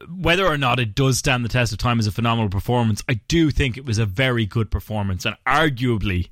whether 0.09 0.47
or 0.47 0.57
not 0.57 0.79
it 0.79 0.95
does 0.95 1.19
stand 1.19 1.45
the 1.45 1.49
test 1.49 1.73
of 1.73 1.79
time 1.79 1.99
as 1.99 2.07
a 2.07 2.13
phenomenal 2.13 2.49
performance, 2.49 3.03
I 3.09 3.15
do 3.29 3.51
think 3.51 3.77
it 3.77 3.85
was 3.85 3.99
a 3.99 4.07
very 4.07 4.47
good 4.47 4.71
performance 4.71 5.25
and 5.25 5.37
arguably 5.47 6.31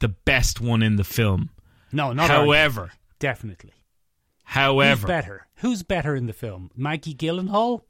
the 0.00 0.08
best 0.08 0.60
one 0.60 0.82
in 0.82 0.96
the 0.96 1.04
film. 1.04 1.50
No, 1.92 2.12
not. 2.12 2.28
However, 2.28 2.92
definitely. 3.18 3.70
Who's 3.70 4.54
however, 4.54 5.06
better? 5.06 5.46
Who's 5.56 5.82
better 5.82 6.14
in 6.14 6.26
the 6.26 6.32
film? 6.32 6.70
Maggie 6.76 7.14
Gyllenhaal? 7.14 7.82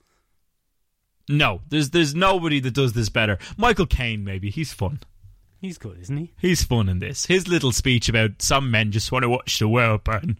no, 1.28 1.60
there's 1.68 1.90
there's 1.90 2.14
nobody 2.14 2.60
that 2.60 2.74
does 2.74 2.92
this 2.92 3.08
better. 3.08 3.38
Michael 3.56 3.86
Caine, 3.86 4.24
maybe 4.24 4.50
he's 4.50 4.72
fun. 4.72 5.00
He's 5.60 5.78
good, 5.78 5.98
isn't 5.98 6.16
he? 6.16 6.32
He's 6.40 6.62
fun 6.62 6.88
in 6.88 7.00
this. 7.00 7.26
His 7.26 7.48
little 7.48 7.72
speech 7.72 8.08
about 8.08 8.42
some 8.42 8.70
men 8.70 8.92
just 8.92 9.10
want 9.10 9.24
to 9.24 9.28
watch 9.28 9.58
the 9.58 9.68
world 9.68 10.04
burn. 10.04 10.38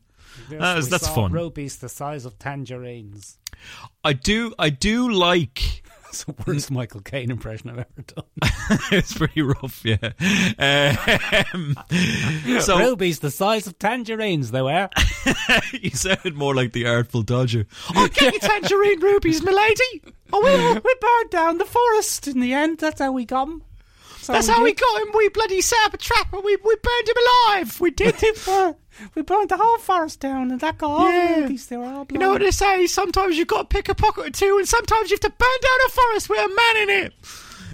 That's- 0.48 0.84
we 0.84 0.90
that's 0.90 1.08
fun. 1.08 1.32
Rubies 1.32 1.76
the 1.78 1.88
size 1.88 2.24
of 2.24 2.38
tangerines. 2.38 3.38
I 4.04 4.12
do 4.12 4.54
I 4.58 4.70
do 4.70 5.10
like 5.10 5.82
It's 6.08 6.24
the 6.24 6.34
worst 6.46 6.70
Michael 6.70 7.00
Caine 7.00 7.30
impression 7.30 7.68
I've 7.68 7.78
ever 7.78 8.02
done. 8.06 8.24
it's 8.92 9.12
pretty 9.12 9.42
rough, 9.42 9.84
yeah. 9.84 10.12
Um, 11.52 11.76
so 12.60 12.78
Rubies 12.78 13.18
the 13.18 13.30
size 13.30 13.66
of 13.66 13.78
tangerines, 13.78 14.50
they 14.50 14.62
were. 14.62 14.88
you 15.72 15.90
sounded 15.90 16.34
more 16.34 16.54
like 16.54 16.72
the 16.72 16.86
Artful 16.86 17.22
Dodger. 17.22 17.66
Oh, 17.94 18.08
get 18.14 18.32
me 18.32 18.38
tangerine 18.38 19.00
rubies, 19.00 19.42
milady. 19.42 20.02
Oh, 20.32 20.40
we, 20.42 20.80
we 20.80 20.94
burned 21.00 21.30
down 21.30 21.58
the 21.58 21.64
forest 21.66 22.28
in 22.28 22.40
the 22.40 22.54
end. 22.54 22.78
That's 22.78 23.00
how 23.00 23.12
we 23.12 23.24
got 23.24 23.48
him. 23.48 23.62
That's 24.26 24.48
how 24.48 24.62
we 24.62 24.72
got 24.74 25.02
him. 25.02 25.08
We 25.14 25.28
bloody 25.28 25.60
set 25.60 25.78
up 25.84 25.94
a 25.94 25.98
trap 25.98 26.32
and 26.32 26.42
we, 26.44 26.56
we 26.56 26.76
burned 26.76 27.08
him 27.08 27.16
alive. 27.48 27.80
We 27.80 27.90
did. 27.90 28.14
We 29.14 29.22
burned 29.22 29.48
the 29.50 29.56
whole 29.56 29.78
forest 29.78 30.20
down, 30.20 30.50
and 30.50 30.60
that 30.60 30.78
got 30.78 30.90
all 30.90 31.10
Yeah. 31.10 31.40
rubies. 31.40 31.66
They 31.66 31.76
were 31.76 31.84
all 31.86 32.06
You 32.10 32.18
know 32.18 32.30
what 32.30 32.40
they 32.40 32.50
say? 32.50 32.86
Sometimes 32.86 33.36
you've 33.36 33.48
got 33.48 33.68
to 33.70 33.74
pick 33.76 33.88
a 33.88 33.94
pocket 33.94 34.26
or 34.26 34.30
two, 34.30 34.56
and 34.58 34.68
sometimes 34.68 35.10
you 35.10 35.14
have 35.14 35.20
to 35.20 35.30
burn 35.30 35.58
down 35.62 35.78
a 35.86 35.90
forest 35.90 36.28
with 36.28 36.38
a 36.38 36.48
man 36.54 36.76
in 36.88 36.90
it. 37.06 37.12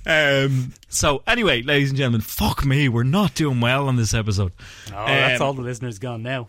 Um. 0.05 0.73
So 0.89 1.23
anyway, 1.27 1.63
ladies 1.63 1.91
and 1.91 1.97
gentlemen, 1.99 2.21
fuck 2.23 2.65
me, 2.65 2.89
we're 2.89 3.03
not 3.05 3.35
doing 3.35 3.61
well 3.61 3.87
on 3.89 3.97
this 3.97 4.13
episode. 4.15 4.53
Oh, 4.89 5.07
that's 5.07 5.41
Um, 5.41 5.47
all 5.47 5.53
the 5.55 5.63
listeners 5.63 5.99
gone 5.99 6.23
now. 6.23 6.49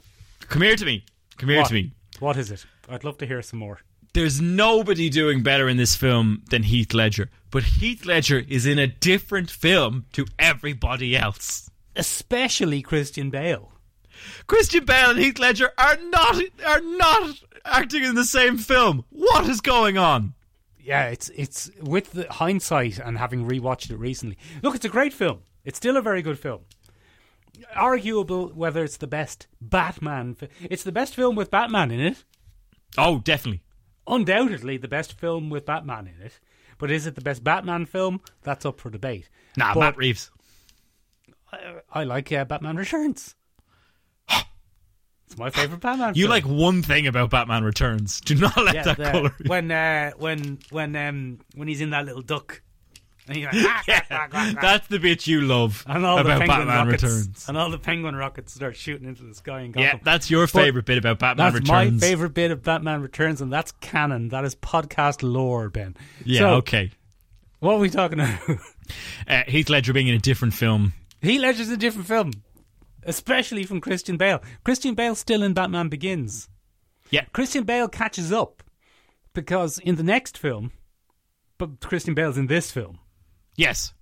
Come 0.49 0.63
here 0.63 0.75
to 0.75 0.85
me. 0.85 1.05
Come 1.37 1.49
here 1.49 1.59
What? 1.59 1.67
to 1.67 1.73
me. 1.73 1.91
What 2.19 2.37
is 2.37 2.49
it? 2.51 2.65
I'd 2.89 3.03
love 3.03 3.17
to 3.19 3.25
hear 3.27 3.41
some 3.41 3.59
more. 3.59 3.79
There's 4.13 4.39
nobody 4.41 5.09
doing 5.09 5.41
better 5.43 5.67
in 5.69 5.77
this 5.77 5.95
film 5.95 6.43
than 6.49 6.63
Heath 6.63 6.93
Ledger, 6.93 7.29
but 7.51 7.63
Heath 7.63 8.05
Ledger 8.05 8.43
is 8.47 8.65
in 8.65 8.77
a 8.79 8.85
different 8.87 9.49
film 9.49 10.05
to 10.13 10.25
everybody 10.37 11.15
else. 11.17 11.69
Especially 11.95 12.81
Christian 12.81 13.29
Bale. 13.29 13.71
Christian 14.47 14.85
Bale 14.85 15.11
and 15.11 15.19
Heath 15.19 15.39
Ledger 15.39 15.71
are 15.77 15.97
not 16.09 16.41
are 16.65 16.81
not 16.81 17.35
acting 17.65 18.03
in 18.03 18.15
the 18.15 18.25
same 18.25 18.57
film. 18.57 19.05
What 19.09 19.47
is 19.49 19.61
going 19.61 19.97
on? 19.97 20.33
Yeah, 20.79 21.05
it's 21.07 21.29
it's 21.35 21.71
with 21.81 22.11
the 22.11 22.31
hindsight 22.31 22.99
and 22.99 23.17
having 23.17 23.47
rewatched 23.47 23.89
it 23.89 23.97
recently. 23.97 24.37
Look, 24.61 24.75
it's 24.75 24.85
a 24.85 24.89
great 24.89 25.13
film. 25.13 25.39
It's 25.63 25.77
still 25.77 25.95
a 25.97 26.01
very 26.01 26.21
good 26.21 26.37
film. 26.39 26.61
Arguable 27.75 28.49
whether 28.49 28.83
it's 28.83 28.97
the 28.97 29.07
best 29.07 29.47
Batman. 29.61 30.35
Fi- 30.35 30.49
it's 30.69 30.83
the 30.83 30.91
best 30.91 31.15
film 31.15 31.35
with 31.35 31.51
Batman 31.51 31.91
in 31.91 31.99
it. 31.99 32.23
Oh, 32.97 33.19
definitely. 33.19 33.61
Undoubtedly, 34.07 34.77
the 34.77 34.87
best 34.87 35.13
film 35.13 35.49
with 35.49 35.65
Batman 35.65 36.07
in 36.07 36.25
it. 36.25 36.39
But 36.77 36.91
is 36.91 37.07
it 37.07 37.15
the 37.15 37.21
best 37.21 37.43
Batman 37.43 37.85
film? 37.85 38.19
That's 38.41 38.65
up 38.65 38.79
for 38.79 38.89
debate. 38.89 39.29
Nah, 39.55 39.73
But 39.73 39.79
Matt 39.79 39.97
Reeves. 39.97 40.31
I, 41.51 41.75
I 41.91 42.03
like 42.03 42.31
uh, 42.31 42.43
Batman 42.45 42.75
Returns. 42.75 43.35
It's 45.33 45.39
my 45.39 45.49
favorite 45.49 45.81
Batman. 45.81 46.13
You 46.15 46.23
film. 46.25 46.29
like 46.31 46.45
one 46.45 46.81
thing 46.83 47.07
about 47.07 47.29
Batman 47.31 47.63
Returns. 47.63 48.21
Do 48.21 48.35
not 48.35 48.55
let 48.57 48.75
yeah, 48.75 48.83
that 48.83 48.97
the- 48.97 49.03
colour. 49.11 49.35
when 49.47 49.71
uh, 49.71 50.11
when 50.17 50.59
when 50.69 50.95
um 50.95 51.39
when 51.55 51.67
he's 51.67 51.81
in 51.81 51.89
that 51.91 52.05
little 52.05 52.21
duck. 52.21 52.61
Like, 53.27 53.45
"Ah, 53.53 53.53
ah, 53.53 53.83
ah, 53.89 54.03
ah, 54.11 54.27
ah." 54.33 54.53
That's 54.61 54.87
the 54.87 54.99
bit 54.99 55.27
you 55.27 55.39
love 55.41 55.85
and 55.87 56.05
all 56.05 56.17
the 56.17 56.23
about 56.23 56.39
penguin 56.39 56.57
Batman 56.67 56.85
rockets, 56.87 57.03
Returns. 57.03 57.45
and 57.47 57.57
all 57.57 57.69
the 57.69 57.77
penguin 57.79 58.15
rockets 58.17 58.53
start 58.53 58.75
shooting 58.75 59.07
into 59.07 59.23
the 59.23 59.33
sky 59.33 59.61
and 59.61 59.73
Yeah, 59.77 59.97
that's 60.03 60.29
your 60.29 60.45
favorite 60.45 60.83
bit 60.85 60.97
about 60.97 61.19
Batman 61.19 61.53
That's 61.53 61.61
Returns. 61.63 62.01
my 62.01 62.05
favorite 62.05 62.33
bit 62.33 62.51
of 62.51 62.63
Batman 62.63 63.01
Returns, 63.01 63.39
and 63.39 63.51
that's 63.51 63.71
canon. 63.79 64.27
That 64.27 64.43
is 64.43 64.55
podcast 64.55 65.23
lore, 65.23 65.69
Ben. 65.69 65.95
Yeah, 66.25 66.39
So, 66.41 66.49
okay. 66.55 66.91
What 67.59 67.75
are 67.75 67.79
we 67.79 67.89
talking 67.89 68.19
about? 68.19 68.39
Uh, 69.25 69.43
Heath 69.47 69.69
Ledger 69.69 69.93
being 69.93 70.09
in 70.09 70.15
a 70.15 70.19
different 70.19 70.53
film. 70.53 70.91
Heath 71.21 71.39
Ledger's 71.39 71.69
in 71.69 71.75
a 71.75 71.77
different 71.77 72.05
film, 72.09 72.33
especially 73.05 73.63
from 73.63 73.81
Christian 73.81 74.17
Bale. 74.17 74.41
Christian 74.63 74.95
Bale's 74.95 75.19
still 75.19 75.43
in 75.43 75.53
Batman 75.53 75.89
Begins. 75.89 76.49
Yeah. 77.09 77.25
Christian 77.33 77.63
Bale 77.63 77.87
catches 77.87 78.31
up 78.31 78.63
because 79.33 79.79
in 79.79 79.95
the 79.95 80.03
next 80.03 80.37
film, 80.37 80.71
but 81.57 81.79
Christian 81.79 82.13
Bale's 82.13 82.37
in 82.37 82.47
this 82.47 82.71
film. 82.71 82.99
Yes. 83.55 83.93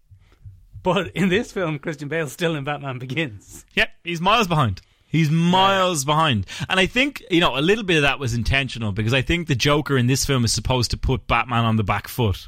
But 0.84 1.10
in 1.16 1.30
this 1.30 1.52
film, 1.52 1.80
Christian 1.80 2.08
Bale's 2.08 2.32
still 2.32 2.56
in 2.56 2.64
Batman 2.64 2.99
Begins. 2.99 3.66
Yep, 3.76 3.89
he's 4.04 4.22
miles 4.22 4.47
behind. 4.47 4.82
He's 5.08 5.30
miles 5.30 6.06
behind. 6.06 6.45
And 6.70 6.80
I 6.80 6.86
think, 6.86 7.22
you 7.30 7.41
know, 7.41 7.58
a 7.58 7.60
little 7.60 7.84
bit 7.84 7.97
of 7.97 8.04
that 8.04 8.18
was 8.18 8.34
intentional 8.34 8.93
because 8.93 9.14
I 9.14 9.22
think 9.22 9.47
the 9.47 9.56
Joker 9.56 9.97
in 9.97 10.08
this 10.08 10.26
film 10.26 10.45
is 10.45 10.54
supposed 10.54 10.91
to 10.91 10.97
put 10.97 11.28
Batman 11.28 11.66
on 11.66 11.76
the 11.76 11.84
back 11.84 12.08
foot. 12.08 12.47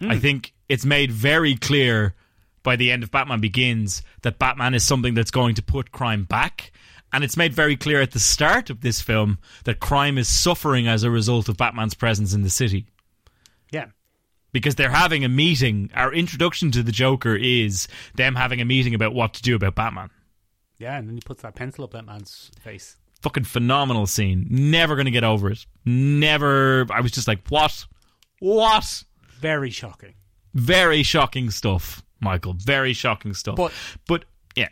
Hmm. 0.00 0.10
I 0.10 0.18
think 0.18 0.52
it's 0.68 0.84
made 0.84 1.12
very 1.12 1.54
clear 1.54 2.14
by 2.62 2.76
the 2.76 2.90
end 2.90 3.02
of 3.02 3.10
Batman 3.10 3.40
Begins 3.40 4.02
that 4.22 4.38
Batman 4.38 4.74
is 4.74 4.84
something 4.84 5.14
that's 5.14 5.30
going 5.30 5.54
to 5.56 5.62
put 5.62 5.92
crime 5.92 6.24
back. 6.24 6.72
And 7.12 7.24
it's 7.24 7.36
made 7.36 7.52
very 7.52 7.76
clear 7.76 8.00
at 8.00 8.12
the 8.12 8.20
start 8.20 8.70
of 8.70 8.82
this 8.82 9.00
film 9.00 9.38
that 9.64 9.80
crime 9.80 10.16
is 10.18 10.28
suffering 10.28 10.86
as 10.86 11.02
a 11.02 11.10
result 11.10 11.48
of 11.48 11.56
Batman's 11.56 11.94
presence 11.94 12.32
in 12.34 12.42
the 12.42 12.50
city 12.50 12.86
Yeah. 13.72 13.86
because 14.52 14.76
they're 14.76 14.90
having 14.90 15.24
a 15.24 15.28
meeting. 15.28 15.90
Our 15.94 16.12
introduction 16.12 16.70
to 16.72 16.82
the 16.84 16.92
Joker 16.92 17.34
is 17.34 17.88
them 18.14 18.36
having 18.36 18.60
a 18.60 18.64
meeting 18.64 18.94
about 18.94 19.12
what 19.14 19.34
to 19.34 19.42
do 19.42 19.56
about 19.56 19.74
Batman. 19.74 20.10
Yeah, 20.78 20.96
and 20.98 21.08
then 21.08 21.16
he 21.16 21.20
puts 21.20 21.42
that 21.42 21.56
pencil 21.56 21.82
up 21.84 21.90
that 21.92 22.06
man's 22.06 22.50
face. 22.60 22.96
Fucking 23.22 23.44
phenomenal 23.44 24.06
scene. 24.06 24.46
Never 24.48 24.94
going 24.94 25.04
to 25.06 25.10
get 25.10 25.24
over 25.24 25.50
it. 25.50 25.66
Never. 25.84 26.86
I 26.90 27.00
was 27.00 27.12
just 27.12 27.28
like, 27.28 27.46
what? 27.48 27.84
What? 28.38 29.04
Very 29.40 29.70
shocking. 29.70 30.14
Very 30.54 31.02
shocking 31.02 31.50
stuff, 31.50 32.02
Michael. 32.20 32.54
Very 32.54 32.92
shocking 32.92 33.34
stuff. 33.34 33.56
But- 33.56 33.72
but 34.06 34.24
yeah, 34.56 34.68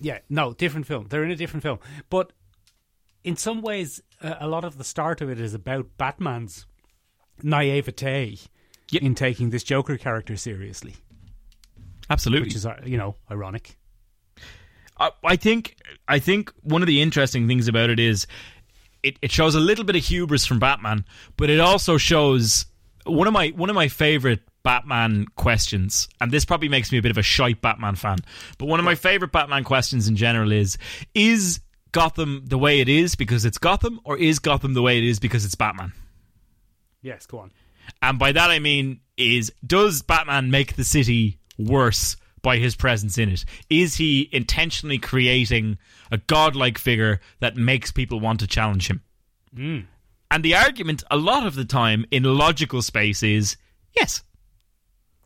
Yeah, 0.00 0.18
no, 0.28 0.52
different 0.54 0.86
film. 0.86 1.06
They're 1.08 1.24
in 1.24 1.30
a 1.30 1.36
different 1.36 1.62
film. 1.62 1.78
But 2.10 2.32
in 3.24 3.36
some 3.36 3.60
ways, 3.62 4.02
a 4.20 4.46
lot 4.46 4.64
of 4.64 4.78
the 4.78 4.84
start 4.84 5.20
of 5.20 5.28
it 5.30 5.40
is 5.40 5.54
about 5.54 5.86
Batman's 5.98 6.66
naivete 7.42 8.38
Yep. 8.90 9.02
in 9.02 9.14
taking 9.14 9.50
this 9.50 9.64
Joker 9.64 9.96
character 9.98 10.36
seriously, 10.36 10.94
absolutely. 12.08 12.46
which 12.46 12.54
is, 12.54 12.64
uh, 12.66 12.80
you 12.84 12.96
know, 12.96 13.16
ironic. 13.30 13.76
I, 14.98 15.10
I 15.24 15.36
think 15.36 15.76
I 16.08 16.18
think 16.20 16.52
one 16.62 16.82
of 16.82 16.86
the 16.86 17.02
interesting 17.02 17.48
things 17.48 17.66
about 17.68 17.90
it 17.90 17.98
is 17.98 18.26
it, 19.02 19.18
it 19.22 19.30
shows 19.32 19.54
a 19.54 19.60
little 19.60 19.84
bit 19.84 19.96
of 19.96 20.04
hubris 20.04 20.46
from 20.46 20.58
Batman, 20.60 21.04
but 21.36 21.50
it 21.50 21.58
also 21.60 21.96
shows 21.98 22.66
one 23.04 23.26
of 23.26 23.32
my 23.32 23.48
one 23.48 23.68
of 23.70 23.74
my 23.74 23.88
favorite 23.88 24.40
Batman 24.66 25.26
questions, 25.36 26.08
and 26.20 26.32
this 26.32 26.44
probably 26.44 26.68
makes 26.68 26.90
me 26.90 26.98
a 26.98 27.02
bit 27.02 27.12
of 27.12 27.18
a 27.18 27.22
shite 27.22 27.62
Batman 27.62 27.94
fan. 27.94 28.18
But 28.58 28.66
one 28.66 28.80
of 28.80 28.84
my 28.84 28.96
favorite 28.96 29.30
Batman 29.30 29.62
questions 29.62 30.08
in 30.08 30.16
general 30.16 30.50
is: 30.50 30.76
Is 31.14 31.60
Gotham 31.92 32.42
the 32.46 32.58
way 32.58 32.80
it 32.80 32.88
is 32.88 33.14
because 33.14 33.44
it's 33.44 33.58
Gotham, 33.58 34.00
or 34.02 34.18
is 34.18 34.40
Gotham 34.40 34.74
the 34.74 34.82
way 34.82 34.98
it 34.98 35.04
is 35.04 35.20
because 35.20 35.44
it's 35.44 35.54
Batman? 35.54 35.92
Yes, 37.00 37.26
go 37.26 37.38
on. 37.38 37.52
And 38.02 38.18
by 38.18 38.32
that 38.32 38.50
I 38.50 38.58
mean 38.58 39.02
is 39.16 39.52
does 39.64 40.02
Batman 40.02 40.50
make 40.50 40.74
the 40.74 40.82
city 40.82 41.38
worse 41.56 42.16
by 42.42 42.56
his 42.56 42.74
presence 42.74 43.18
in 43.18 43.28
it? 43.28 43.44
Is 43.70 43.94
he 43.94 44.28
intentionally 44.32 44.98
creating 44.98 45.78
a 46.10 46.18
godlike 46.18 46.76
figure 46.76 47.20
that 47.38 47.56
makes 47.56 47.92
people 47.92 48.18
want 48.18 48.40
to 48.40 48.48
challenge 48.48 48.88
him? 48.88 49.04
Hmm. 49.54 49.80
And 50.28 50.44
the 50.44 50.56
argument 50.56 51.04
a 51.08 51.16
lot 51.16 51.46
of 51.46 51.54
the 51.54 51.64
time 51.64 52.04
in 52.10 52.24
logical 52.24 52.82
space 52.82 53.22
is 53.22 53.56
yes, 53.96 54.24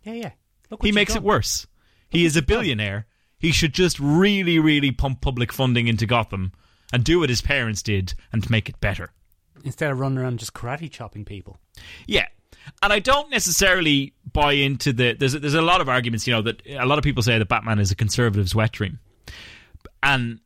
Yeah, 0.03 0.14
yeah. 0.14 0.30
Look 0.70 0.84
he 0.84 0.92
makes 0.92 1.14
done. 1.14 1.22
it 1.22 1.26
worse. 1.26 1.66
He 2.09 2.24
is 2.24 2.36
a 2.36 2.42
billionaire. 2.42 3.07
He 3.38 3.53
should 3.53 3.72
just 3.72 3.98
really, 3.98 4.59
really 4.59 4.90
pump 4.92 5.20
public 5.20 5.53
funding 5.53 5.88
into 5.88 6.07
Gotham 6.07 6.53
and 6.92 7.05
do 7.05 7.20
what 7.20 7.30
his 7.30 7.40
parents 7.40 7.82
did 7.82 8.14
and 8.32 8.48
make 8.51 8.68
it 8.68 8.80
better. 8.80 9.12
Instead 9.64 9.90
of 9.90 9.98
running 9.98 10.18
around 10.18 10.38
just 10.38 10.55
karate 10.55 10.90
chopping 10.90 11.24
people. 11.24 11.59
Yeah. 12.07 12.26
And 12.82 12.92
I 12.92 12.98
don't 12.98 13.30
necessarily 13.30 14.14
buy 14.30 14.53
into 14.53 14.92
the. 14.92 15.14
There's 15.14 15.32
there's 15.32 15.55
a 15.55 15.62
lot 15.62 15.80
of 15.80 15.88
arguments, 15.88 16.26
you 16.26 16.34
know, 16.34 16.42
that 16.42 16.62
a 16.66 16.84
lot 16.86 16.98
of 16.98 17.05
people 17.05 17.22
say 17.22 17.38
that 17.38 17.48
Batman 17.48 17.78
is 17.78 17.90
a 17.90 17.96
conservative's 17.96 18.55
wet 18.55 18.72
dream, 18.72 18.98
and 20.03 20.40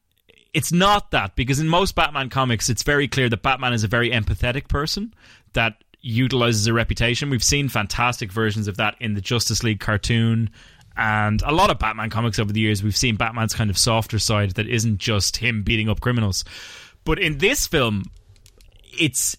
it's 0.53 0.71
not 0.71 1.11
that 1.11 1.35
because 1.35 1.59
in 1.59 1.69
most 1.69 1.97
Batman 1.97 2.31
comics, 2.31 2.71
it's 2.71 2.85
very 2.85 3.09
clear 3.09 3.29
that 3.29 3.43
Batman 3.43 3.73
is 3.73 3.83
a 3.83 3.89
very 3.89 4.11
empathetic 4.11 4.69
person 4.69 5.13
that 5.55 5.83
utilizes 6.05 6.67
a 6.67 6.73
reputation. 6.73 7.31
We've 7.31 7.43
seen 7.43 7.69
fantastic 7.69 8.31
versions 8.31 8.69
of 8.69 8.77
that 8.77 8.95
in 9.01 9.15
the 9.15 9.21
Justice 9.21 9.63
League 9.63 9.81
cartoon. 9.81 10.51
And 10.97 11.43
a 11.43 11.51
lot 11.51 11.71
of 11.71 11.79
Batman 11.79 12.11
comics 12.11 12.39
over 12.39 12.53
the 12.53 12.61
years, 12.61 12.83
we've 12.83 12.97
seen 12.97 13.17
Batman's 13.17 13.55
kind 13.55 13.71
of 13.71 13.79
softer 13.79 14.19
side 14.19 14.53
that 14.53 14.69
isn't 14.69 14.99
just 14.99 15.39
him 15.39 15.63
beating 15.63 15.89
up 15.89 16.01
criminals. 16.01 16.45
But 17.05 17.19
in 17.19 17.39
this 17.39 17.67
film, 17.67 18.05
it's 18.99 19.37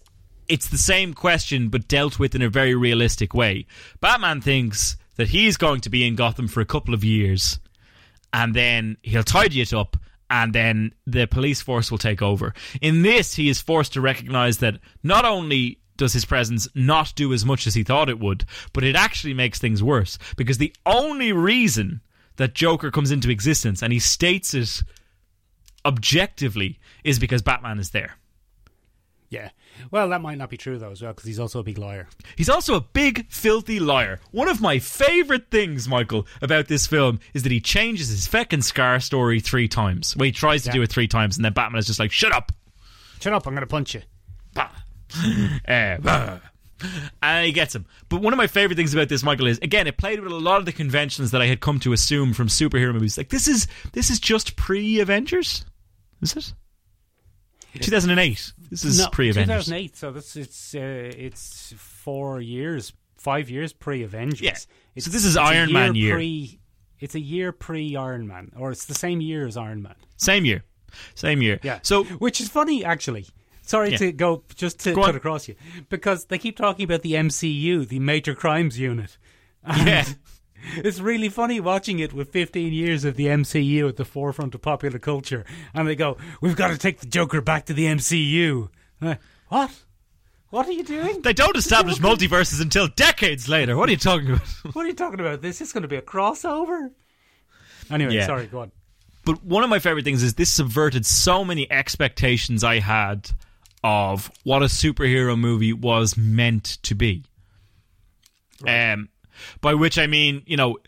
it's 0.47 0.69
the 0.69 0.77
same 0.77 1.13
question 1.13 1.69
but 1.69 1.87
dealt 1.87 2.19
with 2.19 2.35
in 2.35 2.41
a 2.41 2.49
very 2.49 2.75
realistic 2.75 3.33
way. 3.33 3.65
Batman 3.99 4.41
thinks 4.41 4.97
that 5.15 5.29
he's 5.29 5.57
going 5.57 5.81
to 5.81 5.89
be 5.89 6.05
in 6.05 6.15
Gotham 6.15 6.47
for 6.47 6.61
a 6.61 6.65
couple 6.65 6.93
of 6.93 7.03
years 7.03 7.59
and 8.33 8.53
then 8.53 8.97
he'll 9.01 9.23
tidy 9.23 9.61
it 9.61 9.73
up 9.73 9.97
and 10.29 10.53
then 10.53 10.91
the 11.07 11.25
police 11.25 11.61
force 11.61 11.89
will 11.89 11.97
take 11.97 12.21
over. 12.21 12.53
In 12.79 13.01
this 13.01 13.33
he 13.33 13.49
is 13.49 13.59
forced 13.59 13.93
to 13.93 14.01
recognize 14.01 14.59
that 14.59 14.79
not 15.01 15.25
only 15.25 15.79
does 15.97 16.13
his 16.13 16.25
presence 16.25 16.67
not 16.75 17.13
do 17.15 17.31
as 17.33 17.45
much 17.45 17.67
as 17.67 17.73
he 17.75 17.83
thought 17.83 18.09
it 18.09 18.19
would, 18.19 18.45
but 18.73 18.83
it 18.83 18.95
actually 18.95 19.33
makes 19.33 19.59
things 19.59 19.81
worse 19.83 20.17
because 20.37 20.57
the 20.57 20.73
only 20.85 21.31
reason 21.31 22.01
that 22.37 22.53
Joker 22.53 22.91
comes 22.91 23.11
into 23.11 23.29
existence 23.29 23.81
and 23.81 23.93
he 23.93 23.99
states 23.99 24.53
it 24.53 24.81
objectively 25.85 26.79
is 27.03 27.19
because 27.19 27.41
Batman 27.41 27.79
is 27.79 27.91
there. 27.91 28.15
Yeah. 29.29 29.49
Well, 29.91 30.09
that 30.09 30.21
might 30.21 30.37
not 30.37 30.49
be 30.49 30.57
true, 30.57 30.77
though, 30.77 30.91
as 30.91 31.01
well, 31.01 31.11
because 31.11 31.27
he's 31.27 31.39
also 31.39 31.59
a 31.59 31.63
big 31.63 31.77
liar. 31.77 32.07
He's 32.37 32.49
also 32.49 32.75
a 32.75 32.81
big, 32.81 33.29
filthy 33.29 33.79
liar. 33.79 34.19
One 34.31 34.47
of 34.47 34.61
my 34.61 34.79
favourite 34.79 35.49
things, 35.51 35.87
Michael, 35.87 36.27
about 36.41 36.67
this 36.67 36.87
film 36.87 37.19
is 37.33 37.43
that 37.43 37.51
he 37.51 37.59
changes 37.59 38.09
his 38.09 38.27
feckin' 38.27 38.63
Scar 38.63 38.99
story 38.99 39.39
three 39.39 39.67
times. 39.67 40.15
Well, 40.15 40.25
he 40.25 40.31
tries 40.31 40.63
to 40.63 40.69
Yeah. 40.69 40.73
do 40.75 40.81
it 40.83 40.91
three 40.91 41.07
times, 41.07 41.37
and 41.37 41.43
then 41.43 41.53
Batman 41.53 41.79
is 41.79 41.87
just 41.87 41.99
like, 41.99 42.11
shut 42.11 42.31
up! 42.31 42.51
Shut 43.19 43.33
up, 43.33 43.45
I'm 43.47 43.53
going 43.53 43.61
to 43.61 43.67
punch 43.67 43.95
you. 43.95 44.03
Eh, 45.65 45.97
bah. 46.01 46.39
And 47.21 47.45
he 47.45 47.51
gets 47.51 47.73
him. 47.73 47.85
But 48.09 48.21
one 48.21 48.33
of 48.33 48.37
my 48.37 48.47
favourite 48.47 48.75
things 48.75 48.93
about 48.93 49.07
this, 49.07 49.23
Michael, 49.23 49.47
is 49.47 49.57
again, 49.59 49.87
it 49.87 49.97
played 49.97 50.19
with 50.19 50.31
a 50.31 50.35
lot 50.35 50.59
of 50.59 50.65
the 50.65 50.73
conventions 50.73 51.31
that 51.31 51.41
I 51.41 51.47
had 51.47 51.61
come 51.61 51.79
to 51.81 51.93
assume 51.93 52.33
from 52.33 52.47
superhero 52.47 52.93
movies. 52.93 53.17
Like 53.17 53.29
this 53.29 53.47
is 53.47 53.67
this 53.93 54.09
is 54.09 54.19
just 54.19 54.55
pre 54.55 54.99
Avengers? 54.99 55.65
Is 56.21 56.35
it? 56.35 56.53
2008. 57.81 58.53
This 58.69 58.83
is 58.83 58.99
no, 58.99 59.09
pre 59.09 59.29
Avengers. 59.29 59.65
2008, 59.65 59.97
so 59.97 60.11
this, 60.11 60.35
it's, 60.35 60.75
uh, 60.75 60.79
it's 60.79 61.73
four 61.77 62.41
years, 62.41 62.93
five 63.17 63.49
years 63.49 63.73
pre 63.73 64.03
Avengers. 64.03 64.41
Yeah. 64.41 64.51
It's, 64.95 65.05
So 65.05 65.11
this 65.11 65.25
is 65.25 65.37
Iron 65.37 65.71
Man 65.71 65.95
year. 65.95 66.15
Pre, 66.15 66.59
it's 66.99 67.15
a 67.15 67.19
year 67.19 67.51
pre 67.51 67.95
Iron 67.95 68.27
Man, 68.27 68.51
or 68.57 68.71
it's 68.71 68.85
the 68.85 68.95
same 68.95 69.21
year 69.21 69.47
as 69.47 69.57
Iron 69.57 69.81
Man. 69.81 69.95
Same 70.17 70.45
year. 70.45 70.63
Same 71.15 71.41
year. 71.41 71.59
Yeah. 71.63 71.79
So 71.83 72.05
which 72.05 72.39
is 72.39 72.49
funny, 72.49 72.85
actually. 72.85 73.27
Sorry 73.65 73.91
Yeah. 73.91 73.97
to 73.97 74.11
go 74.11 74.43
just 74.55 74.79
to 74.81 74.93
Go 74.93 75.01
cut 75.01 75.09
on. 75.11 75.15
across 75.15 75.47
you 75.47 75.55
because 75.89 76.25
they 76.25 76.37
keep 76.37 76.55
talking 76.57 76.85
about 76.85 77.01
the 77.01 77.13
MCU, 77.13 77.87
the 77.87 77.99
Major 77.99 78.35
Crimes 78.35 78.79
Unit. 78.79 79.17
And 79.63 79.87
Yeah. 79.87 80.05
It's 80.77 80.99
really 80.99 81.29
funny 81.29 81.59
watching 81.59 81.99
it 81.99 82.11
with 82.11 82.31
15 82.31 82.73
years 82.73 83.05
of 83.05 83.17
the 83.17 83.27
MCU 83.27 83.87
at 83.87 83.97
the 83.97 84.05
forefront 84.05 84.55
of 84.55 84.63
popular 84.63 84.97
culture, 84.97 85.45
and 85.75 85.87
they 85.87 85.95
go, 85.95 86.17
"We've 86.41 86.55
got 86.55 86.69
to 86.69 86.77
take 86.77 87.01
the 87.01 87.05
Joker 87.05 87.39
back 87.39 87.67
to 87.67 87.73
the 87.73 87.85
MCU." 87.85 88.69
Uh, 88.99 89.15
what? 89.49 89.69
What 90.49 90.67
are 90.67 90.71
you 90.71 90.83
doing? 90.83 91.21
They 91.21 91.33
don't 91.33 91.55
establish 91.55 91.97
multiverses 91.99 92.61
until 92.61 92.87
decades 92.87 93.47
later. 93.47 93.77
What 93.77 93.89
are 93.89 93.91
you 93.91 93.97
talking 93.99 94.29
about? 94.31 94.47
What 94.73 94.85
are 94.85 94.87
you 94.87 94.95
talking 94.95 95.19
about? 95.19 95.43
This 95.43 95.61
is 95.61 95.71
going 95.71 95.83
to 95.83 95.87
be 95.87 95.97
a 95.97 96.01
crossover. 96.01 96.89
Anyway, 97.91 98.15
Yeah. 98.15 98.25
sorry, 98.25 98.47
go 98.47 98.61
on. 98.61 98.71
but 99.23 99.43
one 99.43 99.63
of 99.63 99.69
my 99.69 99.77
favorite 99.77 100.05
things 100.05 100.23
is 100.23 100.33
this 100.33 100.51
subverted 100.51 101.05
so 101.05 101.45
many 101.45 101.71
expectations 101.71 102.63
I 102.63 102.79
had 102.79 103.29
of 103.85 104.31
what 104.43 104.63
a 104.63 104.65
superhero 104.65 105.37
movie 105.37 105.71
was 105.71 106.17
meant 106.17 106.63
to 106.81 106.95
be. 106.95 107.23
Um, 108.67 109.09
by 109.61 109.75
which 109.75 109.99
I 109.99 110.07
mean, 110.07 110.41
you 110.47 110.57
know, 110.57 110.79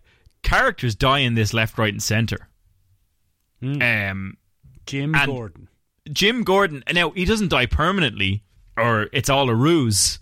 characters 0.42 0.96
die 0.96 1.20
in 1.20 1.36
this 1.36 1.54
left, 1.54 1.78
right, 1.78 1.94
and 1.94 2.02
center. 2.02 2.48
Um, 3.62 4.38
Jim 4.88 5.14
And- 5.14 5.32
Gordon. 5.32 5.68
Jim 6.12 6.44
Gordon, 6.44 6.84
now 6.92 7.12
he 7.12 7.26
doesn't 7.26 7.50
die 7.50 7.66
permanently, 7.68 8.42
or 8.78 9.10
it's 9.14 9.30
all 9.30 9.50
a 9.50 9.56
ruse, 9.56 10.18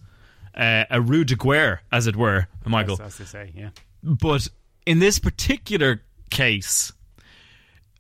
uh, 0.56 0.84
a 0.90 1.00
rue 1.00 1.24
de 1.24 1.36
guerre, 1.36 1.82
as 1.94 2.08
it 2.08 2.16
were, 2.18 2.48
Michael. 2.66 3.00
As 3.02 3.18
they 3.18 3.26
say, 3.26 3.52
yeah. 3.56 3.70
But 4.04 4.50
in 4.86 5.00
this 5.00 5.18
particular 5.20 6.02
case, 6.32 6.92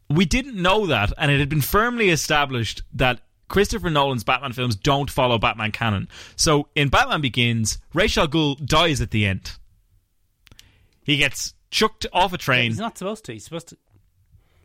we 0.09 0.25
didn't 0.25 0.55
know 0.61 0.87
that, 0.87 1.13
and 1.17 1.31
it 1.31 1.39
had 1.39 1.47
been 1.47 1.61
firmly 1.61 2.09
established 2.09 2.81
that 2.93 3.21
Christopher 3.47 3.89
Nolan's 3.89 4.23
Batman 4.23 4.53
films 4.53 4.75
don't 4.75 5.09
follow 5.09 5.37
Batman 5.37 5.71
canon. 5.71 6.07
So 6.35 6.69
in 6.75 6.89
Batman 6.89 7.21
Begins, 7.21 7.77
Ra's 7.93 8.17
al 8.17 8.27
Ghul 8.27 8.63
dies 8.65 9.01
at 9.01 9.11
the 9.11 9.25
end. 9.25 9.51
He 11.03 11.17
gets 11.17 11.53
chucked 11.69 12.05
off 12.11 12.33
a 12.33 12.37
train. 12.37 12.71
He's 12.71 12.79
not 12.79 12.97
supposed 12.97 13.25
to. 13.25 13.33
He's 13.33 13.43
supposed 13.43 13.69
to. 13.69 13.77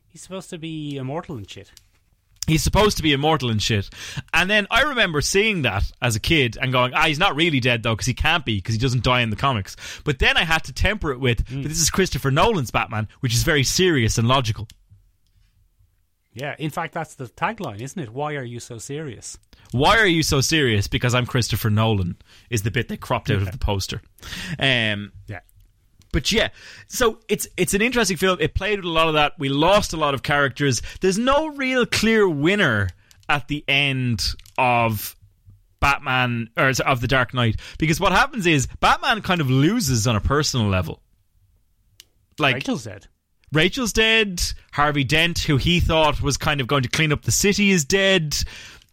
He's 0.09 0.23
supposed 0.23 0.51
to 0.51 0.59
be 0.59 0.97
immortal 0.97 1.37
and 1.37 1.49
shit. 1.49 1.71
He's 2.47 2.63
supposed 2.65 2.97
to 2.97 3.03
be 3.03 3.13
immortal 3.13 3.51
and 3.51 3.63
shit. 3.63 3.89
And 4.35 4.51
then 4.51 4.67
I 4.73 4.83
remember 4.83 5.21
seeing 5.21 5.63
that 5.63 5.85
as 6.03 6.17
a 6.17 6.21
kid 6.21 6.59
and 6.61 6.73
going, 6.73 6.95
ah, 6.95 7.07
he's 7.07 7.19
not 7.19 7.37
really 7.37 7.61
dead 7.61 7.85
though, 7.85 7.95
because 7.95 8.07
he 8.07 8.15
can't 8.15 8.45
be, 8.45 8.57
because 8.57 8.75
he 8.75 8.81
doesn't 8.81 9.05
die 9.05 9.21
in 9.21 9.31
the 9.31 9.37
comics. 9.37 9.77
But 10.05 10.19
then 10.19 10.37
I 10.37 10.43
had 10.43 10.65
to 10.65 10.73
temper 10.73 11.13
it 11.13 11.21
with, 11.21 11.45
but 11.45 11.63
this 11.69 11.81
is 11.81 11.91
Christopher 11.91 12.33
Nolan's 12.33 12.73
Batman, 12.73 13.07
which 13.21 13.35
is 13.35 13.45
very 13.45 13.63
serious 13.63 14.19
and 14.19 14.27
logical. 14.27 14.67
Yeah. 16.33 16.55
In 16.59 16.71
fact, 16.71 16.95
that's 16.95 17.15
the 17.15 17.27
tagline, 17.27 17.81
isn't 17.81 18.01
it? 18.01 18.11
Why 18.11 18.35
are 18.35 18.45
you 18.45 18.61
so 18.61 18.79
serious? 18.79 19.39
Why 19.73 19.99
are 19.99 20.07
you 20.07 20.23
so 20.23 20.41
serious? 20.41 20.89
Because 20.89 21.15
I'm 21.15 21.27
Christopher 21.27 21.71
Nolan, 21.71 22.17
is 22.51 22.63
the 22.63 22.71
bit 22.71 22.89
they 22.89 22.97
cropped 22.97 23.31
out 23.31 23.43
of 23.43 23.51
the 23.53 23.59
poster. 23.59 24.03
Um, 24.59 25.13
Yeah. 25.29 25.41
but 26.13 26.33
yeah, 26.33 26.49
so 26.89 27.21
it's 27.29 27.47
it's 27.57 27.73
an 27.75 27.83
interesting 27.83 28.17
film. 28.17 28.39
It 28.41 28.55
played 28.55 28.79
with 28.81 28.85
a 28.87 28.89
lot 28.89 29.07
of 29.09 29.15
that. 29.15 29.35
We 29.39 29.49
lost 29.49 29.93
a 29.93 29.97
lot 29.97 30.15
of 30.15 30.23
characters. 30.25 30.83
There's 31.01 31.19
no 31.19 31.49
real 31.49 31.87
clear 31.87 32.29
winner 32.29 32.89
at 33.29 33.47
the 33.47 33.65
end 33.69 34.25
of 34.59 35.15
Batman 35.79 36.51
or 36.57 36.73
of 36.85 37.01
the 37.01 37.07
Dark 37.09 37.33
Knight 37.33 37.61
because 37.79 38.01
what 38.01 38.11
happens 38.13 38.45
is 38.47 38.67
Batman 38.81 39.23
kind 39.23 39.41
of 39.41 39.49
loses 39.51 40.07
on 40.09 40.17
a 40.17 40.21
personal 40.21 40.67
level. 40.69 41.01
Like 42.41 42.57
Rachel's 42.57 42.85
dead. 42.85 43.07
Rachel's 43.53 43.93
dead. 43.93 44.43
Harvey 44.73 45.05
Dent, 45.05 45.41
who 45.41 45.57
he 45.57 45.81
thought 45.81 46.23
was 46.23 46.37
kind 46.37 46.61
of 46.61 46.67
going 46.67 46.83
to 46.83 46.89
clean 46.89 47.13
up 47.13 47.23
the 47.23 47.33
city, 47.33 47.71
is 47.71 47.85
dead. 47.85 48.37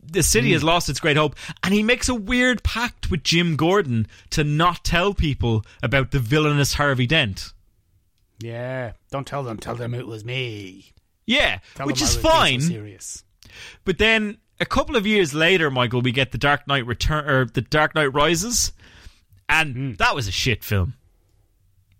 The 0.03 0.24
city 0.24 0.53
has 0.53 0.62
hmm. 0.62 0.68
lost 0.68 0.89
its 0.89 0.99
great 0.99 1.18
hope, 1.18 1.36
and 1.64 1.74
he 1.74 1.84
makes 1.84 2.10
a 2.10 2.16
weird 2.16 2.64
pact 2.64 3.12
with 3.12 3.24
Jim 3.24 3.55
Gordon 3.55 4.08
to 4.32 4.43
not 4.43 4.84
tell 4.84 5.14
people 5.14 5.64
about 5.84 6.12
the 6.12 6.20
villainous 6.20 6.76
Harvey 6.76 7.05
Dent. 7.05 7.53
Yeah. 8.39 8.93
Don't 9.12 9.28
tell 9.28 9.43
them. 9.43 9.58
Tell 9.58 9.76
them 9.76 9.93
it 9.93 10.08
was 10.08 10.24
me. 10.24 10.93
Yeah, 11.26 11.60
Tell 11.76 11.86
which 11.86 12.01
is 12.01 12.14
I 12.14 12.16
was 12.16 12.16
being 12.16 12.34
fine. 12.34 12.62
So 12.62 12.68
serious. 12.70 13.24
But 13.84 13.97
then 13.97 14.38
a 14.60 14.66
couple 14.66 14.95
of 14.95 15.05
years 15.05 15.34
later, 15.34 15.70
Michael, 15.70 16.01
we 16.01 16.12
get 16.12 16.32
the 16.32 16.38
Dark 16.38 16.68
Knight 16.68 16.86
Return 16.86 17.30
or 17.30 17.45
the 17.45 17.62
Dark 17.62 17.93
Knight 17.95 18.14
Rises, 18.14 18.72
and 19.49 19.76
hmm. 19.76 19.93
that 19.95 20.16
was 20.16 20.28
a 20.28 20.32
shit 20.32 20.64
film. 20.64 20.93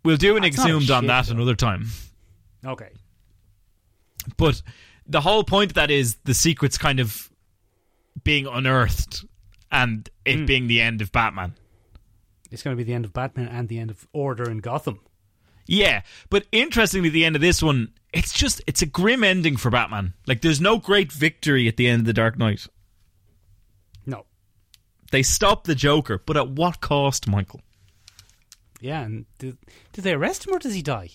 We'll 0.06 0.18
do 0.18 0.38
an 0.38 0.44
That's 0.44 0.56
exhumed 0.56 0.90
on 0.90 1.08
that 1.08 1.26
film. 1.26 1.38
another 1.38 1.56
time. 1.56 1.88
Okay. 2.68 2.90
But 4.36 4.62
the 5.08 5.22
whole 5.22 5.44
point 5.44 5.72
of 5.72 5.76
that 5.76 5.90
is 5.90 6.16
the 6.26 6.34
secret's 6.34 6.78
kind 6.78 7.00
of 7.00 7.32
being 8.24 8.46
unearthed 8.46 9.26
and 9.72 10.10
it 10.26 10.40
hmm. 10.40 10.46
being 10.46 10.68
the 10.68 10.82
end 10.82 11.02
of 11.02 11.12
Batman. 11.12 11.54
It's 12.52 12.64
going 12.64 12.76
to 12.76 12.78
be 12.78 12.84
the 12.84 12.94
end 12.94 13.06
of 13.06 13.14
Batman 13.14 13.48
and 13.48 13.68
the 13.68 13.80
end 13.80 13.90
of 13.90 14.08
Order 14.14 14.50
in 14.50 14.60
Gotham. 14.60 15.00
Yeah, 15.66 16.02
but 16.30 16.46
interestingly, 16.54 17.10
the 17.10 17.26
end 17.26 17.36
of 17.36 17.42
this 17.42 17.62
one, 17.62 17.90
it's 18.14 18.32
just 18.32 18.62
it's 18.68 18.82
a 18.82 18.86
grim 18.86 19.24
ending 19.24 19.58
for 19.58 19.70
Batman. 19.70 20.14
Like, 20.26 20.42
there's 20.42 20.62
no 20.62 20.78
great 20.78 21.12
victory 21.12 21.68
at 21.68 21.76
the 21.76 21.90
end 21.90 22.02
of 22.02 22.06
the 22.06 22.14
Dark 22.14 22.38
Knight. 22.38 22.68
No. 24.06 24.26
They 25.12 25.24
stop 25.24 25.66
the 25.66 25.76
Joker, 25.76 26.22
but 26.26 26.38
at 26.38 26.50
what 26.50 26.80
cost, 26.80 27.28
Michael? 27.28 27.60
Yeah, 28.80 29.02
and 29.02 29.26
did, 29.40 29.58
did 29.92 30.04
they 30.06 30.14
arrest 30.14 30.48
him 30.48 30.54
or 30.54 30.60
does 30.60 30.74
he 30.74 30.82
die? 30.82 31.10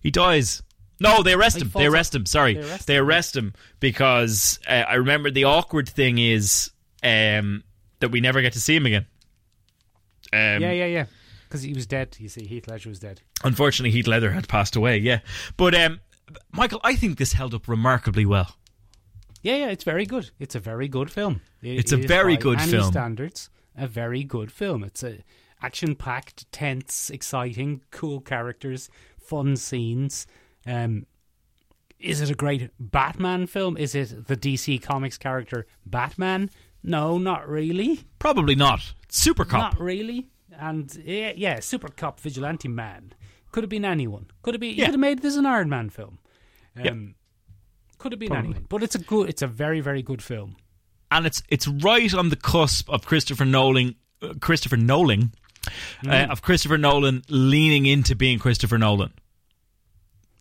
He 0.00 0.12
dies. 0.12 0.62
No, 1.00 1.22
they 1.22 1.34
arrest 1.34 1.56
He 1.56 1.62
him. 1.62 1.70
They 1.74 1.86
off- 1.86 1.92
arrest 1.92 2.14
him. 2.14 2.26
Sorry, 2.26 2.54
they 2.54 2.60
arrest 2.60 2.86
they 2.86 2.96
him. 2.96 3.04
arrest 3.04 3.36
him 3.36 3.54
because 3.80 4.58
uh, 4.66 4.70
I 4.88 4.94
remember 4.94 5.30
the 5.30 5.44
awkward 5.44 5.88
thing 5.88 6.18
is 6.18 6.70
um, 7.02 7.62
that 8.00 8.10
we 8.10 8.20
never 8.20 8.40
get 8.42 8.54
to 8.54 8.60
see 8.60 8.76
him 8.76 8.86
again. 8.86 9.06
Um, 10.32 10.60
yeah, 10.62 10.72
yeah, 10.72 10.86
yeah. 10.86 11.04
Because 11.48 11.62
he 11.62 11.72
was 11.72 11.86
dead. 11.86 12.16
You 12.18 12.28
see, 12.28 12.46
Heath 12.46 12.68
Ledger 12.68 12.90
was 12.90 12.98
dead. 12.98 13.22
Unfortunately, 13.44 13.90
Heath 13.90 14.06
Ledger 14.06 14.32
had 14.32 14.48
passed 14.48 14.76
away. 14.76 14.98
Yeah, 14.98 15.20
but 15.56 15.74
um, 15.74 16.00
Michael, 16.52 16.80
I 16.84 16.94
think 16.96 17.18
this 17.18 17.32
held 17.32 17.54
up 17.54 17.68
remarkably 17.68 18.26
well. 18.26 18.56
Yeah, 19.42 19.56
yeah. 19.56 19.68
It's 19.68 19.84
very 19.84 20.04
good. 20.04 20.30
It's 20.38 20.54
a 20.54 20.60
very 20.60 20.88
good 20.88 21.10
film. 21.10 21.40
It 21.62 21.78
It's 21.78 21.92
a 21.92 21.96
very 21.96 22.36
good 22.36 22.60
film. 22.60 22.90
Standards, 22.90 23.50
a 23.76 23.86
very 23.86 24.24
good 24.24 24.50
film. 24.52 24.82
It's 24.84 25.02
a 25.02 25.18
action-packed, 25.62 26.50
tense, 26.52 27.10
exciting, 27.10 27.82
cool 27.90 28.20
characters, 28.20 28.88
fun 29.18 29.56
scenes. 29.56 30.26
Um, 30.68 31.06
is 31.98 32.20
it 32.20 32.30
a 32.30 32.34
great 32.34 32.70
Batman 32.78 33.46
film? 33.46 33.76
Is 33.76 33.94
it 33.94 34.26
the 34.26 34.36
DC 34.36 34.80
Comics 34.82 35.18
character 35.18 35.66
Batman? 35.86 36.50
No, 36.82 37.18
not 37.18 37.48
really. 37.48 38.04
Probably 38.18 38.54
not. 38.54 38.92
Super 39.08 39.44
Cop. 39.44 39.72
Not 39.74 39.80
really. 39.80 40.26
And 40.56 40.94
yeah, 41.04 41.32
yeah, 41.36 41.60
Super 41.60 41.88
Cop 41.88 42.20
Vigilante 42.20 42.68
Man. 42.68 43.12
Could 43.50 43.64
have 43.64 43.70
been 43.70 43.84
anyone. 43.84 44.26
Could 44.42 44.54
have 44.54 44.60
been. 44.60 44.70
You 44.70 44.76
Yeah. 44.76 44.84
could 44.86 44.94
have 44.94 45.00
made 45.00 45.22
this 45.22 45.36
an 45.36 45.46
Iron 45.46 45.68
Man 45.68 45.90
film. 45.90 46.18
Um, 46.76 46.84
Yep. 46.84 46.94
Could 47.98 48.12
have 48.12 48.18
been 48.20 48.28
Probably. 48.28 48.50
anyone. 48.50 48.66
But 48.68 48.82
it's 48.84 48.94
a 48.94 48.98
good. 49.00 49.28
It's 49.28 49.42
a 49.42 49.46
very 49.48 49.80
very 49.80 50.02
good 50.02 50.22
film. 50.22 50.56
and 51.10 51.24
it's 51.26 51.42
it's 51.48 51.66
right 51.66 52.12
on 52.12 52.28
the 52.28 52.36
cusp 52.36 52.88
of 52.90 53.06
Christopher 53.06 53.46
Nolan, 53.46 53.96
uh, 54.22 54.34
Christopher 54.40 54.76
Nolan, 54.76 55.32
uh, 56.06 56.10
Mm. 56.10 56.30
of 56.30 56.42
Christopher 56.42 56.76
Nolan 56.78 57.22
leaning 57.30 57.86
into 57.86 58.14
being 58.14 58.38
Christopher 58.38 58.76
Nolan. 58.78 59.12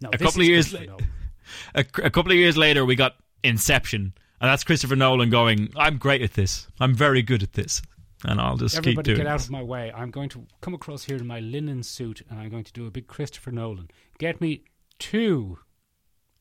No, 0.02 0.10
A 0.14 0.18
couple 0.18 0.41
of 0.41 0.48
years 0.48 0.70
Christopher 0.70 0.91
la- 0.91 0.98
Nolan. 0.98 1.08
A, 1.76 1.80
a 2.06 2.10
couple 2.10 2.32
of 2.32 2.38
years 2.38 2.58
later, 2.58 2.86
we 2.86 2.95
got 2.95 3.16
Inception, 3.43 4.14
and 4.41 4.50
that's 4.50 4.64
Christopher 4.64 4.95
Nolan 4.98 5.30
going, 5.30 5.70
"I'm 5.78 5.98
great 5.98 6.22
at 6.22 6.34
this. 6.34 6.68
I'm 6.80 6.93
very 6.93 7.22
good 7.22 7.41
at 7.43 7.54
this, 7.54 7.82
and 8.26 8.41
I'll 8.41 8.58
just 8.58 8.76
Everybody 8.78 8.95
keep 8.98 9.04
doing 9.06 9.18
get 9.20 9.28
out 9.28 9.38
this." 9.38 9.45
of 9.45 9.52
my 9.52 9.64
way. 9.64 9.91
I'm 9.95 10.12
going 10.12 10.28
to 10.30 10.45
come 10.62 10.74
across 10.74 11.06
here 11.06 11.16
in 11.18 11.26
my 11.26 11.39
linen 11.39 11.84
suit 11.84 12.22
and 12.30 12.39
I'm 12.39 12.50
going 12.50 12.64
to 12.66 12.74
do 12.74 12.86
a 12.86 12.91
big 12.91 13.08
Christopher 13.08 13.52
Nolan. 13.52 13.89
Get 14.20 14.41
me 14.41 14.64
two 15.00 15.60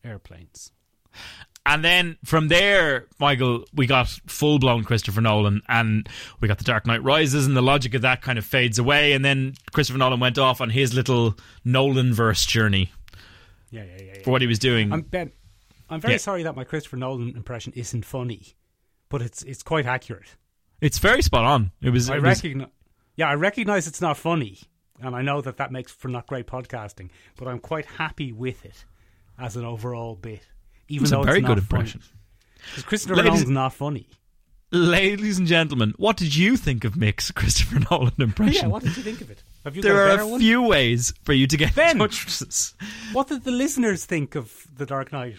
airplanes. 0.05 0.73
And 1.65 1.85
then 1.85 2.17
from 2.25 2.49
there, 2.49 3.07
Michael, 3.19 3.65
we 3.75 3.87
got 3.87 4.07
full 4.27 4.59
blown 4.61 4.85
Christopher 4.85 5.21
Nolan, 5.21 5.63
and 5.69 6.09
we 6.41 6.47
got 6.49 6.59
The 6.59 6.65
Dark 6.65 6.87
Knight 6.87 7.03
Rises, 7.03 7.47
and 7.47 7.57
the 7.57 7.63
logic 7.63 7.95
of 7.95 8.03
that 8.03 8.23
kind 8.23 8.39
of 8.39 8.45
fades 8.45 8.79
away. 8.79 9.13
And 9.15 9.25
then 9.25 9.55
Christopher 9.73 9.99
Nolan 9.99 10.21
went 10.21 10.39
off 10.39 10.61
on 10.61 10.71
his 10.71 10.95
little 10.95 11.37
Nolan 11.65 12.15
verse 12.15 12.47
journey 12.47 12.93
Yeah, 13.71 13.83
yeah, 13.85 13.97
yeah. 13.99 14.13
yeah. 14.17 14.23
for 14.23 14.31
what 14.31 14.41
he 14.41 14.47
was 14.47 14.59
doing. 14.59 14.93
I'm 14.93 15.03
Ben. 15.03 15.33
I'm 15.89 16.01
very 16.01 16.15
Yeah. 16.15 16.19
sorry 16.19 16.43
that 16.45 16.57
my 16.57 16.65
Christopher 16.65 16.97
Nolan 16.97 17.37
impression 17.37 17.73
isn't 17.77 18.05
funny, 18.05 18.55
but 19.09 19.23
it's 19.23 19.43
it's 19.43 19.63
quite 19.63 19.87
accurate. 19.87 20.37
it's 20.81 20.99
very 20.99 21.23
spot 21.23 21.45
on. 21.45 21.71
It 21.81 21.91
was. 21.91 22.11
I 22.11 22.17
recognize. 22.19 22.69
Yeah, 23.17 23.29
I 23.29 23.35
recognize 23.35 23.87
it's 23.87 24.01
not 24.01 24.17
funny, 24.17 24.59
and 25.01 25.15
I 25.17 25.23
know 25.23 25.41
that 25.41 25.57
that 25.59 25.73
makes 25.73 25.93
for 25.93 26.09
not 26.09 26.27
great 26.27 26.47
podcasting. 26.47 27.11
But 27.37 27.49
I'm 27.49 27.61
quite 27.61 27.87
happy 27.87 28.33
with 28.33 28.65
it 28.65 28.85
as 29.39 29.57
an 29.57 29.65
overall 29.65 30.17
bit, 30.17 30.47
even 30.89 31.09
though 31.09 31.21
It's 31.21 31.25
a 31.25 31.27
very 31.27 31.39
it's 31.39 31.47
good 31.47 31.57
not 31.57 31.59
impression. 31.59 32.03
Because 32.71 32.85
Christopher 32.85 33.17
Ladies- 33.17 33.31
Nolan's 33.33 33.51
not 33.51 33.73
funny. 33.75 34.09
Ladies 34.73 35.39
and 35.39 35.47
gentlemen, 35.47 35.95
what 35.97 36.17
did 36.17 36.35
you 36.35 36.57
think 36.57 36.85
of 36.85 36.97
Mick's 36.97 37.31
Christopher 37.31 37.79
Nolan 37.91 38.13
impression? 38.19 38.67
Yeah, 38.67 38.73
what 38.73 38.83
did 38.83 38.97
you 38.97 39.03
think 39.03 39.21
of 39.21 39.31
it? 39.31 39.43
Have 39.65 39.77
you 39.77 39.83
there 39.83 39.95
got 39.95 40.19
a 40.19 40.19
are 40.19 40.21
a 40.23 40.27
one? 40.27 40.41
few 40.41 40.63
ways 40.63 41.15
for 41.23 41.33
you 41.33 41.47
to 41.47 41.57
get 41.57 41.75
Ben! 41.75 41.93
in 41.93 41.99
touch 41.99 42.25
with 42.25 42.43
us. 42.49 42.75
What 43.13 43.29
did 43.29 43.45
the 43.45 43.53
listeners 43.53 44.05
think 44.05 44.35
of 44.35 44.67
The 44.77 44.85
Dark 44.87 45.13
Knight? 45.13 45.37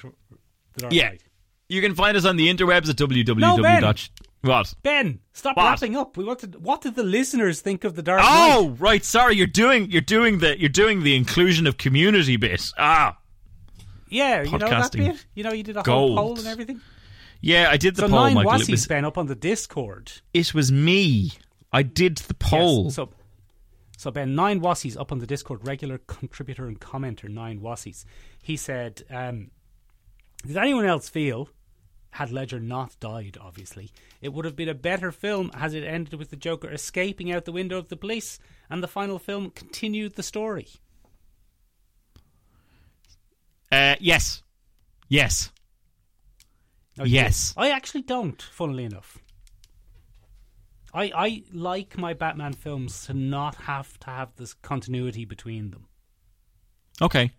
The 0.73 0.80
Dark 0.82 0.93
Yeah. 0.93 1.09
Knight. 1.09 1.23
You 1.69 1.82
can 1.82 1.93
find 1.95 2.15
us 2.15 2.23
on 2.23 2.38
the 2.38 2.47
interwebs 2.47 2.89
at 2.89 2.95
www. 2.95 3.38
No, 3.38 3.61
Ben! 3.61 3.82
dot- 3.82 4.09
what? 4.41 4.73
Ben, 4.84 5.19
stop 5.34 5.57
What? 5.57 5.63
wrapping 5.65 5.97
up. 5.97 6.15
We 6.15 6.23
wanted. 6.23 6.63
What 6.63 6.80
did 6.82 6.95
the 6.95 7.03
listeners 7.03 7.59
think 7.59 7.84
of 7.84 7.95
The 7.95 8.03
Dark 8.03 8.21
Knight? 8.21 8.55
Oh, 8.55 8.67
Knight? 8.69 8.80
right. 8.80 9.03
Sorry, 9.05 9.36
you're 9.36 9.45
doing 9.47 9.91
you're 9.91 9.99
doing 10.01 10.38
the 10.39 10.57
you're 10.57 10.69
doing 10.69 11.03
the 11.03 11.15
inclusion 11.17 11.67
of 11.67 11.78
community 11.78 12.38
bit. 12.38 12.71
Ah, 12.78 13.17
Yeah, 14.07 14.43
you 14.43 14.51
know 14.51 14.57
that 14.59 14.69
Podcasting 14.93 15.07
bit. 15.07 15.25
You 15.36 15.43
know, 15.43 15.51
you 15.51 15.63
did 15.63 15.75
a 15.75 15.82
gold. 15.84 16.17
whole 16.17 16.28
poll 16.36 16.38
and 16.39 16.47
everything. 16.47 16.80
Yeah, 17.41 17.69
I 17.69 17.77
did 17.77 17.95
the 17.95 18.01
so 18.03 18.09
poll, 18.09 18.19
nine 18.19 18.33
Michael. 18.35 18.51
It 18.51 18.53
wassies 18.53 18.69
was 18.69 18.88
Ben 18.88 19.05
up 19.05 19.17
on 19.17 19.27
the 19.27 19.35
Discord. 19.35 20.11
it 20.33 20.53
was 20.53 20.71
me. 20.71 21.31
I 21.71 21.83
did 21.83 22.17
the 22.17 22.33
poll. 22.33 22.85
Yes, 22.85 22.95
so, 22.95 23.09
so 23.97 24.11
Ben, 24.11 24.35
nine 24.35 24.61
wassies 24.61 24.95
up 24.97 25.11
on 25.11 25.19
the 25.19 25.27
Discord, 25.27 25.67
regular 25.67 25.97
contributor 25.99 26.67
and 26.67 26.79
commenter, 26.79 27.29
nine 27.29 27.61
wassies. 27.61 28.05
He 28.41 28.55
said, 28.55 29.03
um, 29.09 29.51
"Did 30.45 30.57
anyone 30.57 30.85
else 30.85 31.09
feel, 31.09 31.49
had 32.11 32.31
Ledger 32.31 32.59
not 32.59 32.99
died, 32.99 33.38
obviously, 33.39 33.91
it 34.21 34.33
would 34.33 34.45
have 34.45 34.55
been 34.55 34.69
a 34.69 34.73
better 34.73 35.11
film 35.11 35.51
as 35.53 35.73
it 35.73 35.83
ended 35.83 36.13
with 36.15 36.29
the 36.29 36.35
Joker 36.35 36.69
escaping 36.71 37.31
out 37.31 37.45
the 37.45 37.51
window 37.51 37.77
of 37.77 37.89
the 37.89 37.97
police, 37.97 38.39
and 38.69 38.81
the 38.81 38.88
final 38.88 39.19
film 39.19 39.51
continued 39.51 40.15
the 40.15 40.23
story." 40.23 40.67
Uh, 43.69 43.95
yes, 43.99 44.43
yes, 45.09 45.51
Oh, 47.00 47.04
Yes. 47.06 47.54
did? 47.54 47.62
I 47.62 47.70
actually 47.70 48.02
don't. 48.02 48.41
Funnily 48.41 48.84
enough, 48.86 49.18
I 50.93 51.12
I 51.16 51.43
like 51.54 51.98
my 51.98 52.14
Batman 52.14 52.54
films 52.54 53.06
to 53.06 53.14
not 53.14 53.56
have 53.56 53.98
to 54.00 54.08
have 54.10 54.36
this 54.36 54.54
continuity 54.54 55.26
between 55.26 55.72
them. 55.72 55.88
okay. 57.02 57.32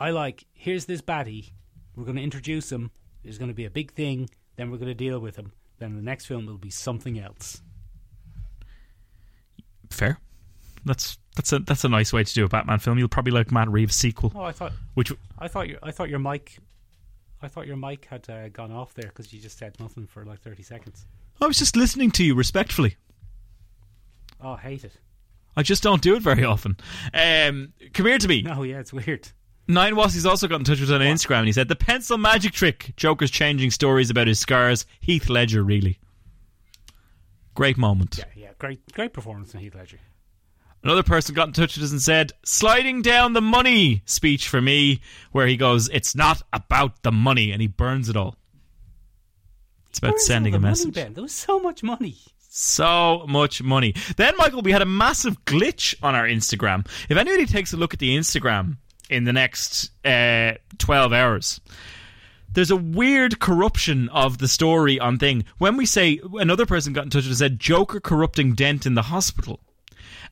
I 0.00 0.10
like 0.10 0.44
here's 0.52 0.84
this 0.84 1.00
baddie. 1.02 1.50
We're 1.96 2.04
going 2.04 2.16
to 2.16 2.22
introduce 2.22 2.70
him. 2.70 2.90
There's 3.24 3.38
going 3.38 3.48
to 3.50 3.54
be 3.54 3.64
a 3.64 3.70
big 3.70 3.92
thing. 3.92 4.28
Then 4.56 4.70
we're 4.70 4.76
going 4.78 4.88
to 4.88 4.94
deal 4.94 5.18
with 5.18 5.34
him. 5.36 5.52
Then 5.78 5.96
the 5.96 6.02
next 6.02 6.26
film 6.26 6.46
will 6.46 6.58
be 6.58 6.70
something 6.70 7.18
else. 7.18 7.62
Fair. 9.90 10.18
That's 10.84 11.18
that's 11.34 11.52
a 11.52 11.58
that's 11.60 11.84
a 11.84 11.88
nice 11.88 12.12
way 12.12 12.22
to 12.24 12.34
do 12.34 12.44
a 12.44 12.48
Batman 12.48 12.78
film. 12.78 12.98
You'll 12.98 13.08
probably 13.08 13.32
like 13.32 13.50
Matt 13.50 13.68
Reeves' 13.68 13.94
sequel, 13.96 14.32
Oh, 14.34 14.42
I 14.42 14.52
thought 14.52 14.72
which 14.94 15.12
I 15.38 15.48
thought 15.48 15.68
your 15.68 15.78
I 15.82 15.90
thought 15.90 16.08
your 16.08 16.18
mic 16.20 16.58
I 17.40 17.48
thought 17.48 17.66
your 17.66 17.76
mic 17.76 18.06
had 18.06 18.28
uh, 18.28 18.48
gone 18.48 18.72
off 18.72 18.94
there 18.94 19.08
because 19.08 19.32
you 19.32 19.40
just 19.40 19.58
said 19.58 19.78
nothing 19.78 20.06
for 20.06 20.24
like 20.24 20.40
thirty 20.40 20.62
seconds. 20.62 21.06
I 21.40 21.46
was 21.46 21.58
just 21.58 21.76
listening 21.76 22.10
to 22.12 22.24
you 22.24 22.34
respectfully. 22.34 22.96
Oh, 24.40 24.52
I 24.52 24.58
hate 24.58 24.84
it. 24.84 24.96
I 25.56 25.62
just 25.62 25.82
don't 25.82 26.02
do 26.02 26.14
it 26.14 26.22
very 26.22 26.44
often. 26.44 26.76
Um, 27.12 27.72
come 27.92 28.06
here 28.06 28.18
to 28.18 28.28
me. 28.28 28.42
No, 28.42 28.62
yeah, 28.62 28.78
it's 28.78 28.92
weird. 28.92 29.28
Nine 29.66 29.96
Wassey's 29.96 30.24
also 30.24 30.48
got 30.48 30.60
in 30.60 30.64
touch 30.64 30.80
with 30.80 30.90
us 30.90 30.94
on 30.94 31.00
Instagram 31.00 31.38
and 31.40 31.46
he 31.46 31.52
said, 31.52 31.68
The 31.68 31.76
pencil 31.76 32.16
magic 32.16 32.52
trick. 32.52 32.94
Joker's 32.96 33.30
changing 33.30 33.70
stories 33.70 34.08
about 34.08 34.26
his 34.26 34.38
scars. 34.38 34.86
Heath 35.00 35.28
Ledger, 35.28 35.62
really. 35.62 35.98
Great 37.54 37.76
moment. 37.76 38.18
Yeah, 38.18 38.24
yeah, 38.34 38.50
great, 38.58 38.80
great 38.92 39.12
performance 39.12 39.52
in 39.52 39.60
Heath 39.60 39.74
Ledger. 39.74 39.98
Another 40.82 41.02
person 41.02 41.34
got 41.34 41.48
in 41.48 41.52
touch 41.52 41.76
with 41.76 41.84
us 41.84 41.90
and 41.90 42.00
said, 42.00 42.32
Sliding 42.44 43.02
down 43.02 43.32
the 43.32 43.40
money 43.40 44.02
speech 44.04 44.48
for 44.48 44.60
me, 44.60 45.00
where 45.32 45.46
he 45.46 45.56
goes, 45.56 45.88
It's 45.88 46.14
not 46.14 46.42
about 46.52 47.02
the 47.02 47.12
money, 47.12 47.50
and 47.50 47.60
he 47.60 47.66
burns 47.66 48.08
it 48.08 48.16
all. 48.16 48.36
It's 49.90 49.98
about 49.98 50.20
sending 50.20 50.54
a 50.54 50.58
money, 50.58 50.70
message. 50.70 50.94
Ben? 50.94 51.14
There 51.14 51.22
was 51.22 51.34
so 51.34 51.58
much 51.58 51.82
money. 51.82 52.16
So 52.48 53.24
much 53.28 53.62
money. 53.62 53.94
Then, 54.16 54.34
Michael, 54.36 54.62
we 54.62 54.72
had 54.72 54.82
a 54.82 54.86
massive 54.86 55.44
glitch 55.44 55.94
on 56.02 56.14
our 56.14 56.24
Instagram. 56.26 56.86
If 57.08 57.16
anybody 57.16 57.46
takes 57.46 57.72
a 57.72 57.76
look 57.76 57.94
at 57.94 58.00
the 58.00 58.16
Instagram 58.16 58.76
in 59.10 59.24
the 59.24 59.32
next 59.32 59.90
uh, 60.04 60.54
12 60.78 61.12
hours, 61.12 61.60
there's 62.52 62.70
a 62.70 62.76
weird 62.76 63.40
corruption 63.40 64.08
of 64.10 64.38
the 64.38 64.48
story 64.48 64.98
on 64.98 65.18
thing. 65.18 65.44
When 65.58 65.76
we 65.76 65.86
say, 65.86 66.20
another 66.34 66.66
person 66.66 66.92
got 66.92 67.04
in 67.04 67.10
touch 67.10 67.26
and 67.26 67.36
said, 67.36 67.60
Joker 67.60 68.00
corrupting 68.00 68.54
Dent 68.54 68.86
in 68.86 68.94
the 68.94 69.02
hospital. 69.02 69.60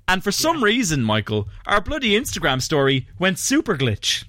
And 0.09 0.23
for 0.23 0.31
some 0.33 0.63
reason, 0.63 1.03
Michael, 1.03 1.49
our 1.67 1.81
bloody 1.81 2.11
Instagram 2.19 2.63
story 2.63 3.09
went 3.19 3.39
super 3.39 3.77
glitch 3.77 4.25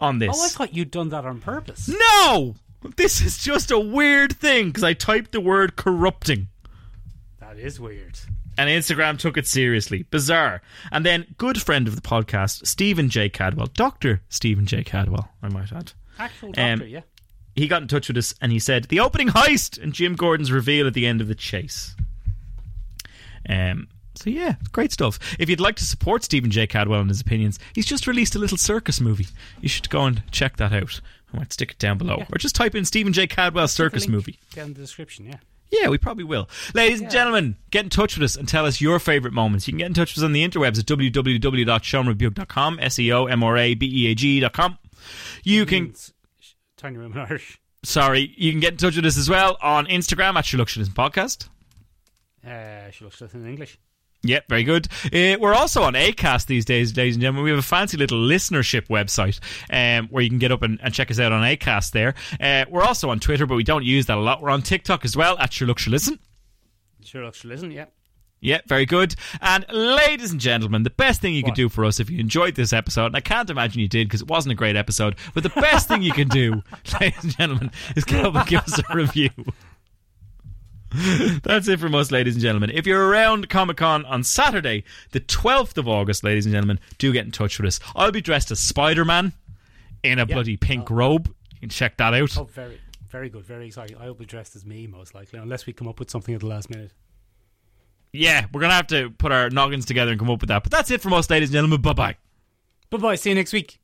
on 0.00 0.18
this. 0.18 0.30
Oh, 0.34 0.44
I 0.44 0.48
thought 0.48 0.74
you'd 0.74 0.90
done 0.90 1.08
that 1.10 1.24
on 1.24 1.40
purpose. 1.40 1.88
no! 1.88 2.54
This 2.96 3.20
is 3.20 3.36
just 3.38 3.70
a 3.70 3.78
weird 3.78 4.34
thing 4.36 4.68
because 4.68 4.84
I 4.84 4.94
typed 4.94 5.32
the 5.32 5.40
word 5.40 5.76
corrupting 5.76 6.48
That 7.38 7.58
is 7.58 7.78
weird. 7.78 8.18
and 8.56 8.70
Instagram 8.70 9.18
took 9.18 9.36
it 9.36 9.46
seriously. 9.46 10.04
Bizarre. 10.10 10.62
And 10.90 11.04
then, 11.04 11.26
good 11.36 11.60
friend 11.60 11.86
of 11.86 11.94
the 11.94 12.00
podcast, 12.02 12.66
Stephen 12.66 13.10
J. 13.10 13.28
Cadwell, 13.28 13.66
Dr. 13.74 14.22
Stephen 14.30 14.64
J. 14.64 14.82
Cadwell, 14.82 15.28
I 15.42 15.48
might 15.48 15.70
add. 15.72 15.92
Actual 16.18 16.48
Um, 16.58 16.78
doctor, 16.78 16.86
yeah. 16.86 17.00
He 17.54 17.68
got 17.68 17.82
in 17.82 17.88
touch 17.88 18.08
with 18.08 18.16
us 18.16 18.34
and 18.40 18.50
he 18.52 18.58
said, 18.58 18.84
The 18.84 19.00
opening 19.00 19.28
heist 19.28 19.82
and 19.82 19.92
Jim 19.92 20.14
Gordon's 20.14 20.50
reveal 20.52 20.86
at 20.86 20.94
the 20.94 21.06
end 21.06 21.20
of 21.20 21.28
the 21.28 21.34
chase. 21.34 21.94
Um, 23.48 23.88
so, 24.20 24.30
yeah, 24.30 24.54
great 24.72 24.92
stuff. 24.92 25.18
If 25.38 25.48
you'd 25.48 25.60
like 25.60 25.76
to 25.76 25.84
support 25.84 26.24
Stephen 26.24 26.50
J. 26.50 26.66
Cadwell 26.66 27.00
and 27.00 27.08
his 27.08 27.20
opinions, 27.22 27.58
he's 27.74 27.86
just 27.86 28.06
released 28.06 28.34
a 28.34 28.38
little 28.38 28.58
circus 28.58 29.00
movie. 29.00 29.28
You 29.60 29.68
should 29.68 29.88
go 29.88 30.04
and 30.04 30.22
check 30.30 30.56
that 30.58 30.72
out. 30.72 31.00
I 31.32 31.38
might 31.38 31.52
stick 31.52 31.70
it 31.72 31.78
down 31.78 31.96
below. 31.98 32.16
Yeah. 32.18 32.26
Or 32.32 32.38
just 32.38 32.54
type 32.54 32.74
in 32.74 32.84
Stephen 32.84 33.12
J. 33.12 33.26
Cadwell 33.26 33.68
circus 33.68 34.08
movie. 34.08 34.38
Down 34.54 34.66
in 34.68 34.74
the 34.74 34.80
description, 34.80 35.26
yeah. 35.26 35.38
Yeah, 35.70 35.88
we 35.88 35.98
probably 35.98 36.24
will. 36.24 36.48
Ladies 36.74 37.00
and 37.00 37.10
gentlemen, 37.10 37.56
get 37.70 37.84
in 37.84 37.90
touch 37.90 38.16
with 38.16 38.24
us 38.24 38.34
and 38.36 38.48
tell 38.48 38.66
us 38.66 38.80
your 38.80 38.98
favourite 38.98 39.32
moments. 39.32 39.68
You 39.68 39.72
can 39.72 39.78
get 39.78 39.86
in 39.86 39.94
touch 39.94 40.14
with 40.14 40.18
us 40.22 40.26
on 40.26 40.32
the 40.32 40.46
interwebs 40.46 40.80
at 40.80 40.86
www.seomrabeag.com, 40.86 42.78
S-E-O-M-R-A-B-E-A-G.com. 42.80 44.78
You 45.44 45.66
can, 45.66 45.94
Tiny 46.76 46.98
Room 46.98 47.12
in 47.12 47.18
Irish. 47.18 47.60
sorry, 47.84 48.34
you 48.36 48.50
can 48.50 48.60
get 48.60 48.72
in 48.72 48.78
touch 48.78 48.96
with 48.96 49.06
us 49.06 49.16
as 49.16 49.30
well 49.30 49.56
on 49.62 49.86
Instagram 49.86 50.34
at 50.34 50.44
Sure 50.44 50.58
Look 50.58 50.68
Sure 50.68 50.80
Listen 50.80 50.94
Podcast. 50.94 51.48
Uh, 52.46 52.90
she 52.90 53.04
looks 53.04 53.20
in 53.20 53.46
English. 53.46 53.78
Yep, 54.22 54.44
very 54.48 54.64
good. 54.64 54.86
Uh, 55.06 55.38
we're 55.40 55.54
also 55.54 55.82
on 55.82 55.94
Acast 55.94 56.46
these 56.46 56.66
days, 56.66 56.94
ladies 56.94 57.14
and 57.16 57.22
gentlemen. 57.22 57.44
We 57.44 57.50
have 57.50 57.58
a 57.58 57.62
fancy 57.62 57.96
little 57.96 58.18
listenership 58.18 58.88
website 58.88 59.40
um, 59.72 60.08
where 60.08 60.22
you 60.22 60.28
can 60.28 60.38
get 60.38 60.52
up 60.52 60.60
and, 60.62 60.78
and 60.82 60.92
check 60.92 61.10
us 61.10 61.18
out 61.18 61.32
on 61.32 61.42
Acast 61.42 61.92
there. 61.92 62.14
Uh, 62.38 62.66
we're 62.68 62.82
also 62.82 63.08
on 63.08 63.18
Twitter, 63.18 63.46
but 63.46 63.54
we 63.54 63.64
don't 63.64 63.84
use 63.84 64.06
that 64.06 64.18
a 64.18 64.20
lot. 64.20 64.42
We're 64.42 64.50
on 64.50 64.60
TikTok 64.60 65.06
as 65.06 65.16
well 65.16 65.38
at 65.38 65.52
Sherlock 65.52 65.86
Listen. 65.86 66.18
Sure 67.02 67.24
looks 67.24 67.44
listen, 67.46 67.70
yeah. 67.70 67.86
Yeah, 68.42 68.60
very 68.66 68.86
good. 68.86 69.14
And 69.40 69.64
ladies 69.70 70.32
and 70.32 70.40
gentlemen, 70.40 70.82
the 70.82 70.90
best 70.90 71.20
thing 71.20 71.34
you 71.34 71.42
What? 71.42 71.54
do 71.54 71.68
for 71.68 71.84
us 71.84 71.98
if 72.00 72.08
you 72.10 72.18
enjoyed 72.18 72.54
this 72.54 72.72
episode, 72.72 73.06
and 73.06 73.16
I 73.16 73.20
can't 73.20 73.48
imagine 73.50 73.80
you 73.80 73.88
did 73.88 74.08
because 74.08 74.22
it 74.22 74.28
wasn't 74.28 74.52
a 74.52 74.54
great 74.54 74.76
episode, 74.76 75.16
but 75.34 75.42
the 75.42 75.50
best 75.50 75.88
thing 75.88 76.02
you 76.02 76.12
can 76.12 76.28
do, 76.28 76.62
ladies 77.00 77.22
and 77.24 77.36
gentlemen, 77.36 77.70
is 77.96 78.04
get 78.04 78.24
up 78.24 78.34
and 78.34 78.46
give 78.46 78.60
us 78.60 78.78
a 78.78 78.94
review. 78.94 79.30
That's 81.42 81.68
it 81.68 81.78
from 81.78 81.94
us, 81.94 82.10
ladies 82.10 82.34
and 82.34 82.42
gentlemen. 82.42 82.70
If 82.72 82.86
you're 82.86 83.08
around 83.08 83.48
Comic 83.48 83.76
Con 83.76 84.04
on 84.06 84.24
Saturday, 84.24 84.84
the 85.12 85.20
12th 85.20 85.76
of 85.78 85.86
August, 85.88 86.24
ladies 86.24 86.46
and 86.46 86.52
gentlemen, 86.52 86.80
do 86.98 87.12
get 87.12 87.24
in 87.24 87.30
touch 87.30 87.58
with 87.58 87.68
us. 87.68 87.80
I'll 87.94 88.10
be 88.10 88.20
dressed 88.20 88.50
as 88.50 88.58
Spider 88.60 89.04
Man 89.04 89.32
in 90.02 90.18
a 90.18 90.22
Yeah. 90.22 90.34
bloody 90.34 90.56
pink 90.56 90.90
oh. 90.90 90.94
robe. 90.94 91.28
You 91.52 91.60
can 91.60 91.68
check 91.68 91.96
that 91.98 92.14
out. 92.14 92.36
Oh, 92.36 92.44
very, 92.44 92.80
very 93.08 93.28
good, 93.28 93.44
very 93.44 93.66
exciting. 93.66 93.96
I 93.98 94.06
will 94.06 94.14
be 94.14 94.26
dressed 94.26 94.56
as 94.56 94.64
me, 94.66 94.86
most 94.86 95.14
likely, 95.14 95.38
unless 95.38 95.66
we 95.66 95.72
come 95.72 95.86
up 95.88 95.98
with 96.00 96.10
something 96.10 96.34
at 96.34 96.40
the 96.40 96.46
last 96.46 96.70
minute. 96.70 96.92
Yeah, 98.12 98.46
we're 98.52 98.60
going 98.60 98.70
to 98.70 98.76
have 98.76 98.88
to 98.88 99.10
put 99.10 99.30
our 99.30 99.50
noggins 99.50 99.86
together 99.86 100.10
and 100.10 100.18
come 100.18 100.30
up 100.30 100.40
with 100.40 100.48
that. 100.48 100.64
But 100.64 100.72
that's 100.72 100.90
it 100.90 101.00
from 101.00 101.12
us, 101.12 101.30
ladies 101.30 101.50
and 101.50 101.54
gentlemen. 101.54 101.80
Bye 101.80 101.92
bye. 101.92 102.16
Bye 102.90 102.98
bye. 102.98 103.14
See 103.14 103.28
you 103.30 103.36
next 103.36 103.52
week. 103.52 103.79